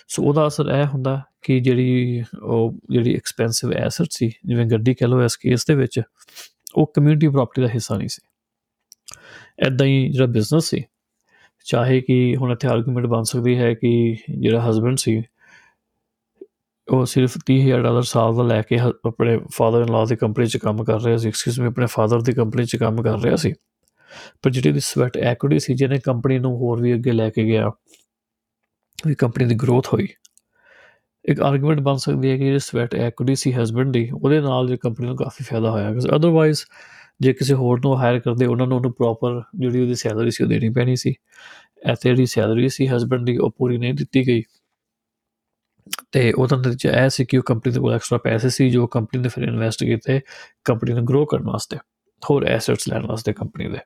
ਸੋ 0.08 0.22
ਉਹਦਾ 0.22 0.46
ਅਸਰ 0.46 0.66
ਇਹ 0.66 0.86
ਹੁੰਦਾ 0.86 1.22
ਕਿ 1.42 1.60
ਜਿਹੜੀ 1.60 2.22
ਉਹ 2.42 2.78
ਜਿਹੜੀ 2.90 3.14
ਐਕਸਪੈਂਸਿਵ 3.14 3.72
ਐਸੈਟ 3.72 4.06
ਸੀ 4.10 4.30
ਜਿਵੇਂ 4.44 4.66
ਗੱਡੀ 4.66 4.94
ਕਹ 4.94 5.04
ਲਓ 5.04 5.22
ਇਸ 5.22 5.36
ਕੇਸ 5.36 5.64
ਦੇ 5.66 5.74
ਵਿੱਚ 5.74 6.00
ਉਹ 6.74 6.92
ਕਮਿਊਨਿਟੀ 6.94 7.28
ਪ੍ਰਾਪਰਟੀ 7.28 7.62
ਦਾ 7.62 7.68
ਹਿੱਸਾ 7.68 7.96
ਨਹੀਂ 7.96 8.08
ਸੀ। 8.08 8.22
ਐਦਾਂ 9.66 9.86
ਹੀ 9.86 10.08
ਜਿਹੜਾ 10.08 10.26
ਬਿਜ਼ਨਸ 10.26 10.64
ਸੀ, 10.64 10.82
ਚਾਹੇ 11.66 12.00
ਕਿ 12.00 12.36
ਹੁਣ 12.36 12.52
ਇੱਥੇ 12.52 12.68
ਆਰਗੂਮੈਂਟ 12.68 13.06
ਬਣ 13.06 13.22
ਸਕਦੀ 13.22 13.56
ਹੈ 13.58 13.72
ਕਿ 13.74 14.16
ਜਿਹੜਾ 14.38 14.60
ਹਸਬੰਡ 14.70 14.98
ਸੀ, 14.98 15.22
ਉਹ 16.88 17.04
ਸਿਰਫ 17.06 17.36
30000 17.46 17.82
ਡਾਲਰ 17.82 18.02
ਸਾਲ 18.02 18.34
ਦਾ 18.36 18.42
ਲੈ 18.42 18.60
ਕੇ 18.62 18.78
ਆਪਣੇ 18.78 19.38
ਫਾਦਰ 19.52 19.80
ਇਨ 19.80 19.92
ਲਾ 19.92 20.04
ਦੀ 20.04 20.16
ਕੰਪਨੀ 20.16 20.46
'ਚ 20.46 20.56
ਕੰਮ 20.56 20.84
ਕਰ 20.84 21.00
ਰਿਹਾ 21.00 21.16
ਸੀ। 21.16 21.28
ਐਕਸਕਿਊਜ਼ 21.28 21.60
ਮੀ 21.60 21.66
ਆਪਣੇ 21.66 21.86
ਫਾਦਰ 21.86 22.20
ਦੀ 22.20 22.32
ਕੰਪਨੀ 22.32 22.64
'ਚ 22.64 22.76
ਕੰਮ 22.76 23.02
ਕਰ 23.02 23.18
ਰਿਹਾ 23.18 23.36
ਸੀ। 23.36 23.52
ਪਰ 24.42 24.50
ਜਿਹੜੀ 24.50 24.72
ਦੀ 24.72 24.80
ਸਵੈਟ 24.80 25.16
ਐਕੁਇਟੀ 25.16 25.58
ਸੀ, 25.58 25.74
ਜਿਹਨੇ 25.74 25.98
ਕੰਪਨੀ 25.98 26.38
ਨੂੰ 26.38 26.56
ਹੋਰ 26.56 26.80
ਵੀ 26.82 26.94
ਅੱਗੇ 26.94 27.12
ਲੈ 27.12 27.28
ਕੇ 27.30 27.44
ਗਿਆ 27.44 27.70
ਵੀ 29.06 29.14
ਕੰਪਨੀ 29.14 29.44
ਦੀ 29.44 29.54
ਗਰੋਥ 29.54 29.88
ਹੋਈ। 29.94 30.08
ਇੱਕ 31.24 31.40
ਆਰਗੂਮੈਂਟ 31.40 31.80
ਬਣ 31.80 31.96
ਸਕਦੀ 31.96 32.30
ਹੈ 32.30 32.36
ਕਿ 32.36 32.44
ਜੇ 32.44 32.58
ਸਵੈਟ 32.58 32.94
ਐਕੁਇਟੀ 32.94 33.34
ਸੀ 33.34 33.52
ਹਸਬੰਡ 33.52 33.92
ਦੀ, 33.92 34.10
ਉਹਦੇ 34.10 34.40
ਨਾਲ 34.40 34.68
ਜੇ 34.68 34.76
ਕੰਪਨੀ 34.76 35.06
ਨੂੰ 35.06 35.16
ਕਾਫੀ 35.16 35.44
ਫਾਇਦਾ 35.44 35.70
ਹੋਇਆ 35.70 35.90
ਕਿਉਂਕਿ 35.90 36.16
ਅਦਰਵਾਈਜ਼ 36.16 36.60
ਜੇ 37.20 37.32
ਕਿਸੇ 37.32 37.54
ਹੋਰ 37.54 37.78
ਨੂੰ 37.78 37.98
ਹਾਇਰ 37.98 38.20
ਕਰਦੇ, 38.20 38.46
ਉਹਨਾਂ 38.46 38.66
ਨੂੰ 38.66 38.76
ਉਹਨੂੰ 38.76 38.92
ਪ੍ਰੋਪਰ 38.92 39.42
ਜਿਹੜੀ 39.58 39.80
ਉਹਦੀ 39.80 39.94
ਸੈਲਰੀ 39.94 40.30
ਸੀ 40.30 40.44
ਉਹ 40.44 40.48
ਦੇਣੀ 40.48 40.68
ਪੈਣੀ 40.68 40.96
ਸੀ। 40.96 41.14
ਐਤੇ 41.86 42.08
ਜਿਹੜੀ 42.08 42.26
ਸੈਲਰੀ 42.26 42.68
ਸੀ 42.68 42.86
ਹਸਬੰਡ 42.86 43.26
ਦੀ, 43.26 43.36
ਉਹ 43.36 43.50
ਪੂਰੀ 43.50 43.78
ਨਹੀਂ 43.78 43.94
ਦਿੱਤੀ 43.94 44.26
ਗਈ। 44.26 44.42
ਤੇ 46.12 46.32
ਉਹਦਾ 46.32 46.56
ਨਤੀਜਾ 46.56 47.04
ਇਹ 47.04 47.08
ਸੀ 47.08 47.24
ਕਿ 47.24 47.38
ਉਹ 47.38 47.42
ਕੰਪਨੀ 47.42 47.72
ਦੇ 47.72 47.80
ਕੋਲ 47.80 47.94
ਐਕਸਟਰਾ 47.94 48.18
ਪੈਸੇ 48.18 48.50
ਸੀ, 48.50 48.70
ਜੋ 48.70 48.86
ਕੰਪਨੀ 48.86 49.22
ਨੇ 49.22 49.28
ਫਿਰ 49.28 49.44
ਇਨਵੈਸਟ 49.44 49.84
ਕੀਤੇ 49.84 50.20
ਕੰਪਨੀ 50.64 50.92
ਨੂੰ 50.92 51.04
ਗਰੋ 51.04 51.26
ਕਰਨ 51.26 51.42
ਵਾਸਤੇ, 51.42 51.76
ਹੋਰ 52.30 52.44
ਐਸੈਟਸ 52.44 52.88
ਲੈਣ 52.88 53.06
ਵਾਸਤੇ 53.06 53.32
ਕੰਪਨੀ 53.32 53.68
ਦੇ। 53.68 53.78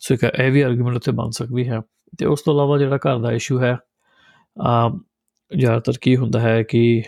ਸੋ 0.00 0.14
ਇੱਕ 0.14 0.24
ਇਹ 0.24 0.52
ਵੀ 0.52 0.60
ਆਰਗੂਮੈਂਟ 0.60 0.96
ਉੱਤੇ 0.96 1.12
ਬਣ 1.12 1.30
ਸਕਦੀ 1.30 1.68
ਹੈ। 1.68 1.80
ਤੇ 2.18 2.26
ਉਸ 2.26 2.42
ਤੋਂ 2.42 2.54
ਇਲਾਵਾ 2.54 2.78
ਜਿਹੜਾ 2.78 2.96
ਘਰ 2.96 3.18
ਦਾ 3.18 3.32
ਇਸ਼ੂ 3.32 3.60
ਹੈ 3.60 3.76
ਆ 4.62 5.00
ਜ਼ਿਆਦਾਤਰ 5.56 5.92
ਕੀ 6.00 6.16
ਹੁੰਦਾ 6.16 6.40
ਹੈ 6.40 6.62
ਕਿ 6.62 7.02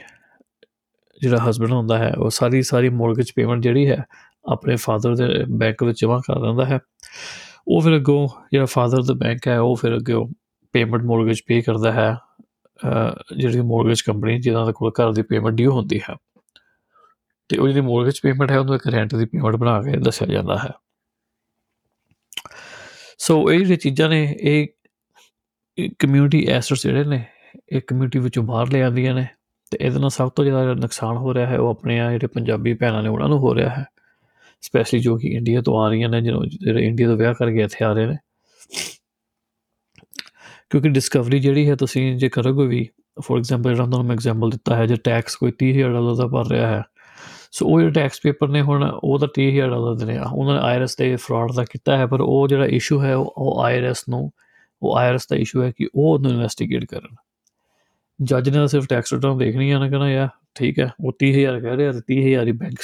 ਜਿਹੜਾ 1.21 1.39
ਹਸਬੰਡ 1.51 1.73
ਹੁੰਦਾ 1.73 1.99
ਹੈ, 1.99 2.13
ਉਹ 2.19 2.31
ਸਾਰੀ 2.31 2.63
ਸਾਰੀ 2.63 2.89
ਮੋਰਗੇਜ 2.89 3.33
ਪੇਮੈਂਟ 3.37 3.63
ਜਿਹੜੀ 3.63 3.91
ਹੈ, 3.91 4.05
ਆਪਣੇ 4.53 4.77
ਫਾਦਰ 4.77 5.15
ਦੇ 5.15 5.45
ਬੈਂਕ 5.51 5.83
ਵਿੱਚ 5.83 6.01
ਜਮ੍ਹਾਂ 6.01 6.21
ਕਰ 6.21 6.39
ਦਿੰਦਾ 6.39 6.65
ਹੈ। 6.65 6.79
ਉਹ 7.69 7.81
ਫਿਰ 7.81 7.97
ਅੱਗੋਂ 7.97 8.29
ਜਿਹੜਾ 8.53 8.67
ਫਾਦਰ 8.67 9.03
ਦਾ 9.03 9.15
ਬੈਂਕ 9.15 9.49
ਹੈ, 9.49 9.59
ਉਹ 9.59 9.77
ਫਿਰ 9.77 9.97
ਅੱਗੇ 9.97 10.15
ਪੇਮੈਂਟ 10.73 11.03
ਮੋਰਗੇਜ 11.03 11.41
ਪੇ 11.47 11.61
ਕਰਦਾ 11.61 11.93
ਹੈ। 11.93 12.17
ਜਿਹੜੀ 13.37 13.61
ਮੋਰਗੇਜ 13.61 14.01
ਕੰਪਨੀ 14.01 14.41
ਜਿਹਨਾਂ 14.41 14.67
ਦੇ 14.67 14.73
ਕੋਲ 14.73 14.93
ਘਰ 14.93 15.13
ਦੀ 15.13 15.23
ਪੇਮੈਂਟ 15.23 15.55
ਡਿਊ 15.55 15.73
ਹੁੰਦੀ 15.73 16.01
ਹੈ। 16.11 16.15
ਤੇ 17.49 17.57
ਉਹ 17.57 17.69
ਜਿਹੜੀ 17.69 17.81
ਮੋਰਗੇਜ 17.81 18.21
ਪੇਮੈਂਟ 18.23 18.51
ਹੈ, 18.51 18.59
ਉਹਨੂੰ 18.59 18.75
ਇੱਕ 18.75 18.87
ਰੈਂਟ 18.87 19.15
ਦੀ 19.15 19.25
ਪੇਮੈਂਟ 19.25 19.57
ਬਣਾ 19.57 19.83
ਕੇ 19.83 19.97
ਦੱਸਿਆ 19.97 20.29
ਜਾਂਦਾ 20.33 20.59
ਹੈ। 20.59 20.71
ਸੋ 23.19 23.53
ਇਹ 23.53 23.59
ਜਿਹੜੀ 23.59 23.77
ਚੀਜ਼ਾਂ 23.77 24.09
ਨੇ, 24.09 24.37
ਇਹ 24.41 24.69
ਕਮਿਊਨਿਟੀ 25.99 26.47
ਐਸੈਟਸ 26.47 26.83
ਜਿਹੜੇ 26.83 27.05
ਨੇ 27.05 27.27
ਇਹ 27.71 27.81
ਕਮਿਊਨਿਟੀ 27.87 28.19
ਵਿੱਚੋਂ 28.19 28.43
ਬਾਹਰ 28.45 28.71
ਲੈ 28.73 28.83
ਆਉਂਦੀਆਂ 28.83 29.15
ਨੇ 29.15 29.27
ਤੇ 29.73 29.79
ਇਹਦੇ 29.81 29.99
ਨਾਲ 30.01 30.11
ਸਭ 30.11 30.31
ਤੋਂ 30.31 30.45
ਜ਼ਿਆਦਾ 30.45 30.75
ਨੁਕਸਾਨ 30.75 31.17
ਹੋ 31.17 31.35
ਰਿਹਾ 31.35 31.47
ਹੈ, 31.47 31.59
ਉਹ 31.59 31.71
ਆਪਣੇ 31.71 31.99
ਆ 32.01 32.11
ਜਿਹੜੇ 32.11 32.27
ਪੰਜਾਬੀ 32.27 32.75
ਭੈਣਾਂ 32.75 33.03
ਨੇ 33.03 33.09
ਉਹਨਾਂ 33.09 33.29
ਨੂੰ 33.29 33.39
ਹੋ 33.39 33.55
ਰਿਹਾ 33.55 33.69
ਹੈ। 33.71 33.85
ਸਪੈਸ਼ਲੀ 34.63 35.01
ਜੋ 35.01 35.17
ਕਿ 35.17 35.29
ਇੰਡੀਆ 35.29 35.61
ਤੋਂ 35.63 35.79
ਆ 35.83 35.89
ਰਹੀਆਂ 35.89 36.09
ਨੇ 36.09 36.21
ਜਿਹੜੇ 36.21 36.87
ਇੰਡੀਆ 36.87 37.09
ਤੋਂ 37.09 37.17
ਵਿਆਹ 37.17 37.35
ਕਰਕੇ 37.35 37.63
ਇੱਥੇ 37.63 37.85
ਆ 37.85 37.93
ਰਹੇ 37.93 38.07
ਨੇ। 38.07 38.17
ਕਿਉਂਕਿ 40.71 40.89
ਡਿਸਕਵਰੀ 40.89 41.39
ਜਿਹੜੀ 41.41 41.69
ਹੈ, 41.69 41.77
ਤੁਸੀਂ 41.77 42.17
ਜੇ 42.19 42.29
ਕਰੋਗੇ 42.29 42.67
ਵੀ 42.67 42.89
ਫੋਰ 43.23 43.39
ਐਗਜ਼ਾਮਪਲ 43.39 43.71
ਜਿਹੜਾ 43.71 43.85
ਤੁਹਾਨੂੰ 43.85 44.07
ਮੈਂ 44.07 44.17
ਐਗਜ਼ਾਮਪਲ 44.17 44.51
ਦਿੱਤਾ 44.51 44.77
ਹੈ, 44.77 44.87
ਜੇ 44.87 44.97
ਟੈਕਸ 45.05 45.37
ਕੋਈ 45.37 45.53
30000 45.53 45.93
ਡਾਲਰ 45.93 46.15
ਦਾ 46.17 46.27
ਭਰ 46.27 46.51
ਰਿਹਾ 46.51 46.67
ਹੈ 46.69 46.83
ਸੋ 47.53 47.67
ਉਹ 47.67 47.81
ਜਿਹੜਾ 47.81 47.93
ਟੈਕਸ 47.93 48.21
ਪੇਪਰ 48.23 48.49
ਨੇ 48.49 48.61
ਹੁਣ, 48.63 48.85
ਉਹ 49.05 49.19
ਤਾਂ 49.19 49.29
30000 49.35 49.71
ਡਾਲਰ 49.71 49.95
ਦੇ 49.95 50.05
ਨੇ। 50.05 50.19
ਉਹਨਾਂ 50.19 50.55
ਨੇ 50.55 50.61
ਆਈਆਰਐਸ 50.63 50.95
ਤੇ 50.95 51.15
ਫਰਾਡ 51.17 51.53
ਦਾ 51.53 51.65
ਕੀਤਾ 51.65 51.97
ਹੈ, 51.99 52.07
ਪਰ 52.07 52.21
ਉਹ 52.21 52.47
ਜਿਹੜਾ 52.49 52.67
ਇਸ਼ੂ 52.67 53.03
ਹੈ, 53.03 53.15
ਉਹ 53.17 53.63
ਆਈਆਰਐਸ 53.65 54.05
ਨੂੰ, 54.09 54.31
ਉਹ 54.83 54.97
ਆਈਆਰਐਸ 54.99 55.27
ਦਾ 55.31 55.37
ਇਸ਼ੂ 55.37 55.63
ਹੈ 55.63 55.71
ਕਿ 55.71 55.89
ਉਹ 55.95 56.13
ਉਹਨੂੰ 56.15 56.31
ਇਨਵੈਸਟੀਗੇਟ 56.31 56.85
ਕਰਨ। 56.85 57.17
ਜੱਜ 58.21 58.49
ਨੇ 58.49 58.67
ਸਿਰਫ 58.67 58.87
ਟੈਕਸ 58.87 59.13
ਰਿਟਰਨ 59.15 59.39
ਦੇਖਣੀ 59.39 59.71
ਆ 59.71 59.79
ਨਾ 59.79 59.89
ਕਹਿੰਦਾ 59.89 60.11
ਯਾ 60.11 60.29
ਠੀਕ 60.55 60.79
ਹੈ, 60.79 60.91
ਉਹ 61.05 61.13
30000 61.13 61.61
ਕਹਿ 61.61 61.77
ਰਿਹਾ 61.77 61.93
ਤੇ 61.93 62.01
30000 62.01 62.47
ਹੀ 62.47 62.53
ਬੈਂਕ 62.53 62.75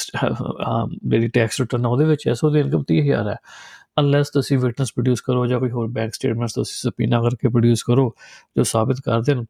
ਜਿਹੜੀ 1.09 1.29
ਟੈਕਸ 1.29 1.61
ਰਿਟਰਨ 1.61 1.87
ਉਹਦੇ 1.87 2.05
ਵਿੱਚ 2.05 2.29
ਐ 2.29 2.33
ਸੋ 2.33 2.51
ਦੀ 2.51 2.61
ਇਨਕਮ 2.61 2.83
30000 2.83 3.29
ਹੈ। 3.29 3.37
ਅਨਲੈਸ 4.01 4.31
ਤੁਸੀਂ 4.31 4.59
ਵਿਟਨੈਸ 4.59 4.93
ਪ੍ਰੋਡਿਊਸ 4.93 5.21
ਕਰੋ 5.21 5.47
ਜਾਂ 5.47 5.61
ਕੋਈ 5.61 5.71
ਹੋਰ 5.71 5.89
ਬੈਂਕ 5.89 6.15
ਸਟੇਟਮੈਂਟਸ 6.15 6.55
ਤੁਸੀਂ 6.55 6.91
ਸਪੀਨਾ 6.91 7.23
ਕਰਕੇ 7.23 7.49
ਪ੍ਰੋਡਿਊਸ 7.49 7.83
ਕਰੋ, 7.83 8.15
ਜੋ 8.57 8.63
ਸਾਬਿਤ 8.63 8.97
ਕਰ 9.05 9.21
ਦੇਣ 9.21 9.45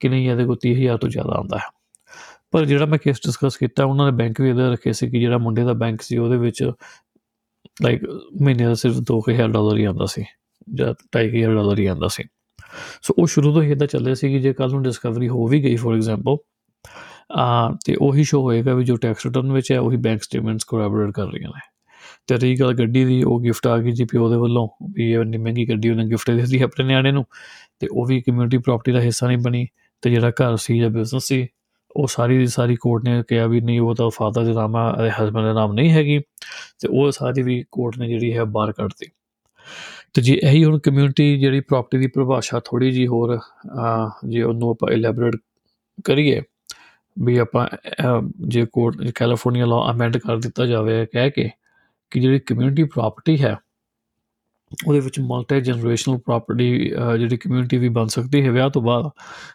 ਕਿ 0.00 0.08
ਨਹੀਂ, 0.08 0.30
ਇਹਦੇ 0.30 0.44
ਕੋਲ 0.44 0.56
30000 0.56 0.98
ਤੋਂ 0.98 1.08
ਜ਼ਿਆਦਾ 1.08 1.32
ਆਉਂਦਾ 1.32 1.58
ਹੈ। 1.58 1.62
ਪਰ 2.50 2.64
ਜਿਹੜਾ 2.64 2.86
ਮੈਂ 2.86 2.98
ਕੇਸ 2.98 3.16
ਡਿਸਕਸ 3.16 3.56
ਕੀਤਾ, 3.56 3.84
ਉਹਨਾਂ 3.84 4.12
ਨੇ 4.12 4.16
ਬੈਂਕ 4.16 4.40
ਵੀ 4.40 4.48
ਇਹਦਾ 4.48 4.70
ਰੱਖੇ 4.70 4.92
ਸੀ 4.92 5.10
ਕਿ 5.10 5.20
ਜਿਹੜਾ 5.20 5.38
ਮੁੰਡੇ 5.38 5.64
ਦਾ 5.64 5.72
ਬੈਂਕ 5.72 6.02
ਸੀ, 6.02 6.16
ਉਹਦੇ 6.16 6.36
ਵਿੱਚ 6.36 6.72
ਲਾਈਕ 7.82 8.04
ਮਹੀਨੇ 8.42 8.64
ਦਾ 8.64 8.74
ਸਿਰਫ 8.74 8.96
2000 8.96 9.48
ਡਾਲਰ 9.48 9.78
ਹੀ 9.78 9.84
ਆਉਂਦਾ 9.84 10.06
ਸੀ, 10.06 10.24
ਜਾਂ 10.74 10.94
2500 11.12 11.54
ਡਾਲਰ 11.54 11.78
ਹੀ 11.78 11.86
ਆਉਂਦਾ 11.86 12.08
ਸੀ। 12.08 12.24
ਸੋ 13.02 13.14
ਉਹ 13.18 13.26
ਸ਼ੁਰੂ 13.26 13.52
ਤੋਂ 13.52 13.62
ਹੀ 13.62 13.72
ਇਦਾਂ 13.72 13.86
ਚੱਲਿਆ 13.86 14.14
ਸੀ 14.14 14.28
ਕਿ 14.28 14.38
ਜੇ 14.38 14.52
ਕੱਲ 14.52 14.70
ਨੂੰ 14.70 14.82
ਡਿਸਕਵਰੀ 14.82 15.28
ਹੋ 15.28 15.46
ਵੀ 15.46 15.62
ਗਈ 15.62 15.76
ਫੋਰ 15.76 15.94
ਐਗਜ਼ਾਮਪਲ 15.94 16.36
ਆ 17.32 17.76
ਤੇ 17.84 17.96
ਉਹੀ 18.00 18.24
ਸ਼ੋ 18.24 18.42
ਹੋਏਗਾ 18.42 18.74
ਵੀ 18.74 18.84
ਜੋ 18.84 18.96
ਟੈਕਸ 18.96 19.26
ਰਿਟਰਨ 19.26 19.52
ਵਿੱਚ 19.52 19.72
ਹੈ, 19.72 19.80
ਉਹੀ 19.80 19.96
ਬੈਂਕ 19.96 20.22
ਸਟੇਟਮੈਂਟਸ 20.22 20.64
ਕੋਰੈਬੋਰੇਟ 20.64 21.10
ਕਰ 21.10 21.26
ਰਹੀਆਂ 21.26 21.48
ਨੇ। 21.48 21.60
ਤੇ 22.26 22.36
ਰਹੀ 22.36 22.60
ਗੱਲ 22.60 22.74
ਗੱਡੀ 22.74 23.04
ਦੀ, 23.04 23.22
ਉਹ 23.22 23.40
ਗਿਫਟ 23.40 23.66
ਆ 23.66 23.78
ਗਈ 23.78 23.90
ਜੀ 23.90 24.04
ਪਿਓ 24.04 24.30
ਦੇ 24.30 24.36
ਵੱਲੋਂ, 24.36 24.68
ਵੀ 24.92 25.10
ਇਹ 25.10 25.18
ਇੰਨੀ 25.18 25.36
ਮਹਿੰਗੀ 25.36 25.68
ਗੱਡੀ 25.68 25.90
ਉਹਨੇ 25.90 26.04
ਗਿਫਟ 26.04 26.30
ਦਿੱਤੀ 26.30 26.62
ਆਪਣੇ 26.62 26.84
ਨਿਆਣੇ 26.84 27.12
ਨੂੰ, 27.12 27.24
ਤੇ 27.78 27.88
ਉਹ 27.92 28.06
ਵੀ 28.06 28.20
ਕਮਿਊਨਿਟੀ 28.20 28.58
ਪ੍ਰਾਪਰਟੀ 28.58 28.92
ਦਾ 28.92 29.00
ਹਿੱਸਾ 29.00 29.26
ਨਹੀਂ 29.26 29.38
ਬਣੀ, 29.38 29.66
ਤੇ 30.02 30.10
ਜਿਹੜਾ 30.10 30.30
ਘਰ 30.30 30.56
ਸੀ, 30.56 30.78
ਜਾਂ 30.78 30.90
ਬਿਜ਼ਨਸ 30.90 31.24
ਸੀ, 31.24 31.46
ਉਹ 31.96 32.06
ਸਾਰੀ 32.06 32.38
ਦੀ 32.38 32.46
ਸਾਰੀ 32.46 32.76
ਕੋਰਟ 32.76 33.04
ਨੇ 33.04 33.22
ਕਿਹਾ 33.28 33.46
ਵੀ 33.46 33.60
ਨਹੀਂ, 33.60 33.80
ਉਹ 33.80 33.94
ਤਾਂ 33.94 34.10
ਫਾਦਰ 34.10 34.44
ਦੇ 34.44 34.52
ਨਾਮ 34.52 34.76
ਆ 34.76 35.08
ਹਸਬੰਡ 35.08 35.46
ਦੇ 35.46 35.52
ਨਾਮ 35.52 35.72
ਨਹੀਂ 35.72 35.90
ਹੈਗੀ, 35.90 36.18
ਤੇ 36.78 36.88
ਉਹ 36.88 37.10
ਸਾਰੀ 37.10 37.42
ਵੀ 37.42 37.64
ਕੋਰਟ 37.72 37.98
ਨੇ 37.98 38.08
ਜਿਹੜੀ 38.08 38.36
ਹੈ 38.36 38.44
ਬਾਹਰ 38.44 38.72
ਕੱਢਤੀ 38.72 39.06
ਤੇ 40.14 40.22
ਜੇ 40.22 40.38
ਇਹੀ 40.42 40.64
ਹੁਣ 40.64 40.78
ਕਮਿਊਨਿਟੀ 40.78 41.38
ਜਿਹੜੀ 41.38 41.60
ਪ੍ਰਾਪਰਟੀ 41.60 41.98
ਦੀ 41.98 42.06
ਪਰਿਭਾਸ਼ਾ 42.06 42.60
ਥੋੜੀ 42.64 42.90
ਜੀ 42.90 43.06
ਹੋਰ 43.06 43.38
ਜੇ 44.28 44.42
ਉਹਨੂੰ 44.42 44.70
ਆਪਾਂ 44.70 44.92
ਇਲੈਬੋਰੇਟ 44.92 45.36
ਕਰੀਏ, 46.04 46.40
ਵੀ 47.16 47.36
ਆਪਾਂ 47.38 47.66
ਜੇ 48.48 48.64
ਕੋਰਟ 48.72 49.10
ਕੈਲੀਫੋਰਨੀਆ 49.16 49.66
ਲਾਅ 49.66 49.90
ਅਮੈਂਡ 49.92 50.16
ਕਰ 50.18 50.36
ਦਿੱਤਾ 50.38 50.66
ਜਾਵੇ 50.66 51.04
ਕਹਿ 51.12 51.30
ਕੇ 51.30 51.48
ਕਿ 52.12 52.20
ਜਿਹੜੀ 52.20 52.38
ਕਮਿਊਨਿਟੀ 52.46 52.84
ਪ੍ਰਾਪਰਟੀ 52.84 53.36
ਹੈ, 53.42 53.56
ਉਹਦੇ 54.72 55.00
ਵਿੱਚ 55.00 55.18
ਮਲਟੀ 55.20 55.60
ਜਨਰੇਸ਼ਨਲ 55.60 56.18
ਪ੍ਰਾਪਰਟੀ 56.26 56.68
ਜਿਹੜੀ 57.18 57.36
ਕਮਿਊਨਿਟੀ 57.36 57.78
ਵੀ 57.78 57.88
ਬਣ 57.88 58.06
ਸਕਦੀ 58.06 58.44
ਹੈ 58.44 58.50
ਵਿਆਹ 58.52 58.70
ਤੋਂ 58.70 58.82
ਬਾਅਦ, 58.82 59.08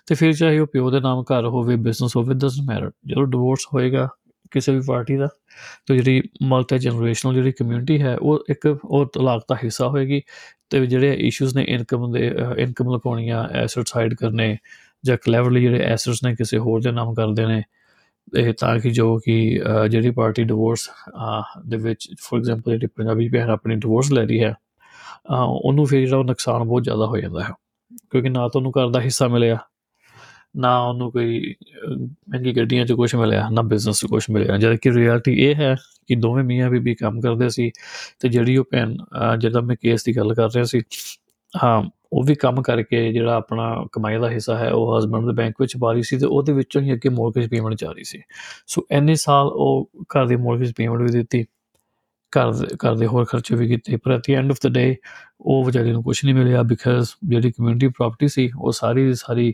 ਤੇ 0.08 0.16
ਫਿਰ 0.16 0.34
ਚਾਹੇ 0.34 0.60
ਉਹ 0.60 0.68
ਪਿਓ 0.74 0.90
ਦੇ 0.92 1.00
ਨਾਮ 1.00 1.24
ਘਰ 1.32 1.46
ਹੋਵੇ 1.48 1.76
ਬਿਜ਼ਨਸ 1.78 2.16
ਹੋਵੇ 2.16 2.34
ਡਸਨਟ 2.36 2.68
ਮੈਟਰ 2.70 2.92
ਜਦੋਂ 3.08 3.26
ਡਿਵੋਰਸ 3.28 3.68
ਹੋਏਗਾ 3.74 4.08
ਕਿਸੇ 4.52 4.72
ਵੀ 4.72 4.82
ਪਾਰਟੀ 4.88 5.18
ਦਾ, 5.18 5.28
ਤੇ 5.88 5.96
ਜਿਹੜੀ 5.96 6.22
ਮਲਟੀ 6.44 6.78
ਜਨਰੇਸ਼ਨਲ 6.80 7.34
ਜਿਹੜੀ 7.34 7.52
ਕਮਿਊਨਿਟੀ 7.52 8.02
ਹੈ, 8.02 8.16
ਉਹ 8.18 8.44
ਇੱਕ, 8.50 8.68
ਉਹ 8.68 9.06
ਤਲਾਕ 9.14 9.44
ਦਾ 9.50 9.56
ਹਿੱਸਾ 9.64 9.88
ਹੋਏਗੀ, 9.88 10.22
ਤੇ 10.70 10.86
ਜਿਹੜੇ 10.86 11.14
ਇਸ਼ੂਜ਼ 11.28 11.56
ਨੇ 11.58 11.64
ਇਨਕਮ 11.70 12.12
ਦੇ 12.12 12.26
ਇਨਕਮ 12.58 12.94
ਲਕਾਉਣੀਆਂ 12.94 13.44
ਐਸੈਟਸ 13.56 13.96
ਹਾਈਡ 13.96 14.14
ਕਰਨੇ, 14.16 14.58
ਜਾਂ 15.04 15.18
ਕਲੇਵਰਲੀ 15.18 15.62
ਜਿਹੜੇ 15.62 15.84
ਐਸੈਟਸ 15.84 16.24
ਨੇ 16.24 16.36
ਕਿਸੇ 16.36 16.58
ਹੋਰ 16.60 16.82
ਦੇ 16.82 16.92
ਨਾਮ 16.92 17.14
ਕਰਦੇ 17.14 17.46
ਨੇ, 17.46 17.62
ਇਹ 18.38 18.54
ਤਾਂ 18.60 18.78
ਕਿ 18.80 18.90
ਜੋ 18.92 19.18
ਕਿ 19.26 19.38
ਜਿਹੜੀ 19.90 20.12
ਪਾਰਟੀ 20.12 20.44
ਡਿਵੋਰਸ 20.44 20.90
ਦੇ 21.68 21.78
ਵਿੱਚ 21.78 22.08
ਫੋਰ 22.22 22.40
ਐਗਜ਼ਾਮਪਲ 22.40 22.72
ਜਿਹੜੀ 22.72 22.88
ਪੰਜਾਬੀ 22.88 23.28
ਭੈਣ 23.30 23.50
ਆਪਣੀ 23.50 23.76
ਡਿਵੋਰਸ 23.76 24.12
ਲੈ 24.12 24.26
ਰਹੀ 24.26 24.44
ਹੈ 24.44 24.54
ਉਹਨੂੰ 25.32 25.86
ਫਿਰ 25.86 26.00
ਜਿਹੜਾ 26.00 26.24
ਨੁਕਸਾਨ 26.24 26.64
ਬਹੁਤ 26.64 26.84
ਜ਼ਿਆਦਾ 26.84 27.06
ਹੋ 27.06 27.18
ਜਾਂਦਾ 27.18 27.44
ਹੈ, 27.44 27.54
ਕਿਉਂਕਿ 28.12 28.30
ਨਾ 28.30 28.48
ਤਾਂ 28.48 28.60
ਉਹਨੂੰ 28.60 28.72
ਘਰ 28.74 28.90
ਦਾ 28.90 29.02
ਹਿੱਸਾ 29.02 29.28
ਮਿਲਿਆ 29.28 29.58
ਨਾ 30.56 30.78
ਉਹਨੂੰ 30.80 31.12
ਕੋਈ 31.12 31.54
ਮਹਿੰਗੀ 32.30 32.56
ਗੱਡੀਆਂ 32.58 32.86
'ਚ 32.86 32.94
ਕੁਝ 32.94 33.14
ਮਿਲਿਆ, 33.16 33.48
ਨਾ 33.50 33.62
ਬਿਜ਼ਨਸ 33.64 34.00
'ਚ 34.02 34.06
ਕੁਝ 34.06 34.24
ਮਿਲਿਆ। 34.30 34.58
ਜਦ 34.58 34.76
ਕਿ 34.76 34.92
ਰਿਐਲਿਟੀ 34.92 35.34
ਇਹ 35.42 35.56
ਹੈ 35.56 35.76
ਕਿ 36.08 36.16
ਦੋਵੇਂ 36.16 36.44
ਮੀਆਂ 36.44 36.70
ਬੀਬੀ 36.70 36.96
ਕੰਮ 36.96 37.20
ਕਰਦੇ 37.22 37.50
ਸੀ 37.50 37.72
ਤੇ 38.20 38.30
ਜਿਹੜੀ 38.30 38.58
ਉਹ 38.58 38.66
ਭੈਣ 38.72 38.96
ਜਦੋਂ 39.40 39.62
ਮੈਂ 39.62 39.76
ਕੇਸ 39.82 40.04
ਦੀ 40.06 40.16
ਗੱਲ 40.18 40.34
ਕਰ 40.34 40.50
ਰਿਹਾ 40.54 40.64
ਸੀ, 40.64 40.82
ਹਾਂ, 41.54 41.84
ਉਹ 42.14 42.24
ਵੀ 42.24 42.36
ਕੰਮ 42.36 42.62
ਕਰਕੇ 42.62 43.12
ਜਿਹੜਾ 43.14 43.36
ਆਪਣਾ 43.36 43.86
ਕਮਾਈ 43.92 44.18
ਦਾ 44.20 44.30
ਹਿੱਸਾ 44.30 44.58
ਹੈ, 44.58 44.70
ਉਹ 44.72 44.98
ਹਸਬੰਡ 44.98 45.26
ਦੇ 45.28 45.34
ਬੈਂਕ 45.34 45.62
ਵਿੱਚ 45.62 45.78
ਪਾ 45.78 45.92
ਰਹੀ 45.94 46.04
ਸੀ 46.04 46.18
ਤੇ 46.18 46.26
ਉਹਦੇ 46.26 46.54
ਵਿੱਚੋਂ 46.54 46.82
ਹੀ 46.82 46.94
ਅੱਗੇ 46.94 47.10
ਮੋਰਗੇਜ 47.10 47.50
ਪੇਮੈਂਟ 47.50 47.76
ਜਾ 47.80 47.92
ਰਹੀ 47.92 48.04
ਸੀ। 48.04 48.22
ਸੋ 48.68 48.86
ਐਨੇ 48.92 49.16
ਸਾਲ 49.16 49.48
ਉਹ 49.48 49.90
ਘਰ 50.16 50.26
ਦੀ 50.28 50.36
ਮੋਰਗੇਜ 50.38 50.74
ਪੇਮੈਂਟ 50.78 51.02
ਵੀ 51.02 51.12
ਦਿੱਤੀ, 51.12 51.44
ਘਰ 52.34 52.52
ਘਰ 52.86 52.96
ਦੇ 52.96 53.08
ਹੋਰ 53.08 53.26
ਖਰਚੇ 53.26 53.56
ਵੀ 53.56 53.68
ਕੀਤੇ, 53.68 53.98
ਪਰ 53.98 54.12
at 54.12 54.22
the 54.28 54.34
end 54.34 54.52
of 54.52 54.58
the 54.66 54.72
day 54.74 54.96
ਉਹ 55.42 55.64
ਵਿਚਾਰੀ 55.66 55.92
ਨੂੰ 55.92 56.04
ਕੁਝ 56.04 56.20
ਨਹੀਂ 56.26 56.36
ਮਿਲਿਆ 56.36 56.62
ਬਿਕਾਜ਼ 56.64 57.10
ਜਿਹੜੀ 57.26 57.52
ਕਮਿਊਨਿਟੀ 57.52 57.88
ਪ੍ਰਾਪਰਟੀ 57.88 58.28
ਸੀ, 58.28 58.50
ਉਹ 58.60 58.72
ਸਾਰੀ 58.72 59.06
ਦੀ 59.06 59.14
ਸਾਰੀ 59.14 59.54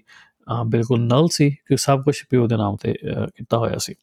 ਬਿਲਕੁਲ 0.65 0.99
ਨਲ 1.01 1.27
ਸੀ 1.31 1.49
ਕਿ 1.51 1.77
ਸਭ 1.77 2.03
ਕੁਝ 2.03 2.15
ਪਿਓ 2.29 2.47
ਦੇ 2.47 2.57
ਨਾਮ 2.57 2.75
ਤੇ 2.81 2.93
ਕੀਤਾ 3.35 3.57
ਹੋਇਆ 3.57 3.77
ਸੀ। 3.77 3.93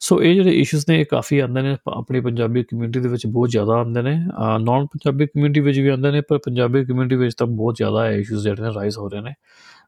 ਸੋ 0.00 0.22
ਇਹ 0.22 0.34
ਜਿਹੜੇ 0.34 0.50
ਇਸ਼ੂਸ 0.50 0.88
ਨੇ, 0.88 1.00
ਇਹ 1.00 1.06
ਕਾਫੀ 1.06 1.38
ਆਉਂਦੇ 1.38 1.62
ਨੇ 1.62 1.76
ਆਪਣੀ 1.92 2.20
ਪੰਜਾਬੀ 2.20 2.62
ਕਮਿਊਨਿਟੀ 2.62 3.00
ਦੇ 3.00 3.08
ਵਿੱਚ 3.08 3.26
ਬਹੁਤ 3.26 3.50
ਜ਼ਿਆਦਾ 3.50 3.72
ਆਉਂਦੇ 3.72 4.02
ਨੇ। 4.02 4.14
ਨਾਨ 4.60 4.86
ਪੰਜਾਬੀ 4.86 5.26
ਕਮਿਊਨਿਟੀ 5.26 5.60
ਵਿੱਚ 5.60 5.78
ਵੀ 5.78 5.88
ਆਉਂਦੇ 5.88 6.10
ਨੇ, 6.10 6.20
ਪਰ 6.20 6.38
ਪੰਜਾਬੀ 6.38 6.84
ਕਮਿਊਨਿਟੀ 6.84 7.16
ਵਿੱਚ 7.16 7.34
ਤਾਂ 7.38 7.46
ਬਹੁਤ 7.46 7.76
ਜ਼ਿਆਦਾ 7.76 8.04
ਹੈ 8.06 8.12
ਇਸ਼ੂਸ 8.16 8.42
ਜਿਹੜੇ 8.42 8.62
ਨੇ 8.62 8.68
ਰਾਈਜ਼ 8.74 8.98
ਹੋ 8.98 9.08
ਰਹੇ 9.08 9.20
ਨੇ। 9.20 9.32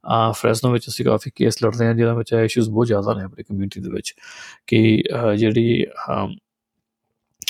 ਆ 0.06 0.32
ਫਰੈਸਨੋ 0.32 0.70
ਵਿੱਚ 0.72 0.88
ਅਸੀਂ 0.88 1.04
ਕਾਫੀ 1.04 1.30
ਕੇਸ 1.36 1.62
ਲੜਦੇ 1.64 1.86
ਹਾਂ, 1.86 1.94
ਜਿਹਨਾਂ 1.94 2.14
ਵਿੱਚ 2.14 2.32
ਇਸ਼ੂਸ 2.44 2.68
ਬਹੁਤ 2.68 2.86
ਜ਼ਿਆਦਾ 2.86 3.14
ਨੇ 3.14 3.24
ਆਪਣੀ 3.24 3.42
ਕਮਿਊਨਿਟੀ 3.42 3.80
ਦੇ 3.80 3.90
ਵਿੱਚ 3.90 4.14
ਕਿ 4.66 5.02
ਜਿਹੜੀ 5.36 5.84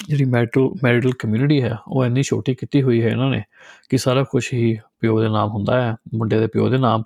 ਜਿਹੜੀ 0.09 0.25
ਮੈਟਰੋ 0.25 0.75
ਮੈਰਿਟਲ 0.85 1.13
ਕਮਿਊਨਿਟੀ 1.19 1.63
ਹੈ, 1.63 1.77
ਉਹ 1.89 2.05
ਇੰਨੀ 2.05 2.23
ਛੋਟੀ 2.23 2.55
ਕੀਤੀ 2.55 2.83
ਹੋਈ 2.83 3.03
ਹੈ 3.03 3.09
ਇਹਨਾਂ 3.09 3.31
ਨੇ 3.31 3.43
ਕਿ 3.91 3.99
ਸਾਰਾ 3.99 4.23
ਕੁਝ 4.25 4.45
ਹੀ 4.53 4.77
ਪਿਓ 5.01 5.21
ਦੇ 5.21 5.29
ਨਾਮ 5.29 5.51
ਹੁੰਦਾ 5.51 5.81
ਹੈ, 5.83 5.95
ਮੁੰਡੇ 6.15 6.39
ਦੇ 6.41 6.47
ਪਿਓ 6.47 6.69
ਦੇ 6.71 6.79
ਨਾਮ, 6.79 7.03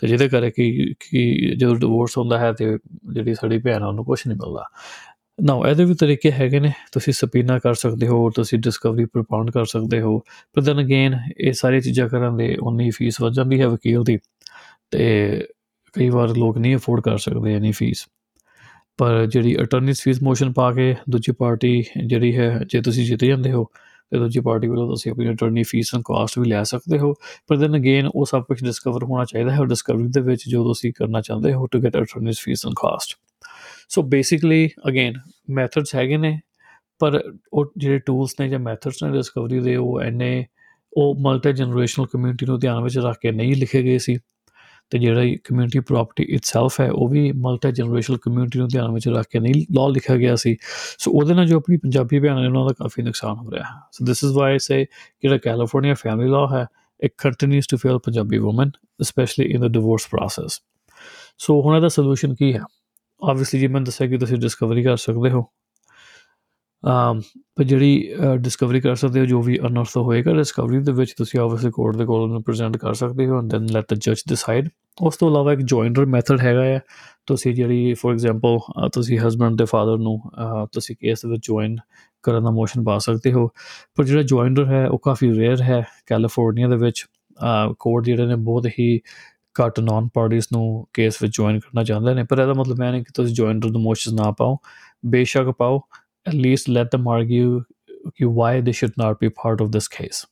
ਤੇ 0.00 0.06
ਜਿਹਦੇ 0.06 0.28
ਕਰਕੇ 0.28 0.70
ਕਿ 1.00 1.54
ਜਦੋਂ 1.56 1.76
ਡਿਵੋਰਸ 1.76 2.18
ਹੁੰਦਾ 2.18 2.38
ਹੈ 2.38 2.52
ਤੇ 2.52 2.66
ਜਿਹੜੀ 3.12 3.34
ਸਾਡੀ 3.34 3.58
ਭੈਣ 3.58 3.82
ਆ 3.82 3.86
ਉਹਨੂੰ 3.86 4.04
ਕੁਝ 4.04 4.20
ਨਹੀਂ 4.26 4.38
ਮਿਲਦਾ। 4.38 4.64
ਨਾਓ 5.38 5.66
ਇਹਦੇ 5.66 5.84
ਵੀ 5.84 5.94
ਤਰੀਕੇ 5.94 6.30
ਹੈਗੇ 6.32 6.60
ਨੇ, 6.60 6.72
ਤੁਸੀਂ 6.92 7.12
ਸਪੀਨਾ 7.12 7.58
ਕਰ 7.58 7.74
ਸਕਦੇ 7.74 8.06
ਹੋ, 8.08 8.30
ਤੁਸੀਂ 8.30 8.58
ਡਿਸਕਵਰੀ 8.58 9.04
ਪ੍ਰਪਾਉਂਡ 9.04 9.50
ਕਰ 9.50 9.64
ਸਕਦੇ 9.64 10.00
ਹੋ 10.00 10.18
ਪਰ 10.54 10.62
ਦਨ 10.62 10.80
ਅਗੇਨ 10.80 11.18
ਇਹ 11.38 11.52
ਸਾਰੀ 11.52 11.80
ਚੀਜ਼ਾਂ 11.80 12.08
ਕਰਨ 12.08 12.36
ਦੇ 12.36 12.56
ਉਨੀ 12.62 12.90
ਫੀਸ 12.90 13.20
ਵਧ 13.20 13.32
ਜਾਂਦੀ 13.32 13.60
ਹੈ 13.60 13.66
ਵਕੀਲ 13.68 14.04
ਦੀ, 14.04 14.18
ਤੇ 14.90 15.46
ਕਈ 15.94 16.08
ਵਾਰ 16.10 16.36
ਲੋਕ 16.36 16.58
ਨਹੀਂ 16.58 16.76
ਅਫੋਰਡ 16.76 17.00
ਕਰ 17.02 17.18
ਸਕਦੇ 17.18 17.54
ਇਨੀ 17.56 17.72
ਫੀਸ 17.72 18.06
ਪਰ 18.98 19.26
ਜਿਹੜੀ 19.26 19.56
ਅਟਾਰਨੀਸ 19.62 20.02
ਫੀਸ 20.02 20.22
ਮੋਸ਼ਨ 20.22 20.52
ਪਾ 20.52 20.70
ਕੇ 20.72 20.94
ਦੂਜੀ 21.10 21.32
ਪਾਰਟੀ 21.32 21.82
ਜਿਹੜੀ 22.06 22.36
ਹੈ, 22.36 22.60
ਜੇ 22.70 22.80
ਤੁਸੀਂ 22.80 23.06
ਜਿੱਤ 23.06 23.24
ਜਾਂਦੇ 23.24 23.52
ਹੋ, 23.52 23.64
ਤੇ 24.12 24.18
ਦੂਜੀ 24.18 24.40
ਪਾਰਟੀ 24.40 24.68
ਵੱਲੋਂ 24.68 24.88
ਤੁਸੀਂ 24.88 25.12
ਆਪਣੀ 25.12 25.30
ਅਟਰਨੀ 25.30 25.62
ਫੀਸ 25.62 25.94
ਐਂਡ 25.94 26.02
ਕਾਸਟ 26.06 26.38
ਵੀ 26.38 26.48
ਲੈ 26.48 26.62
ਸਕਦੇ 26.62 26.98
ਹੋ। 26.98 27.12
ਪਰ 27.48 27.56
ਦੈਨ 27.56 27.76
ਅਗੇਨ 27.76 28.08
ਉਹ 28.14 28.24
ਸਭ 28.26 28.42
ਕੁਝ 28.42 28.62
ਡਿਸਕਵਰ 28.64 29.04
ਹੋਣਾ 29.04 29.24
ਚਾਹੀਦਾ 29.24 29.52
ਹੈ 29.52 29.64
ਡਿਸਕਵਰੀ 29.64 30.08
ਦੇ 30.08 30.20
ਵਿੱਚ 30.20 30.48
ਜੋ 30.48 30.64
ਤੁਸੀਂ 30.64 30.92
ਕਰਨਾ 30.96 31.20
ਚਾਹੁੰਦੇ 31.20 31.52
ਹੋ 31.52 31.66
to 31.66 31.80
get 31.80 31.96
attorney's 31.96 32.40
fees 32.40 32.66
and 32.66 32.74
cost 32.78 33.16
so 33.88 34.02
basically 34.02 34.68
again 34.88 35.14
methods 35.50 35.94
ਹੈਗੇ 35.94 36.16
ਨੇ, 36.16 36.38
ਪਰ 36.98 37.20
ਉਹ 37.52 37.72
ਜਿਹੜੇ 37.76 37.98
ਟੂਲਸ 37.98 38.34
ਨੇ 38.40 38.48
ਜਾਂ 38.48 38.58
ਮੈਥਡਸ 38.58 39.02
ਨੇ 39.02 39.10
ਡਿਸਕਵਰੀ 39.10 39.60
ਦੇ, 39.60 39.76
ਉਹ 39.76 40.00
ਐਨੇ 40.00 40.46
ਉਹ 40.92 41.14
ਮਲਟੀ 41.20 41.52
ਜਨਰੇਸ਼ਨਲ 41.52 42.06
ਕਮਿਊਨਿਟੀ 42.06 42.46
ਨੂੰ 42.46 42.58
ਧਿਆਨ 42.58 42.82
ਵਿੱਚ 42.82 42.98
ਰੱਖ 42.98 43.16
ਕੇ 43.22 43.30
ਨਹੀਂ 43.30 43.56
ਲਿਖੇ 43.56 43.82
ਗਏ 43.82 43.98
ਸੀ। 43.98 44.18
ਤੇ 44.90 44.98
ਜਿਹੜਾ 44.98 45.36
ਕਮਿਊਨਿਟੀ 45.44 45.78
ਪ੍ਰਾਪਰਟੀ 45.78 46.24
ਇਟਸੈਲਫ 46.24 46.80
ਹੈ, 46.80 46.90
ਉਹ 46.90 47.08
ਵੀ 47.08 47.32
ਮਲਟੀ 47.32 47.72
ਜਨਰੇਸ਼ਨਲ 47.72 48.18
ਕਮਿਊਨਿਟੀ 48.22 48.58
ਨੂੰ 48.58 48.68
ਧਿਆਨ 48.68 48.90
ਵਿੱਚ 48.90 49.08
ਰੱਖ 49.08 49.26
ਕੇ 49.30 49.38
ਨਹੀਂ 49.38 49.54
ਲਾਅ 49.54 49.88
ਲਿਖਿਆ 49.88 50.16
ਗਿਆ 50.16 50.36
ਸੀ। 50.36 50.56
ਸੋ 50.98 51.10
ਉਹਦੇ 51.10 51.34
ਨਾਲ 51.34 51.46
ਜੋ 51.46 51.56
ਆਪਣੀ 51.56 51.76
ਪੰਜਾਬੀ 51.76 52.20
ਭੈਣਾਂ 52.20 52.40
ਨੇ 52.40 52.46
ਉਹਨਾਂ 52.46 52.64
ਦਾ 52.64 52.72
ਕਾਫੀ 52.72 53.02
ਨੁਕਸਾਨ 53.02 53.36
ਹੋ 53.36 53.50
ਰਿਹਾ 53.50 53.64
ਹੈ। 53.64 53.80
So 53.92 54.06
this 54.06 54.24
is 54.24 54.32
why 54.32 54.52
I 54.52 54.58
say 54.58 54.84
ਜਿਹੜਾ 55.22 55.38
ਕੈਲੀਫੋਰਨੀਆ 55.38 55.94
ਫੈਮਿਲੀ 55.94 56.30
ਲਾਅ 56.30 56.56
ਹੈ, 56.56 56.66
it 57.06 57.10
continues 57.26 57.62
to 57.74 57.78
fail 57.86 57.98
Punjabi 57.98 58.38
women, 58.38 58.68
especially 59.04 59.56
in 59.56 59.64
the 59.64 59.72
divorce 59.72 60.06
process. 60.16 60.48
So 61.38 61.62
ਹੁਣ 61.62 61.76
ਇਹਦਾ 61.76 61.88
ਸੋਲੂਸ਼ਨ 61.88 62.34
ਕੀ 62.34 62.54
ਹੈ? 62.54 62.60
ਆਬਵੀਅਸਲੀ 63.24 63.60
ਜੀ, 63.60 63.66
ਮੈਂ 63.66 63.80
ਦੱਸਿਆ 63.80 64.06
ਕਿ 64.06 64.18
ਤੁਸੀਂ 64.18 64.36
ਡਿਸਕਵਰੀ 64.36 64.82
ਕਰ 64.82 64.96
ਸਕਦੇ 64.96 65.30
ਹੋ। 65.30 65.40
ਅਮ 65.42 65.57
ਪਰ 66.84 67.64
ਜਿਹੜੀ 67.64 68.08
ਡਿਸਕਵਰੀ 68.38 68.80
ਕਰ 68.80 68.94
ਸਕਦੇ 68.94 69.20
ਹੋ, 69.20 69.24
ਜੋ 69.26 69.40
ਵੀ 69.42 69.58
ਅਨਰਥ 69.60 69.96
ਹੋਏਗਾ 69.96 70.34
ਡਿਸਕਵਰੀ 70.34 70.78
ਦੇ 70.82 70.92
ਵਿੱਚ 70.92 71.14
ਤੁਸੀਂ 71.18 71.40
ਆਬਵੀਅਸਲੀ 71.40 71.70
ਕੋਰਟ 71.70 71.96
ਦੇ 71.96 72.04
ਕੋਲ 72.04 72.28
ਨੂੰ 72.30 72.42
ਪ੍ਰੈਜ਼ੈਂਟ 72.42 72.76
ਕਰ 72.76 72.94
ਸਕਦੇ 72.94 73.26
ਹੋ 73.26 73.38
ਐਂਡ 73.38 73.50
ਦੈਨ 73.50 73.66
ਲੈਟ 73.72 73.94
ਦ 73.94 73.98
ਜੱਜ 73.98 74.22
ਡਿਸਾਈਡ 74.28 74.68
ਉਸ 75.00 75.16
ਤੋਂ 75.16 75.28
ਇਲਾਵਾ 75.30 75.52
ਇੱਕ 75.52 75.60
ਜੁਆਇਨਰ 75.62 76.06
ਮੈਥਡ 76.06 76.40
ਹੈਗਾ 76.40 76.64
ਹੈ 76.64 76.80
ਤੁਸੀਂ 77.26 77.54
ਜਿਹੜੀ 77.54 77.92
ਫੋਰ 77.94 78.12
ਐਗਜ਼ਾਮਪਲ 78.12 78.88
ਤੁਸੀਂ 78.92 79.18
ਹਸਬੰਡ 79.18 79.58
ਦੇ 79.58 79.64
ਫਾਦਰ 79.64 79.98
ਨੂੰ 79.98 80.18
ਤੁਸੀਂ 80.72 80.96
ਕੇਸ 81.00 81.22
ਦੇ 81.24 81.30
ਵਿੱਚ 81.30 81.46
ਜੁਆਇਨ 81.46 81.76
ਕਰਨ 82.24 82.44
ਦਾ 82.44 82.50
ਮੋਸ਼ਨ 82.50 82.84
ਪਾ 82.84 82.96
ਸਕਦੇ 82.98 83.32
ਹੋ। 83.32 83.46
ਪਰ 83.96 84.04
ਜਿਹੜਾ 84.04 84.22
ਜੁਆਇਨਰ 84.22 84.66
ਹੈ, 84.66 84.86
ਉਹ 84.88 84.98
ਕਾਫੀ 85.04 85.32
ਰੇਅਰ 85.34 85.62
ਹੈ 85.62 85.82
ਕੈਲੀਫੋਰਨੀਆ 86.06 86.68
ਦੇ 86.68 86.76
ਵਿੱਚ। 86.76 87.04
ਕੋਰਟ 87.78 88.04
ਜਿਹੜੇ 88.04 88.26
ਨੇ 88.26 88.36
ਬਹੁਤ 88.36 88.66
ਹੀ 88.78 88.98
ਘੱਟ 89.56 89.80
ਨਾਨ 89.80 90.08
ਪਾਰਟੀਆਂ 90.14 90.40
ਨੂੰ 90.52 90.86
ਕੇਸ 90.94 91.22
ਵਿੱਚ 91.22 91.36
ਜੁਆਇਨ 91.36 91.58
ਕਰਨਾ 91.58 91.84
ਚਾਹੁੰਦੇ 91.84 92.14
ਨੇ। 92.14 92.24
ਪਰ 92.30 92.38
ਇਹਦਾ 92.38 92.52
ਮਤਲਬ 92.52 92.82
ਇਹ 92.82 92.90
ਨਹੀਂ 92.90 93.02
ਕਿ 93.04 93.12
ਤੁਸੀਂ 93.14 93.34
ਜੁਆਇਨਰ 93.34 93.70
ਦੇ 93.70 93.78
ਮੋਸ਼ਨਸ 93.78 94.14
ਨਾ 94.20 94.30
ਪਾਓ। 94.38 94.56
ਬੇਸ਼ੱਕ 95.06 95.50
ਪਾਓ। 95.58 95.80
At 96.26 96.34
least 96.34 96.68
let 96.68 96.90
them 96.94 97.08
argue 97.08 97.62
ਕਿ 98.16 98.24
why 98.24 98.52
they 98.60 98.74
should 98.80 98.96
not 99.02 99.20
be 99.22 99.30
part 99.30 99.64
of 99.64 99.72
this 99.72 99.88
case. 99.98 100.26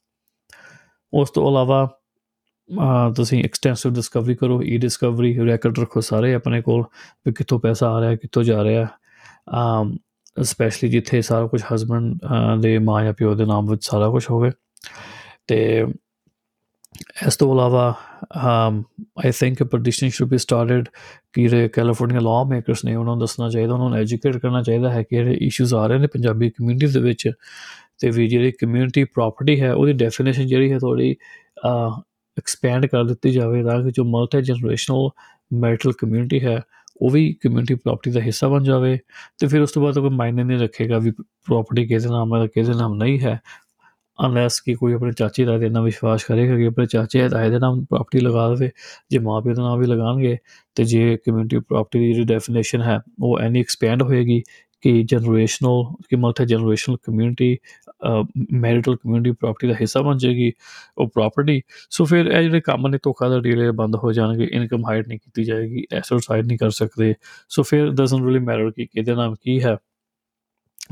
ਉਸ 1.12 1.30
ਤੋਂ 1.30 1.50
ਇਲਾਵਾ 1.50 1.86
ਤੁਸੀਂ 3.16 3.42
ਐਕਸਟੈਂਸਿਵ 3.44 3.92
ਡਿਸਕਵਰੀ 3.94 4.34
ਕਰੋ 4.34 4.62
ਈ 4.62 4.78
ਡਿਸਕਵਰੀ 4.78 5.36
ਰੈਕੋਰਡ 5.46 5.78
ਰੱਖੋ 5.78 6.00
ਸਾਰੇ 6.00 6.34
ਆਪਣੇ 6.34 6.60
ਕੋਲ 6.62 6.84
ਵੀ 7.26 7.32
ਕਿੱਥੋਂ 7.32 7.58
ਪੈਸਾ 7.58 7.90
ਆ 7.90 8.00
ਰਿਹਾ 8.00 8.16
ਕਿੱਥੋਂ 8.16 8.42
ਜਾ 8.42 8.64
ਰਿਹਾ 8.64 8.86
ਅਮ 9.54 9.96
ਸਪੈਸ਼ਲੀ 10.42 10.90
ਜਿੱਥੇ 10.90 11.20
ਸਾਰਾ 11.22 11.46
ਕੁਝ 11.46 11.62
ਹਸਬੰਡ 11.74 12.18
ਦੇ 12.62 12.78
ਮਾਂ 12.78 13.02
ਜਾਂ 13.04 13.12
ਪਿਓ 13.12 13.34
ਦੇ 13.34 13.44
ਨਾਮ 13.44 13.70
ਵਿੱਚ 13.70 13.84
ਸਾਰਾ 13.84 14.08
ਕੁਝ 14.10 14.24
ਹੋਵੇ 14.30 14.50
ਤੇ 15.46 15.86
ਇਸ 17.26 17.36
ਤੋਂ 17.36 17.52
ਇਲਾਵਾ 17.54 17.94
I 18.38 19.30
think 19.40 19.62
petition 19.62 20.08
should 20.08 20.28
be 20.28 20.38
started 20.38 20.88
ਕਿ 21.32 21.48
ਰੇ 21.48 21.68
ਕੈਲੀਫੋਰਨੀਆ 21.68 22.20
ਲਾਅ 22.20 22.44
ਮੇਕਰਸ 22.44 22.84
ਨੇ 22.84 22.94
ਉਹਨਾਂ 22.94 23.14
ਨੂੰ 23.14 23.20
ਦੱਸਣਾ 23.20 23.48
ਚਾਹੀਦਾ, 23.48 23.74
ਉਹਨਾਂ 23.74 23.88
ਨੂੰ 23.90 23.98
ਐਜੂਕੇਟ 23.98 24.36
ਕਰਨਾ 24.36 24.62
ਚਾਹੀਦਾ 24.62 24.90
ਹੈ 24.92 25.02
ਕਿ 25.02 25.16
ਇਹ 25.16 25.30
ਇਸ਼ੂਜ਼ 25.46 25.74
ਆ 25.74 25.86
ਰਹੇ 25.86 25.98
ਨੇ 25.98 26.06
ਪੰਜਾਬੀ 26.06 26.50
ਕਮਿਊਨਿਟੀ 26.50 26.86
ਦੇ 26.86 27.00
ਵਿੱਚ 27.00 27.30
ਤੇ 27.98 28.10
ਵੀ 28.10 28.26
ਜਿਹੜੀ 28.28 28.52
ਕਮਿਊਨਿਟੀ 28.60 29.04
ਪ੍ਰਾਪਰਟੀ 29.04 29.60
ਹੈ, 29.60 29.72
ਉਹਦੀ 29.72 29.92
ਡੈਫੀਨੇਸ਼ਨ 29.92 30.46
ਜਿਹੜੀ 30.46 30.72
ਹੈ 30.72 30.78
ਥੋੜੀ 30.78 31.14
ਐਕਸਪੈਂਡ 32.36 32.86
ਕਰ 32.86 33.04
ਦਿੱਤੀ 33.04 33.30
ਜਾਵੇ 33.30 33.62
ਤਾਂ 33.64 33.82
ਕਿ 33.82 33.90
ਜੋ 33.90 34.04
ਮਲਟੀ 34.04 34.42
ਜਨਰੇਸ਼ਨਲ 34.42 35.08
ਮੈਰਿਟਲ 35.54 35.92
ਕਮਿਊਨਿਟੀ 35.98 36.44
ਹੈ, 36.44 36.60
ਉਹ 37.02 37.10
ਵੀ 37.10 37.32
ਕਮਿਊਨਿਟੀ 37.42 37.74
ਪ੍ਰਾਪਰਟੀ 37.74 38.10
ਦਾ 38.10 38.20
ਹਿੱਸਾ 38.20 38.48
ਬਣ 38.48 38.62
ਜਾਵੇ 38.64 38.98
ਤੇ 39.38 39.46
ਫਿਰ 39.46 39.60
ਉਸ 39.62 39.72
ਤੋਂ 39.72 39.82
ਬਾਅਦ 39.82 39.98
ਕੋਈ 39.98 40.10
ਮਾਇਨੇ 40.10 40.44
ਨਹੀਂ 40.44 40.58
ਰੱਖੇਗਾ 40.58 40.98
ਵੀ 40.98 41.10
ਪ੍ਰਾਪਰਟੀ 41.10 41.86
ਕਿਹਦੇ 41.86 42.08
ਨਾਮ 42.08 42.34
ਹੈ 42.36 42.46
ਕਿਹਦੇ 42.46 42.72
ਨਾਮ 42.72 42.94
ਨਹੀਂ 42.94 43.20
ਹੈ। 43.20 43.38
ਅਨਲੈਸ 44.18 44.60
ਕਿ 44.60 44.74
ਕੋਈ 44.74 44.92
ਆਪਣੇ 44.94 45.12
ਚਾਚੇ 45.12 45.44
ਦਾ 45.44 45.54
ਇੰਨਾ 45.56 45.80
ਵਿਸ਼ਵਾਸ 45.82 46.24
ਕਰੇਗਾ 46.24 46.56
ਕਿ 46.56 46.66
ਆਪਣੇ 46.66 46.86
ਚਾਚੇ 46.86 47.28
ਦਾ 47.28 47.44
ਇਹਦੇ 47.44 47.58
ਨਾਮ 47.58 47.84
ਪ੍ਰਾਪਰਟੀ 47.84 48.20
ਲਗਾ 48.20 48.48
ਦੇਵੇ, 48.48 48.70
ਜੇ 49.10 49.18
ਮਾਂ 49.18 49.40
ਪਿਓ 49.42 49.54
ਦਾ 49.54 49.62
ਨਾਮ 49.62 49.78
ਵੀ 49.80 49.86
ਲਗਾਣਗੇ 49.86 50.36
ਤੇ 50.76 50.84
ਜੇ 50.84 51.16
ਕਮਿਊਨਿਟੀ 51.26 51.58
ਪ੍ਰਾਪਰਟੀ 51.58 51.98
ਦੀ 51.98 52.12
ਜਿਹੜੀ 52.12 52.26
ਡੈਫੀਨੇਸ਼ਨ 52.26 52.82
ਹੈ, 52.82 52.98
ਉਹ 53.22 53.38
ਐਨੀ 53.40 53.60
ਐਕਸਪੈਂਡ 53.60 54.02
ਹੋਏਗੀ 54.02 54.42
ਕਿ 54.82 55.02
ਜਨਰੇਸ਼ਨਲ 55.02 55.84
ਕਿ 56.08 56.16
multi 56.16 56.44
generational 56.46 56.96
community 57.02 57.56
marital 58.52 58.96
community 58.96 59.30
property 59.32 59.68
ਦਾ 59.68 59.74
ਹਿੱਸਾ 59.80 60.00
ਬਣ 60.02 60.18
ਜਾਏਗੀ 60.18 60.52
ਉਹ 60.98 61.08
ਪ੍ਰਾਪਰਟੀ 61.08 61.60
ਸੋ 61.90 62.04
ਫਿਰ 62.04 62.26
ਇਹ 62.26 62.42
ਜਿਹੜੇ 62.42 62.60
ਕੰਮ 62.60 62.86
ਨੇ 62.88 62.98
ਧੋਖਾਧੜੀ 63.02 63.50
ਵਾਲੇ 63.50 63.70
ਬੰਦ 63.72 63.96
ਹੋ 63.96 64.12
ਜਾਣਗੇ 64.12 64.48
ਇਨਕਮ 64.52 64.84
ਹਾਈਡ 64.86 65.08
ਨਹੀਂ 65.08 65.18
ਕੀਤੀ 65.18 65.44
ਜਾਏਗੀ 65.44 65.84
ਐਸਟ 65.92 66.14
ਸਾਈਡ 66.22 66.46
ਨਹੀਂ 66.46 66.58
ਕਰ 66.58 66.70
ਸਕਦੇ। 66.70 67.14
ਸੋ 67.48 67.62
ਫਿਰ 67.62 67.90
ਡਸਨਟ 67.92 68.26
ਰੀਲੀ 68.26 68.38
ਮੈਟਰ 68.40 68.70
ਕਿ 68.70 68.86
ਕਿਹਦੇ 68.86 69.14
ਨਾਮ 69.14 69.34
ਕੀ 69.42 69.62
ਹੈ। 69.64 69.76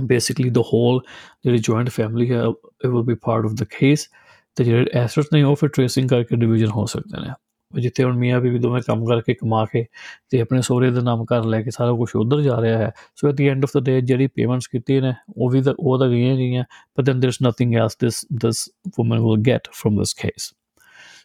ਬੇਸਿਕਲੀ 0.01 0.51
ਦ 0.51 0.59
ਹੋਲ 0.59 1.01
ਜਿਹੜੀ 1.45 1.59
ਜੁਆਇੰਟ 1.59 1.91
ਫੈਮਿਲੀ 1.91 2.31
ਹੈ 2.31 2.43
it 2.85 2.87
will 2.87 3.03
be 3.03 3.15
part 3.15 3.45
of 3.45 3.53
the 3.53 3.65
case 3.65 4.09
ਤੇ 4.57 4.65
ਜਿਹੜੇ 4.65 4.87
ਐਸਟਸ 4.95 5.27
ਨੇ 5.33 5.43
ਉਹ 5.43 5.55
ਫਿਰ 5.55 5.69
ਟ੍ਰੇਸਿੰਗ 5.69 6.09
ਕਰਕੇ 6.09 6.37
ਡਿਵੀਜ਼ਨ 6.37 6.71
ਹੋ 6.71 6.87
ਸਕਦੇ 6.87 7.21
ਨੇ 7.21 7.33
ਜਿੱਥੇ 7.81 8.05
ਹੁਣ 8.05 8.17
ਮੀਆਂ 8.17 8.41
ਬੀਵੀ 8.41 8.59
ਦੋਵੇਂ 8.59 8.83
ਕੰਮ 8.83 9.05
ਕਰਕੇ 9.07 9.35
ਕਮਾ 9.35 9.65
ਕੇ 9.65 9.85
ਤੇ 10.31 10.41
ਆਪਣੇ 10.41 10.61
ਸੋਹਰੇ 10.61 10.91
ਦਾ 10.91 11.01
ਨਾਮ 11.01 11.25
ਕਰ 11.25 11.45
ਲੈ 11.45 11.63
ਕੇ 11.63 11.71
ਸਾਰਾ 11.71 11.93
ਕੁਝ 11.93 12.09
ਉਧਰ 12.17 12.41
ਜਾ 12.41 12.61
ਰਿਹਾ 12.61 12.79
ਹੈ 12.79 12.93
so 13.17 13.29
at 13.29 13.35
the 13.35 13.49
end 13.49 13.65
of 13.65 13.71
the 13.77 13.85
day 13.85 14.01
ਜਿਹੜੀ 14.01 14.27
ਪੇਮੈਂਟਸ 14.27 14.69
ਕੀਤੀ 14.69 15.01
ਨੇ 15.01 15.13
ਉਹ 15.37 15.51
ਵੀ 15.51 15.63
ਤਾਂ 15.63 15.75
ਉਹ 15.79 15.99
ਤਾਂ 15.99 16.09
ਗਈਆਂ 16.09 16.37
ਗਈਆਂ 16.37 16.65
but 16.99 17.05
then 17.05 17.21
there 17.21 17.29
is 17.29 17.39
nothing 17.49 17.75
else 17.75 17.97
this 18.01 18.27
this 18.33 18.69
woman 18.89 19.21
will 19.21 19.43
get 19.47 19.69
from 19.73 19.99
this 19.99 20.15
case 20.15 20.53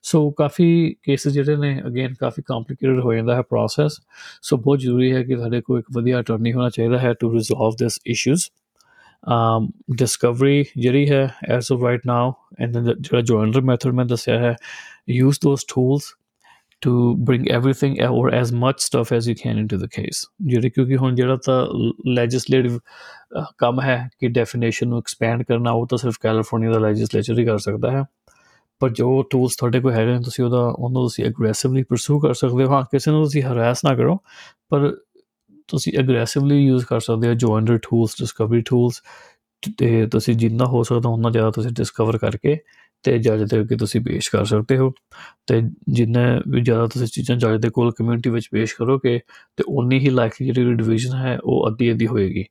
so 0.04 0.32
coffee 0.32 0.96
cases 1.04 1.34
ਜਿਹੜੇ 1.34 1.56
ਨੇ 1.56 1.82
ਅਗੇਨ 1.88 2.14
ਕਾਫੀ 2.14 2.42
ਕੰਪਲਿਕੇਟਡ 2.42 3.00
ਹੋ 3.00 3.14
ਜਾਂਦਾ 3.14 3.36
ਹੈ 3.36 3.42
ਪ੍ਰੋਸੈਸ 3.42 4.00
ਸੋ 4.42 4.58
ਬਹੁਤ 4.58 4.80
ਜ਼ਰੂਰੀ 4.80 5.12
ਹੈ 5.14 5.24
ਕਿ 5.24 5.36
ਤੁਹਾਡੇ 5.36 5.62
ਕੋਲ 5.62 5.80
ਇੱਕ 5.80 5.88
ਵਧੀਆ 5.96 6.20
ਅਟਾਰਨੀ 6.20 6.54
ਹੋਣਾ 6.54 6.70
ਚਾਹੀਦਾ 6.70 7.00
ਹੈ 7.00 7.14
to 7.14 7.34
resolve 7.34 7.76
this 7.80 8.00
issues 8.06 8.50
um 9.28 9.66
discovery 10.02 10.64
ਜਿਹੜੀ 10.78 11.10
ਹੈ 11.10 11.36
as 11.52 11.76
of 11.76 11.82
right 11.82 12.08
now, 12.12 12.34
and 12.64 12.76
then 12.76 12.96
ਜਿਹੜਾ 13.00 13.20
joiner 13.20 13.66
method 13.66 13.94
ਮੈਂ 13.94 14.06
ਦੱਸਿਆ 14.06 14.40
ਹੈ, 14.40 14.56
use 15.12 15.40
those 15.48 15.66
tools 15.74 16.00
to 16.88 16.92
bring 17.30 17.42
everything 17.56 17.96
or 18.10 18.30
as 18.42 18.54
much 18.56 18.86
stuff 18.86 19.10
as 19.18 19.26
you 19.30 19.36
can 19.36 19.58
into 19.64 19.80
the 19.80 19.90
case. 20.00 20.22
ਜਿਹੜੇ 20.46 20.70
ਕਿਉਂਕਿ 20.70 20.98
ਹੁਣ 20.98 21.16
ਜਿਹੜਾ 21.16 21.38
ਤਾਂ 21.46 21.68
ਲੈਜਿਸਲੇਟਿਵ 22.08 22.80
ਕੰਮ 23.58 23.82
ਹੈ 23.82 24.10
ਕਿ 24.20 24.28
ਡੈਫੀਨੇਸ਼ਨ 24.28 24.88
ਨੂੰ 24.88 24.98
ਐਕਸਪੈਂਡ 24.98 25.44
ਕਰਨਾ, 25.44 25.72
ਉਹ 25.72 25.88
ਤਾਂ 25.88 25.98
ਸਿਰਫ 25.98 26.16
ਕੈਲੀਫੋਰਨੀਆ 26.22 26.72
ਦਾ 26.72 26.80
ਲੈਜਿਸਲੇਚਰ 26.80 27.40
ਹੀ 27.40 27.46
ਕਰ 27.46 27.58
ਸਕਦਾ 27.58 27.92
ਹੈ। 27.92 28.04
ਪਰ 28.80 28.90
ਜੋ 28.90 29.24
ਟੂਲਸ 29.24 29.56
ਤੁਹਾਡੇ 29.56 29.80
ਕੋਲ 29.80 29.92
ਹੈਗੇ 29.92 30.12
ਨੇ, 30.12 30.20
ਤੁਸੀਂ 30.20 30.46
ਉਹਦਾ, 30.46 30.60
ਉਹਨੂੰ 30.60 31.04
ਤੁਸੀਂ 31.04 31.26
ਐਗਰੈਸਿਵਲੀ 31.26 31.84
ਪਰਸੂ 31.84 32.20
ਕਰ 32.20 32.34
ਸਕਦੇ 32.34 32.66
ਹੋ। 32.66 32.72
ਹਾਂ, 32.72 32.84
ਕਿਸੇ 32.84 33.12
ਨੂੰ 33.12 33.24
ਤੁਸੀਂ 33.24 33.44
ਹਰਾਸ 33.44 33.86
ਨਾ 33.86 33.96
ਕਰੋ, 33.96 34.18
ਪਰ 34.70 34.98
ਤੁਸੀਂ 35.70 35.94
ਐਗਰੈਸਿਵਲੀ 36.00 36.66
ਯੂਜ਼ 36.66 36.86
ਕਰ 36.86 37.00
ਸਕਦੇ 37.00 37.28
ਹੋ 37.28 37.34
ਜੋਇਨਰ 37.34 37.78
ਟੂਲਸ 37.78 38.16
ਡਿਸਕਵਰੀ 38.20 38.62
ਟੂਲਸ 38.62 39.02
ਤੇ 39.78 40.06
ਤੁਸੀਂ 40.08 40.36
ਜਿੰਨਾ 40.36 40.66
ਹੋ 40.66 40.84
ਸਕਦਾ 40.84 41.10
ਉਹਨਾਂ 41.10 41.32
ਜ਼ਿਆਦਾ 41.32 41.52
ਤੁਸੀਂ 41.52 41.72
ਡਿਸਕਵਰ 41.72 42.18
ਕਰਕੇ 42.18 42.58
ਤੇ 43.04 43.18
ਜੱਜ 43.20 43.44
ਦੇ 43.44 43.60
ਅੱਗੇ 43.62 43.76
ਤੁਸੀਂ 43.76 44.02
ਪੇਸ਼ 44.02 44.30
ਕਰ 44.32 44.46
ਸਕਦੇ 44.46 44.78
ਹੋ। 44.78 44.92
ਤੇ 45.48 45.62
ਜਿੰਨਾ 45.90 46.22
ਵੀ 46.48 46.62
ਜ਼ਿਆਦਾ 46.62 46.88
ਤੁਸੀਂ 46.88 47.08
ਚੀਜ਼ਾਂ 47.08 47.36
ਜੱਜ 47.38 47.62
ਦੇ 47.62 47.70
ਕੋਲ 47.70 47.92
ਕਮਿਊਨਿਟੀ 47.92 48.30
ਵਿੱਚ 48.30 48.48
ਪੇਸ਼ 48.52 48.76
ਕਰੋਗੇ 48.76 49.20
ਤੇ 49.58 49.64
ਉਨੀ 49.68 50.00
ਹੀ 50.00 50.10
ਲਾਈਕਲੀ 50.10 50.52
ਜਿਹੜੀ 50.52 50.74
ਡਿਵੀਜ਼ਨ 50.74 51.16
ਹੈ 51.18 51.38
ਉਹ 51.44 51.68
ਅੱਧੀ 51.68 51.92
ਅੱਧੀ 51.92 52.08
ਹੋਏਗੀ। 52.08 52.46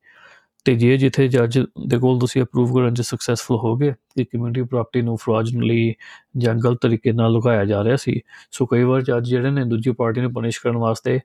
ਤੇ 0.65 0.75
ਜੇ 0.75 0.97
ਜਿੱਥੇ 0.97 1.29
ਜੱਜ 1.29 1.59
ਦੇ 1.89 1.99
ਕੋਲ 1.99 2.19
ਤੁਸੀਂ 2.19 2.43
ਅਪਰੂਵ 2.43 2.75
ਕਰਨ 2.75 2.95
'ਚ 2.95 3.01
ਸਕਸੈਸਫੁਲ 3.01 3.59
ਹੋਗੇ 3.59 3.93
ਕਿ 4.17 4.25
ਕਮਿਊਨਿਟੀ 4.25 4.63
ਪ੍ਰਾਪਰਟੀ 4.63 5.03
ਨੂੰ 5.03 5.17
ਫਰਾਜਨਲੀ 5.17 5.95
ਜਾਂ 6.39 6.55
ਗਲਤ 6.55 6.79
ਤਰੀਕੇ 6.83 7.13
ਨਾਲ 7.13 7.33
ਲੁਕਾਇਆ 7.33 7.65
ਜਾ 7.65 7.85
ਰਿਹਾ 7.85 7.97
ਸੀ, 7.97 8.21
ਸੋ 8.51 8.67
ਕਈ 8.67 8.83
ਵਾਰ 8.83 9.03
ਜੱਜ 9.03 9.29
ਜਿਹੜੇ 9.29 9.51
ਨੇ 9.51 9.65
ਦੂਜੀ 9.65 9.93
ਪਾਰਟੀ 9.93 10.21
ਨੂੰ 10.21 10.33
ਪਨਿਸ਼ 10.33 10.61
ਕਰਨ 10.63 10.77
ਵਾਸਤੇ 10.77 11.19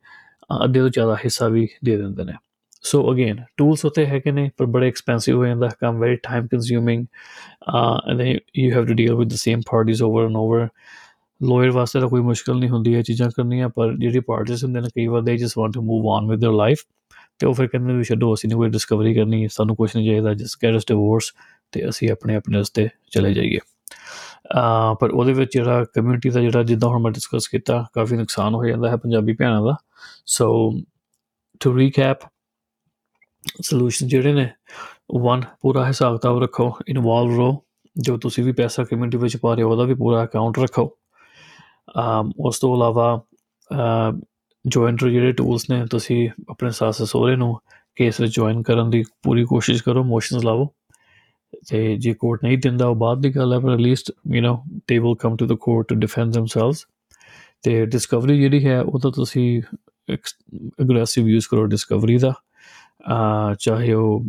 ਅੱਧੇ 0.65 0.81
ਤੋਂ 0.81 0.89
ਜ਼ਿਆਦਾ 0.89 1.15
ਹਿੱਸਾ 1.15 1.49
ਵੀ 1.49 1.69
ਦੇ 1.85 1.97
ਦਿੰਦੇ 1.97 2.25
ਨੇ 2.25 2.33
ਸੋ 2.83 3.13
ਅਗੇਨ 3.13 3.43
ਟੂਲਸ 3.57 3.85
ਹੋਤੇ 3.85 4.07
ਹੈ 4.07 4.19
ਕਿ 4.19 4.33
ਨੇ 4.33 4.51
ਪਰ 4.57 4.67
ਬੜੇ 4.67 4.89
ਐਕਸਪੈਂਸਿਵ 4.89 5.37
ਹੋ 5.37 5.47
ਜਾਂਦਾ 5.47 5.69
ਕੰਮ 5.81 5.99
very 5.99 6.17
time 6.17 6.47
consuming 6.47 7.07
and 8.11 8.19
then 8.19 8.39
you 8.57 8.71
have 8.73 8.87
to 8.87 8.95
deal 8.95 9.15
with 9.15 9.29
the 9.29 9.37
same 9.37 9.61
parties 9.71 10.03
over 10.03 10.25
and 10.25 10.37
over 10.37 10.69
lawyer 11.41 11.71
ਵਾਸਤੇ 11.71 12.01
ਤਾਂ 12.01 12.09
ਕੋਈ 12.09 12.21
ਮੁਸ਼ਕਲ 12.21 12.59
ਨਹੀਂ 12.59 12.71
ਹੁੰਦੀ 12.71 12.95
ਇਹ 12.95 13.03
ਚੀਜ਼ਾਂ 13.03 13.31
ਕਰਨੀਆਂ 13.31 13.69
ਪਰ 13.69 13.97
ਜਿਹੜੀ 13.97 14.21
ਪਾਰਟੀਜ਼ 14.21 14.65
ਹੁੰਦੇ 14.65 14.81
ਨੇ 14.81 14.89
ਕਈ 14.97 15.07
ਵਾਰ 15.07 15.23
they 15.23 15.37
just 15.37 15.59
want 15.59 15.75
to 15.75 15.83
move 15.83 16.09
on 16.09 16.31
with 16.31 16.45
their 16.45 16.57
life 16.57 16.85
ਤੇ 17.39 17.47
ਉਹ 17.47 17.55
ਫਿਰ 17.55 17.67
ਕਹਿੰਦੇ 17.67 17.93
ਵੀ 17.93 18.05
ਛੱਡੋ 18.05 18.33
ਅਸੀਂ 18.35 18.49
ਨਹੀਂ 18.49 18.59
ਕੋਈ 18.59 18.71
ਡਿਸਕਵਰੀ 18.71 19.15
ਕਰਨੀ 19.15 19.49
ਸਾਨੂੰ 19.49 19.77
ਕੁਝ 19.77 19.91
ਨਹੀਂ 19.97 20.07
ਚਾਹੀਦਾ 20.07 20.35
ਜਸਟ 20.35 20.59
ਗੈਟ 20.63 20.77
ਅਸ 20.77 20.87
ਡਿਵੋਰਸ 20.89 21.33
ਤੇ 21.73 21.89
ਅਸੀਂ 21.89 22.11
ਆਪਣੇ 22.11 22.35
ਆਪਣੇ 22.35 22.59
ਰਸਤੇ 22.59 22.89
ਚਲੇ 23.11 23.33
ਜਾਈਏ 23.35 23.59
ਪਰ 25.01 25.11
ਉਹਦੇ 25.11 25.33
ਵਿੱਚ 25.33 25.53
ਜਿਹੜਾ 25.53 25.85
ਕਮਿਊਨਿਟੀ 25.85 26.31
ਦਾ 26.31 26.41
ਜਿਹੜਾ 26.41 26.63
ਜਿੱਦਾਂ 26.63 26.89
ਹੁਣ 26.89 27.03
ਮੈਂ 27.03 27.11
ਡਿਸਕਸ 27.13 27.49
ਕੀਤਾ 27.49 27.85
ਕਾਫੀ 27.95 28.17
ਨੁਕਸਾਨ 28.17 28.55
ਹੋ 28.55 28.65
ਜਾਂਦਾ 28.67 28.91
ਹੈ 28.91 28.97
ਪੰਜਾਬੀ 28.97 29.33
ਭੈਣਾਂ 29.33 29.63
ਦਾ 29.63 29.77
ਸੋ 30.26 30.72
ਟੂ 31.60 31.78
ਰੀਕੈਪ 31.78 32.18
ਸੋਲੂਸ਼ਨ 33.62 34.08
ਜਿਹੜੇ 34.08 34.34
ਨੇ 34.34 34.50
ਵਨ 35.22 35.42
ਪੂਰਾ 35.62 35.88
ਹਿਸਾਬ 35.88 36.16
ਕਿਤਾਬ 36.16 36.42
ਰੱਖੋ 36.44 36.72
ਇਨਵੋਲਵ 36.88 37.38
ਰਹੋ। 37.38 37.64
ਜੋ 37.98 38.18
ਤੁਸੀਂ 38.18 38.44
ਵੀ 38.44 38.52
ਪੈਸਾ 38.52 38.84
ਕਮਿਊਨਿਟੀ 38.84 39.18
ਵਿੱਚ 39.18 39.38
ਪਾ 39.38 39.54
ਰਹੇ 39.54 39.64
ਹੋ, 39.64 39.72
ਉਹਦਾ 39.72 39.84
ਵੀ 39.84 39.94
ਪੂਰਾ 39.96 40.24
ਅਕਾਊਂਟ 40.24 40.60
ਰੱਖੋ। 40.60 40.98
um, 42.00 42.32
ਉਸ 42.40 42.60
ਤੋਂ 42.60 42.76
ਇਲਾਵਾ 42.76 43.22
ਜੁਆਇਨਟਰ 44.68 45.10
ਜਿਹੜੇ 45.10 45.32
ਟੂਲਸ 45.32 45.70
ਨੇ, 45.70 45.86
ਤੁਸੀਂ 45.86 46.30
ਆਪਣੇ 46.50 46.70
ਸੱਸ 46.70 47.04
ਸਹੁਰੇ 47.04 47.36
ਨੂੰ 47.36 47.60
ਕੇਸ 47.96 48.22
ਵਿੱਚ 48.22 48.36
ਜੁਆਇਨ 48.36 48.62
ਕਰਨ 48.64 48.90
ਦੀ 48.90 49.04
ਪੂਰੀ 49.24 49.46
ਕੋਸ਼ਿਸ਼ 49.46 49.84
ਕਰੋ 49.84 50.04
ਮੋਸ਼ਨਸ 50.04 50.44
ਲਾਓ। 50.44 50.68
ਤੇ 51.70 51.98
ਜੇ 51.98 52.14
ਕੋਰਟ 52.14 52.44
ਨਹੀਂ 52.44 52.58
ਦਿੰਦਾ, 52.58 52.88
ਉਹ 52.88 52.96
ਬਾਅਦ 52.96 53.22
ਦੀ 53.22 53.36
ਗੱਲ 53.36 53.54
ਹੈ, 53.54 53.60
ਪਰ 53.60 53.74
at least 53.74 54.12
you 54.36 54.42
know 54.42 54.58
they 54.88 55.00
will 55.00 55.16
come 55.16 55.36
to 55.36 55.46
the 55.46 55.54
court 55.54 55.88
to 55.88 55.96
defend 55.96 56.34
themselves 56.34 56.86
ਤੇ 57.64 57.86
ਡਿਸਕਵਰੀ 57.86 58.42
ਜਿਹੜੀ 58.42 58.66
ਹੈ, 58.66 58.82
ਉਹ 58.82 59.00
ਤਾਂ 59.00 59.12
ਤੁਸੀਂ 59.12 59.62
ਅਗਰੈਸਿਵ 60.82 61.28
ਯੂਜ਼ 61.28 61.48
ਕਰੋ 61.52 61.66
ਡਿਸਕਵਰੀ 61.66 62.18
ਦਾ 62.18 62.34
ਅਹ 63.10 63.54
ਚਾਹੇ 63.60 63.94
ਉਹ 63.94 64.26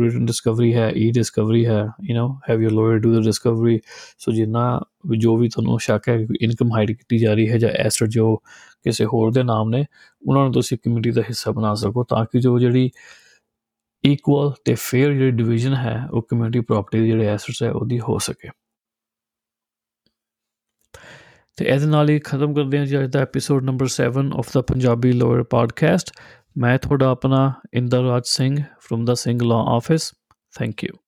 ਰਿਟਨ 0.00 0.26
ਡਿਸਕਵਰੀ 0.26 0.74
ਹੈ 0.74 0.90
ਈ 0.96 1.10
ਡਿਸਕਵਰੀ 1.10 1.66
ਹੈ 1.66 1.80
you 2.04 2.16
know 2.16 2.34
have 2.50 2.62
your 2.62 2.72
lawyer 2.72 2.98
do 2.98 3.14
the 3.14 3.24
discovery 3.24 3.80
so 4.18 4.32
ਜਿੰਨਾ 4.32 4.80
ਜੋ 5.18 5.36
ਵੀ 5.36 5.48
ਤੁਹਾਨੂੰ 5.48 5.78
ਸ਼ੱਕ 5.80 6.08
ਹੈ 6.08 6.16
ਕਿ 6.18 6.34
ਇਨਕਮ 6.40 6.72
ਹਾਈਡ 6.72 6.92
ਕੀਤੀ 6.92 7.18
ਜਾ 7.18 7.34
ਰਹੀ 7.34 7.48
ਹੈ 7.48 7.58
ਜਾਂ 7.58 7.70
ਐਸਟ 7.70 8.04
ਜੋ 8.04 8.36
ਕਿਸੇ 8.84 9.04
ਹੋਰ 9.04 9.32
ਦੇ 9.32 9.42
ਨਾਮ 9.42 9.68
ਨੇ 9.68 9.84
ਉਹਨਾਂ 10.28 10.42
ਨੂੰ 10.42 10.52
ਤੁਸੀਂ 10.52 10.78
ਕਮਿਊਨਿਟੀ 10.78 11.10
ਦਾ 11.10 11.22
ਹਿੱਸਾ 11.22 11.50
ਬਣਾ 11.50 11.74
ਸਕੋ 11.74 12.04
ਤਾਂ 12.04 12.24
ਕਿ 12.24 12.40
ਜੋ 12.40 12.58
ਜਿਹੜੀ 12.58 12.90
ਇਕੁਅਲ 14.04 14.52
ਤੇ 14.64 14.74
ਫੇਅਰ 14.74 15.12
ਜਿਹੜੀ 15.12 15.30
ਡਿਵੀਜ਼ਨ 15.30 15.74
ਹੈ 15.74 16.06
ਉਹ 16.12 16.22
ਕਮਿਊਨਿਟੀ 16.22 16.60
ਪ੍ਰਾਪਰਟੀ 16.60 17.00
ਦੇ 17.00 17.06
ਜਿਹੜੇ 17.06 17.26
ਐਸਟਸ 17.26 17.62
ਹੈ 17.62 17.70
ਉਹਦੀ 17.70 18.00
ਹੋ 18.00 18.18
ਸਕੇ 18.18 18.48
ਤੇ 21.56 21.64
ਇਹਦੇ 21.64 21.86
ਨਾਲ 21.86 22.08
ਹੀ 22.08 22.18
ਖਤਮ 22.18 22.54
ਕਰਦੇ 22.54 22.78
ਹਾਂ 22.78 22.86
ਜੀ 22.86 22.98
ਅੱਜ 22.98 23.10
ਦਾ 23.10 23.20
episode 23.20 23.64
number 23.64 23.86
7 24.02 24.32
of 24.38 24.52
the 24.54 24.60
Punjabi 24.60 25.12
lawyer 25.12 25.42
podcast 25.42 26.10
ਮੈਂ 26.58 26.78
ਤੁਹਾਡਾ 26.78 27.10
ਆਪਣਾ 27.10 27.52
Inderraj 27.74 28.22
Singh 28.26 28.56
from 28.80 29.04
the 29.04 29.14
Singh 29.14 29.42
law 29.42 29.64
office 29.68 30.12
thank 30.58 30.84
you 30.84 31.03